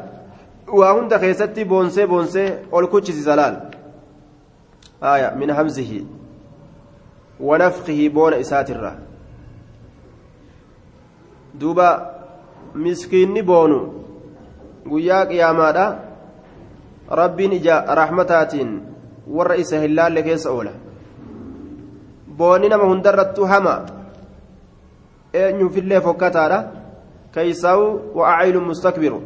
waa 0.68 0.94
hunda 0.94 1.20
keessatti 1.20 1.66
boonsee 1.66 2.08
boonsee 2.08 2.48
ol 2.72 2.88
kuchisiisa 2.88 3.36
laal? 3.36 3.56
Aya 5.02 5.32
min 5.36 5.50
hamzihi 5.50 6.08
wanafkihi 7.40 8.10
boona 8.10 8.38
isaatirra. 8.38 8.94
Duuba 11.60 11.88
miskiinni 12.74 13.44
boonu. 13.44 13.80
Guyyaa 14.90 15.26
qiyaamaadha. 15.26 15.86
Rabbiin 17.10 17.54
ija 17.54 17.84
rahmataatiin 17.96 18.82
warra 19.28 19.56
isa 19.56 19.80
hin 19.80 19.96
laalle 19.96 20.24
keessa 20.24 20.52
oola. 20.52 20.72
Boonni 22.38 22.70
nama 22.70 22.86
hundarrattu 22.86 23.46
hama 23.46 23.76
eenyuufillee 25.34 26.02
fokkataadha 26.08 26.60
keeysaa'u 27.36 27.86
wa 28.16 28.34
acaylun 28.34 28.68
mustakbiru 28.72 29.22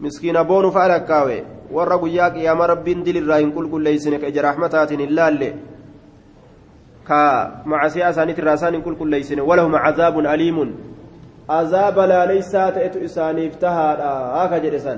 miskiina 0.00 0.44
boonu 0.44 0.72
fa'a 0.72 0.88
lakkaawe 0.94 1.38
warra 1.78 1.98
guyyaa 1.98 2.30
qiyaama 2.36 2.66
rabbiin 2.72 3.04
dilirraa 3.04 3.40
hin 3.42 3.52
qulqulleeysine 3.52 4.18
ka 4.18 4.32
ija 4.32 4.42
rahmataatiin 4.48 5.00
hin 5.04 5.16
laalle 5.16 5.48
ka 7.04 7.20
macasiyaa 7.64 8.10
isaaniitirraa 8.16 8.54
isaan 8.60 8.78
hin 8.78 8.84
qulqulleeysine 8.88 9.48
walahum 9.52 9.78
cazaabun 9.86 10.26
aliimun 10.34 10.74
azaaba 11.60 12.08
laaleysaa 12.08 12.70
ta'etu 12.72 13.04
isaaniif 13.10 13.56
tahaadha 13.64 14.12
aka 14.42 14.60
jedhe 14.66 14.96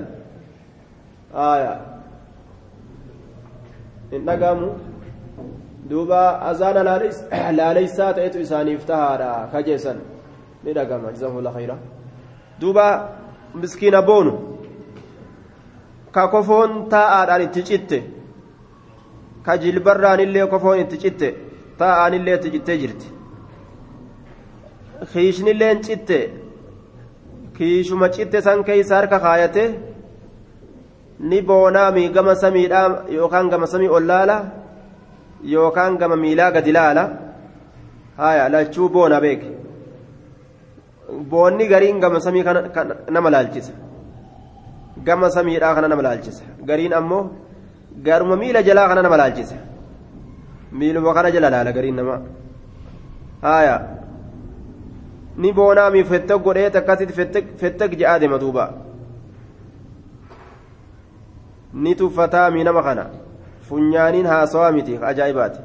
hin 4.11 4.25
dhagamu 4.25 4.71
duuba 5.91 6.19
azaana 6.51 6.81
laaleysaa 7.59 8.11
ta'etu 8.17 8.39
isaaniif 8.45 8.85
tahaadha 8.91 9.31
ka 9.51 9.59
jeesan 9.67 9.97
ni 10.63 10.73
dhagama 10.77 11.11
jazakumullah 11.13 11.53
khayra 11.57 11.75
duuba 12.61 12.85
miskiina 13.61 14.01
boonu 14.09 14.33
ka 16.15 16.23
kofoon 16.33 16.71
taa'aadhaan 16.93 17.41
itti 17.47 17.61
citte 17.69 17.97
ka 19.45 19.53
jilbarraanillee 19.63 20.45
kofoon 20.53 20.77
itti 20.83 20.97
citte 21.03 21.27
taa'aanillee 21.81 22.35
itti 22.39 22.49
cittee 22.55 22.77
jirti 22.83 23.07
kiishnilleen 25.11 25.83
citte 25.87 26.19
kiishuma 27.57 28.07
citte 28.15 28.41
san 28.47 28.63
keeysa 28.67 28.95
harka 28.99 29.17
kaayate 29.25 29.63
ni 31.29 31.41
boonaami 31.49 32.09
gama 32.15 32.35
samiidhaa 32.43 32.87
yookaan 33.17 33.49
gama 33.53 33.67
samii 33.73 33.91
ol 33.97 34.05
laala 34.11 34.37
yookaan 35.43 35.97
gama 35.97 36.15
miilaa 36.15 36.51
gadi 36.51 36.71
laala 36.71 37.03
haya 38.17 38.49
lachuu 38.49 38.89
boona 38.89 39.21
beeke 39.21 39.49
boonni 41.31 41.67
gariin 41.67 41.99
gama 41.99 42.19
samii 42.19 42.43
kana 42.43 42.61
nama 43.09 43.29
laalchisa 43.35 43.73
gama 45.07 45.29
samiidhaa 45.29 45.75
kana 45.75 45.87
nama 45.87 46.01
laalchisa 46.07 46.43
gariin 46.69 46.93
ammoo 46.93 47.23
garuma 48.05 48.35
miila 48.35 48.63
jalaa 48.63 48.87
kana 48.87 49.01
nama 49.01 49.17
laalchisa 49.21 49.55
miiluma 50.71 51.13
kana 51.13 51.31
jala 51.31 51.49
laala 51.49 51.71
gariin 51.77 51.95
nama 51.95 52.21
haya 53.41 53.75
ni 55.37 55.51
boonaami 55.57 56.03
fetteg 56.11 56.43
godhee 56.45 56.69
takkasitti 56.75 57.13
fetteg 57.61 57.97
je'aa 57.99 58.19
deema 58.19 58.37
duuba 58.43 58.65
ni 61.73 61.95
tuffataami 61.95 62.63
nama 62.63 62.83
kana 62.87 63.05
funyaaniin 63.71 64.27
haasawaa 64.33 64.71
miti 64.77 64.99
ajaa'ibaati 65.11 65.59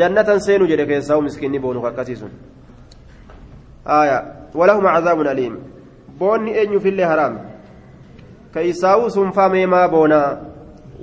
jannatan 0.00 0.40
seenu 0.46 0.66
jedhe 0.72 0.86
keessaa 0.92 1.20
miskiinni 1.26 1.60
boonu 1.64 1.86
akkasiisun 1.90 2.32
aya 3.98 4.18
walahum 4.62 4.84
cazaabun 4.94 5.28
aliim 5.34 5.56
boonni 6.18 6.56
eenyufillee 6.62 7.04
haraam 7.12 7.38
keeysaa'uu 8.56 9.10
sunfamee 9.16 9.66
maa 9.76 9.86
boonaa 9.94 10.28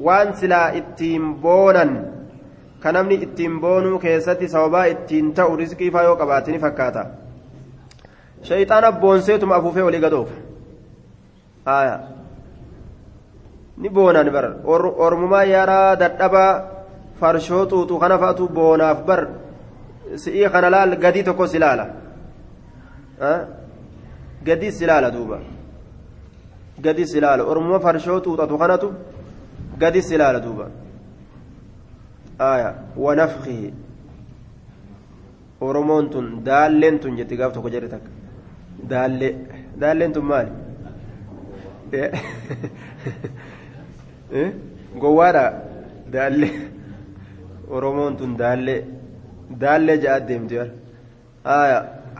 waan 0.09 0.33
silaa 0.41 0.67
ittiin 0.81 1.33
boonan 1.45 1.95
ka 2.83 2.91
namni 2.91 3.15
ittiin 3.27 3.59
boonuu 3.61 3.99
keessatti 4.05 4.47
sababaa 4.53 4.85
ittiin 4.93 5.33
ta'u 5.39 5.57
rizqii 5.63 5.91
faa 5.95 6.03
yoo 6.09 6.15
qabaate 6.21 6.51
ni 6.51 6.59
fakkaata 6.67 7.05
shayxaana 8.51 8.91
boonseetuma 9.01 9.55
afuufee 9.55 9.83
walii 9.89 10.05
gadoof 10.05 10.29
aya 11.65 11.99
ni 13.79 13.89
boonaan 13.89 14.29
bar 14.35 14.45
ormumaa 15.05 15.43
yaaraa 15.55 15.95
dadhabaa 16.01 16.51
farshoo 17.19 17.63
xuuxu 17.71 17.99
kana 17.99 18.17
fa'atu 18.21 18.49
boonaaf 18.57 18.99
bar 19.09 19.21
si'ii 20.23 20.49
kana 20.53 20.69
laal 20.75 20.91
gadii 21.03 21.23
tokko 21.23 21.47
si 21.47 21.59
gadii 24.47 24.71
si 24.71 24.85
duuba 25.15 25.37
gadii 26.81 27.07
si 27.07 27.19
laala 27.19 27.43
ormuma 27.51 27.79
farshoo 27.79 28.19
xuuxatu 28.25 28.57
kanatu 28.57 28.87
gadii 29.81 30.01
si 30.01 30.17
laala 30.17 30.39
duuba 30.45 30.65
aya 32.51 32.69
wanafkihi 33.05 33.73
oromoon 35.67 36.09
tun 36.09 36.25
daalleen 36.47 36.99
tun 36.99 37.17
jetti 37.17 37.35
gaaf 37.39 37.53
tokko 37.53 37.69
jedhe 37.75 37.89
takka 37.95 38.09
daallee 38.91 39.33
daalleen 39.81 40.13
tun 40.13 40.25
maali 40.31 40.51
gowwaadha 45.01 45.45
daallee 46.13 46.53
oromoon 47.75 48.17
tun 48.19 48.31
daallee 48.41 48.81
daallee 49.61 49.97
ja'a 50.05 50.19
deemti 50.27 50.55
aya 51.57 51.77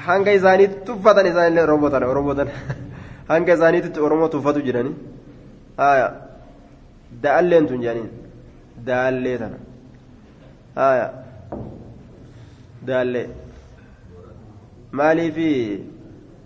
hanga 0.08 0.32
isaaniitti 0.40 0.86
tuffatan 0.88 1.26
isaanillee 1.32 1.64
oromotan 1.68 2.04
oromotan 2.12 2.50
hanga 3.32 3.52
isaaniitti 3.58 4.00
oromoo 4.08 4.30
tuffatu 4.36 4.60
aya 5.90 6.08
daalleen 7.24 7.66
tun 7.70 7.82
jedhaniin 7.86 8.10
daallee 8.90 9.38
tana 9.42 9.58
daallee 12.88 13.28
maaliifi 15.00 15.50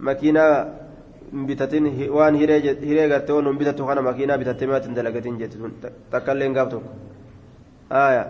makiinaa 0.07 0.55
bitatin 1.33 1.85
waan 2.17 2.35
hiree 2.35 3.07
gartee 3.09 3.33
waan 3.33 3.57
bitatu 3.57 3.85
kana 3.85 4.01
makiinaa 4.01 4.37
bitattee 4.37 4.67
maatiin 4.67 4.95
dalagatin 4.95 5.37
jetti 5.41 5.57
takkaillee 6.11 6.53
gaaf 6.53 6.69
tokko 6.69 6.89
aya 7.89 8.23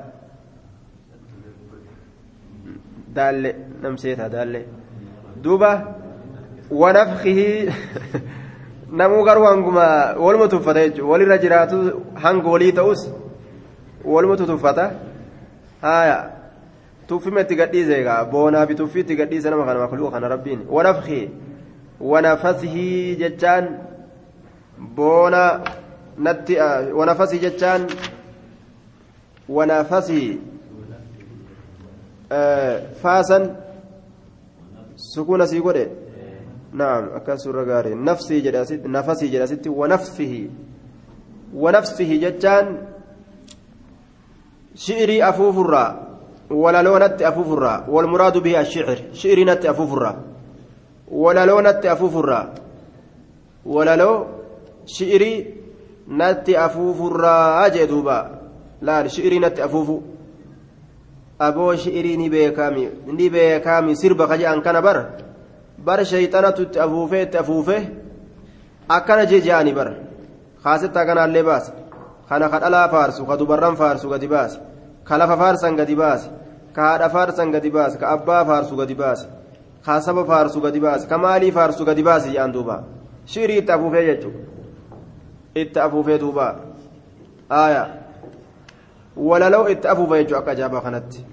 daalle 3.16 3.56
namseeta 3.82 4.30
daalle 4.36 4.66
duuba 5.44 5.72
wanafkihi 6.84 7.48
namuu 9.02 9.24
garuu 9.26 9.46
hanguma 9.46 9.86
waluma 10.26 10.48
tuffata 10.48 10.86
jechuudha 10.86 11.12
walirra 11.12 11.38
jiraatu 11.38 11.78
hanga 12.24 12.50
walii 12.56 12.72
ta'us 12.80 13.02
walumatu 14.06 14.46
tuffata 14.46 14.92
haya 15.82 16.18
tuffima 17.08 17.42
itti 17.42 17.56
gadhiise 17.62 17.94
egaa 18.02 18.26
boonaa 18.26 18.68
fi 18.68 18.76
tuffii 18.82 19.04
itti 19.06 19.16
gadhiise 19.22 19.50
nama 19.50 19.66
kana 19.66 19.80
makluuqa 19.86 20.12
kana 20.16 20.28
rabbiin 20.36 20.62
wanafkihi 20.70 21.24
wanafasihi 22.04 23.16
jechaan 27.42 27.88
wanafasihi 29.50 30.40
faasan 33.02 33.44
sukuuna 34.96 35.48
sii 35.48 35.62
godhe 35.62 35.86
naam 36.74 37.10
akkas 37.18 37.44
surra 37.44 37.66
gaarii 37.66 37.96
nafsii 37.96 38.42
jedhe 38.42 38.60
asitti 38.60 38.88
nafasii 38.88 39.30
jedhe 39.30 39.44
asitti 39.44 39.70
wanafsihi 39.70 40.42
wanafsihi 41.54 42.20
jechaan 42.20 42.78
shi'irii 44.86 45.22
afuufurraa 45.22 45.90
walaloo 46.50 47.00
natti 47.00 47.26
afuufurraa 47.26 47.84
walmuraadu 47.88 48.42
bihi 48.42 48.56
ashicir 48.58 48.98
shi'irii 49.14 49.46
natti 49.46 49.68
afuufurraa 49.68 50.16
shi'irii 54.86 55.48
natti 56.08 56.56
afuufurraa 56.58 57.70
jee 57.70 57.88
duuba 57.88 58.16
laal 58.82 59.10
shi'irii 59.10 59.40
natti 59.40 59.62
afuufu 59.62 60.04
aboo 61.40 61.76
shi'irii 61.76 62.18
ni 62.18 62.30
beekami 62.30 62.90
ni 63.06 63.30
beekami 63.30 63.96
sirba 63.96 64.28
ka 64.28 64.38
je'an 64.38 64.62
kana 64.62 64.82
bar 64.82 64.98
bar 65.78 66.06
shayxanatu 66.06 66.62
itti 66.64 66.80
afuufee 66.80 67.22
itti 67.24 67.38
afuufee 67.38 67.90
akkana 68.90 69.26
jee 69.26 69.42
je'ani 69.42 69.74
bar 69.74 69.90
kaasetta 70.64 71.06
kanaallee 71.06 71.44
baasa 71.44 71.72
kana 72.30 72.50
ka 72.50 72.60
dhalaa 72.60 72.90
faarsu 72.90 73.26
ka 73.26 73.38
dubarran 73.38 73.76
faarsu 73.76 74.10
gadi 74.10 74.28
baase 74.28 74.60
ka 75.04 75.18
lafa 75.18 75.38
faarsan 75.38 75.76
gadi 75.76 75.96
baase 75.96 76.30
ka 76.76 76.82
haadha 76.82 77.10
faarsan 77.10 77.52
gadi 77.52 77.70
baase 77.70 77.98
ka 77.98 78.08
abbaa 78.16 78.46
faarsu 78.46 78.76
gadi 78.76 78.96
baase 78.96 79.28
ka 79.86 81.18
maalii 81.18 81.52
faarsu 81.52 81.86
gadi 81.86 82.04
baase 82.04 82.32
je'an 82.32 82.52
duuba 82.52 82.84
shi'irii 83.26 83.58
itti 83.58 83.72
afuufee 83.72 84.06
jechuudha 84.06 84.40
itti 85.56 85.80
afuufee 85.80 86.18
duuba 86.20 86.56
aayaa 87.50 87.88
walaloo 89.16 89.68
itti 89.70 89.88
afuufa 89.88 90.18
jechuudha 90.18 90.40
akka 90.40 90.52
ajaa'ibaa 90.52 90.82
kanatti 90.82 91.26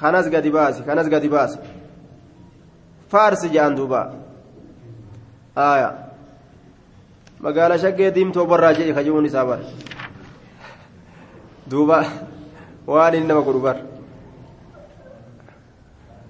kanas 0.00 0.30
gadi 0.30 0.50
baasi 0.50 0.82
kanas 0.82 1.08
gadi 1.08 1.28
baasi 1.28 1.58
faarsi 3.08 3.48
je'an 3.50 3.76
duuba 3.76 4.12
aayaa 5.56 5.94
magaala 7.40 7.78
shaggee 7.78 8.10
diimtoo 8.14 8.46
barraa 8.46 8.72
jedhe 8.74 8.94
kajuun 8.94 9.26
isaa 9.26 9.44
bara 9.44 9.64
duuba 11.70 12.04
waan 12.86 13.14
inni 13.14 13.28
nama 13.28 13.42
godhu 13.42 13.60
bara 13.60 13.89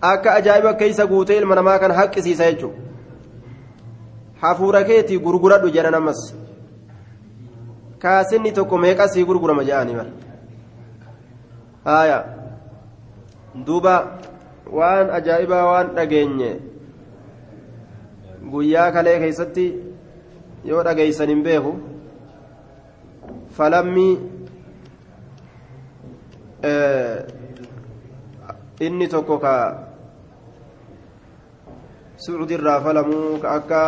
akka 0.00 0.34
ajaa'iba 0.34 0.74
keeysa 0.82 1.06
guutee 1.06 1.36
ilma 1.38 1.54
namaa 1.60 1.78
kan 1.78 1.92
haqqisiisa 2.00 2.44
jechuudha 2.52 2.78
hafuura 4.42 4.84
keetii 4.90 5.18
gurguradhu 5.26 5.68
jedhan 5.76 5.94
ammas 6.00 6.20
kaasinni 8.04 8.52
tokko 8.58 8.78
meeqasii 8.84 9.24
gurgurama 9.30 9.64
jedhanii 9.70 9.96
bara. 10.00 10.10
haya 11.84 12.18
duuba 13.66 13.94
waan 14.78 15.10
ajaa'ibaa 15.18 15.64
waan 15.70 15.88
dhageenye 15.98 16.50
guyyaa 18.54 18.90
kalee 18.96 19.18
keeysatti 19.22 19.66
yoo 20.72 20.82
dhageeysan 20.88 21.28
hin 21.34 21.42
beeku 21.48 21.72
falammii 23.58 24.14
inni 28.88 29.08
tokko 29.14 29.38
ka 29.44 29.54
falamuu 32.84 33.38
ka 33.42 33.50
akka 33.50 33.80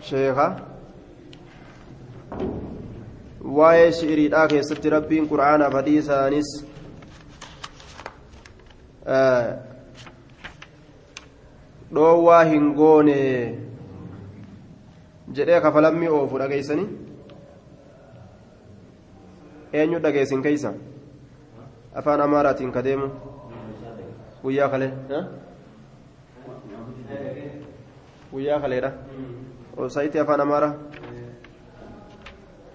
sheeka 0.00 0.46
waa'ee 3.58 3.90
shi'iriidhaa 3.98 4.48
keessatti 4.52 4.90
rabbiin 4.96 5.28
qur'aanaaf 5.32 5.72
hadiisaanis 5.78 6.48
dhoowwaa 11.94 12.42
hin 12.52 12.74
goone 12.80 13.16
jedhee 15.38 15.60
kafalammii 15.60 16.08
oofu 16.18 16.38
dhageeysanii 16.42 16.88
eenyu 19.72 19.98
dhageessin 20.06 20.42
keeysa 20.42 20.72
afaan 22.02 22.20
amaaraatiin 22.28 22.72
ka 22.78 22.82
deemu 22.88 23.10
guyyaa 24.42 24.68
kalee 24.74 24.92
guyyaa 28.32 28.60
kaleedha 28.60 28.92
sayitii 29.88 30.20
afaan 30.20 30.40
amaaraa 30.40 30.74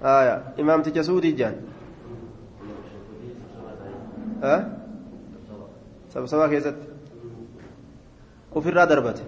aya 0.04 0.36
imaamticha 0.58 1.04
suudii 1.04 1.34
jaan. 1.34 1.56
Sabsabaa 6.14 6.50
keessatti. 6.50 6.88
Ofirraa 8.56 8.86
darbate. 8.90 9.22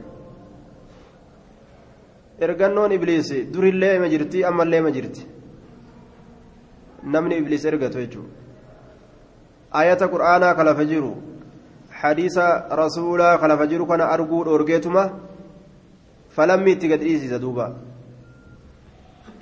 Ergannoon 2.40 2.92
ibliisi 2.92 3.44
durillee 3.54 3.96
ima 3.96 4.10
jirti 4.10 4.46
ammallee 4.46 4.80
ima 4.80 4.92
jirti. 4.92 5.28
Namni 7.04 7.38
ibliis 7.38 7.66
ergatu 7.66 8.00
jechuudha. 8.00 8.32
Ayata 9.72 10.08
qur'aanaa 10.08 10.56
ka 10.56 10.64
lafa 10.64 10.86
jiru 10.86 11.14
hadiisa 12.04 12.66
rasuulaa 12.82 13.38
kalafa 13.38 13.68
jiru 13.68 13.86
kana 13.88 14.10
arguu 14.10 14.44
dhoorgeetuma? 14.44 15.04
Falammi 16.36 16.72
itti 16.72 16.88
gad 16.88 17.00
dhiisiisa 17.00 17.40
duuba. 17.40 17.72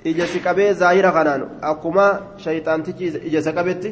Ija 0.04 0.26
si 0.26 0.40
qabee 0.40 0.74
zaahira 0.74 1.10
kanaan 1.12 1.42
akkuma 1.70 2.04
shayxaantichi 2.44 3.06
ija 3.28 3.38
isa 3.38 3.52
qabetti 3.52 3.90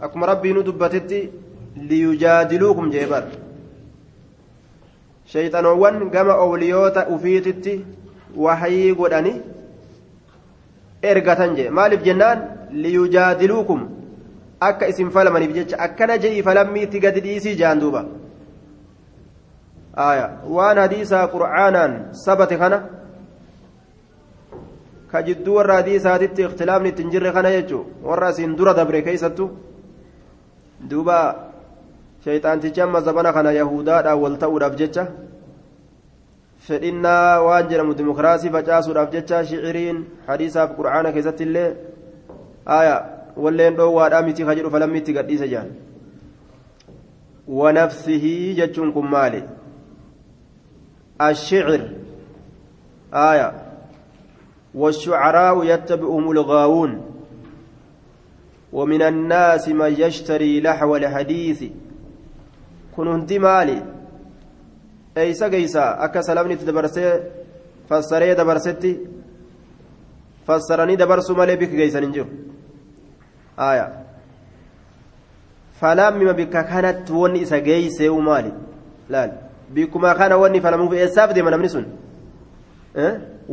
akkuma 0.00 0.26
rabbiinu 0.26 0.62
dubbatetti 0.62 1.20
liyujaadiluukum 1.90 2.90
jee 2.92 3.06
bar 3.06 3.24
shayxanoowwan 5.32 6.10
gama 6.10 6.34
owliyoota 6.44 7.06
ufiititti 7.14 7.84
wahayii 8.36 8.94
godhani 8.94 9.34
ergatan 11.02 11.56
jee. 11.56 11.70
Maaliif 11.70 12.02
jennaan? 12.02 12.38
Liyujaadiluukum 12.72 13.99
akka 14.60 14.88
isin 14.88 15.10
falamaniif 15.10 15.52
jecha 15.54 15.76
akkana 15.78 16.18
je'i 16.18 16.42
falammiitti 16.42 17.00
gadi 17.00 17.20
dhiisii 17.20 17.56
jaan 17.56 17.80
duuba 17.80 18.04
waan 20.56 20.78
hadiisaa 20.78 21.26
qur'aanaan 21.34 22.14
sabate 22.24 22.56
kana 22.58 22.78
ka 25.10 25.22
jidduu 25.22 25.54
warra 25.58 25.74
hadiisaatitti 25.80 26.42
ikhtilaafni 26.48 26.88
ittiin 26.92 27.10
jirre 27.10 27.32
kana 27.32 27.50
jechuu 27.56 27.84
warra 28.04 28.28
asiin 28.28 28.56
dura 28.56 28.74
dabre 28.74 29.02
keeysattu 29.02 29.50
duuba 30.90 31.18
shayxaantichi 32.24 32.80
amma 32.82 33.00
zabana 33.00 33.32
kana 33.32 33.52
yahudaadhaan 33.52 34.20
wal 34.22 34.36
ta'uudhaaf 34.38 34.76
jecha 34.76 35.06
fedhinnaa 36.66 37.42
waan 37.42 37.68
jedhamu 37.70 37.94
dimokiraasii 37.94 38.52
facaasuudhaaf 38.56 39.10
jecha 39.12 39.44
shiciriin 39.44 40.04
hadiisaaf 40.26 40.76
qur'aana 40.78 41.12
keessatti 41.12 41.42
illee 41.48 41.70
walleen 43.44 43.78
dhoowwaadhaa 43.78 44.26
miti 44.28 44.44
ka 44.48 44.58
jedhu 44.58 44.74
falammi 44.74 44.98
itti 45.02 45.16
gadhiisa 45.18 45.52
jaan 45.54 45.70
ونفسه 47.50 48.54
جتشون 48.58 48.92
كمالي 48.92 49.42
الشعر 51.20 51.80
آية 53.14 53.48
والشعراء 54.74 55.64
يتبعهم 55.64 56.30
الغاوون 56.30 56.92
ومن 58.72 59.02
الناس 59.02 59.68
من 59.68 59.92
يشتري 59.98 60.60
لحو 60.60 60.96
الحديث 60.96 61.64
كن 62.96 63.08
هندي 63.08 63.38
مالي 63.38 63.82
أيسا 65.18 65.48
قيسا 65.48 66.04
أكا 66.04 66.20
سلامني 66.20 66.56
تدبرسي 66.56 67.20
فسري 67.88 68.34
دبرستي 68.34 68.98
فسرني 70.46 70.96
دبرسو 70.96 71.34
مالي 71.34 71.56
بك 73.60 74.00
falaamima 75.80 76.32
bikka 76.34 76.62
kanatti 76.64 77.12
wanni 77.12 77.40
isa 77.44 77.58
geeyseewu 77.60 78.20
maali 78.22 78.50
laal 79.12 79.30
bikkuma 79.74 80.14
kana 80.14 80.36
wanni 80.42 80.60
falamuuf 80.64 80.92
eessaaf 80.92 81.30
deema 81.34 81.50
namni 81.54 81.68
sun 81.74 81.84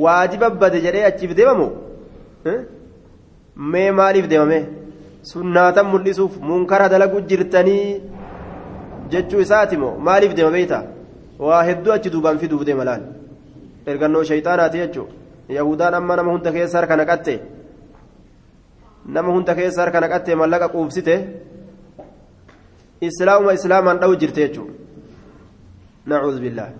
waajiba 0.03 0.49
bade 0.61 0.79
jedhee 0.85 1.05
achiif 1.09 1.31
deemamu 1.39 1.67
mee 3.71 3.91
maaliif 3.99 4.27
deemame 4.31 4.59
sunnaatan 5.31 5.85
mul'isuuf 5.93 6.33
munkara 6.49 6.89
dalagu 6.93 7.21
jirtanii 7.29 7.85
jechuu 9.11 9.41
isaati 9.45 9.77
moo 9.83 9.93
maaliif 10.07 10.33
deema 10.37 10.51
beeyta 10.57 10.79
waa 11.47 11.63
hedduu 11.69 11.93
achi 11.97 12.09
duubaan 12.13 12.41
fiduuf 12.41 12.63
deema 12.69 12.83
laal 12.89 13.03
ergannoo 13.91 14.23
shayxaanaati 14.29 14.83
jechuu 14.83 15.07
yahudaan 15.57 15.93
amma 15.99 16.15
nama 16.19 16.31
hunda 16.35 16.51
keessa 16.55 16.77
harka 16.79 16.95
naqatte 17.01 17.33
nama 19.07 19.33
hunda 19.33 19.55
keessa 19.55 19.81
harka 19.81 20.01
naqattee 20.01 20.35
mallaqa 20.35 20.67
quubsite 20.73 21.15
islaamuma 23.01 23.53
islaamaan 23.59 23.99
dha'u 24.01 24.15
jirte 24.21 24.41
jechuudha 24.45 24.73
nacuudhu 26.05 26.41
billaa 26.45 26.71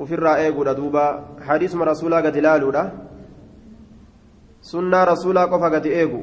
ofirraa 0.00 0.38
eeguudha 0.44 0.74
duuba 0.78 1.04
hadiisuma 1.46 1.84
rasuulaa 1.90 2.22
gadi 2.26 2.38
ilaaluudha 2.38 2.82
sunnaa 4.70 5.04
rasuulaa 5.12 5.46
qofa 5.52 5.70
gadi 5.76 5.94
eegu 6.00 6.20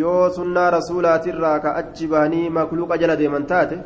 yoo 0.00 0.30
sunnaa 0.38 0.70
rasuulaatirraa 0.76 1.58
ka 1.64 1.74
achi 1.80 2.06
bahanii 2.12 2.50
makluuqa 2.58 2.98
jala 3.04 3.16
deeman 3.22 3.46
taate 3.52 3.78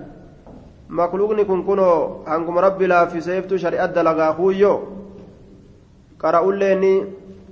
makluuqni 0.89 1.45
kun 1.45 1.63
kunoo 1.69 2.25
hanguma 2.27 2.61
rabbi 2.67 2.87
laaffiseeftu 2.93 3.59
shari'at 3.59 3.95
dalagaa 3.95 4.33
kuuyyoo 4.41 4.79
qara'ullee 6.25 6.75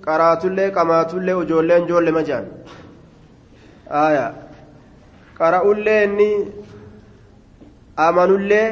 qaraatullee 0.07 0.70
qamaatullee 0.78 1.36
ijoolleen 1.44 1.88
joolle 1.90 2.11
majaan 2.18 2.46
aya 4.05 4.26
qara'ullee 5.38 6.00
inni 6.09 6.30
amanullee 8.07 8.66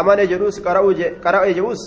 amane 0.00 0.24
jedhus 0.32 0.56
qara'e 1.24 1.52
jedhus 1.58 1.82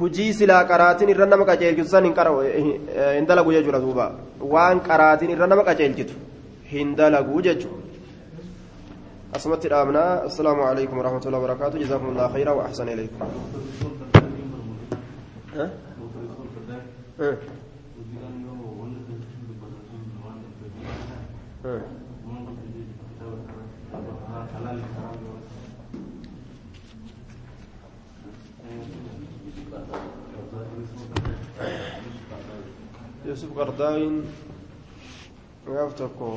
hujii 0.00 0.32
silaa 0.38 0.64
qaraatiin 0.70 1.10
irra 1.14 1.26
nama 1.26 1.44
qaceelchitu 1.50 1.90
san 1.90 2.04
hin 2.04 3.26
dalagu 3.28 3.52
jechuudha 3.56 3.80
duuba 3.84 4.06
waan 4.54 4.80
qaraatiin 4.88 5.30
irra 5.36 5.46
nama 5.52 5.64
qaceelchitu 5.68 6.14
hin 6.72 6.96
dalagu 6.96 7.42
jechuudha 7.48 7.80
asumatti 9.38 9.68
dhaabnaa 9.72 10.10
assalaamu 10.28 10.62
alaikum 10.70 10.98
warahmatullahi 11.02 11.42
wabarakaatu 11.42 11.78
jazaakum 11.84 12.08
allah 12.12 12.32
khayra 12.34 12.52
wa 12.58 12.64
ahsana 12.70 12.90
ilaykum 12.96 13.20
يوسف 33.25 33.49
قرداين 33.59 34.15
gaaf 35.65 35.93
tokko 35.97 36.27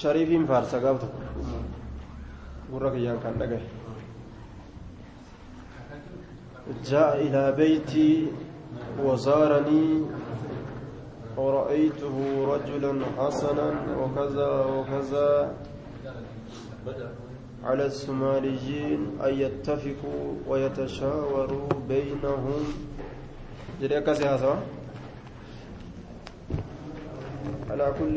shariifiin 0.00 0.44
faarsa 0.50 0.78
gaaf 0.84 1.00
tokko 1.02 1.22
gurra 2.70 2.90
kiyyaan 2.94 3.18
kan 3.24 3.34
dhagaye 3.40 3.62
جاء 6.85 7.21
إلى 7.21 7.51
بيتي 7.51 8.27
وزارني 9.03 10.05
ورأيته 11.37 12.17
رجلا 12.47 12.93
حسنا 13.17 13.67
وكذا 13.99 14.51
وكذا 14.65 15.53
على 17.63 17.85
السماليين 17.85 19.19
أن 19.23 19.33
يتفقوا 19.33 20.23
ويتشاوروا 20.47 21.67
بينهم. 21.89 22.63
على 27.71 27.87
كل 27.99 28.15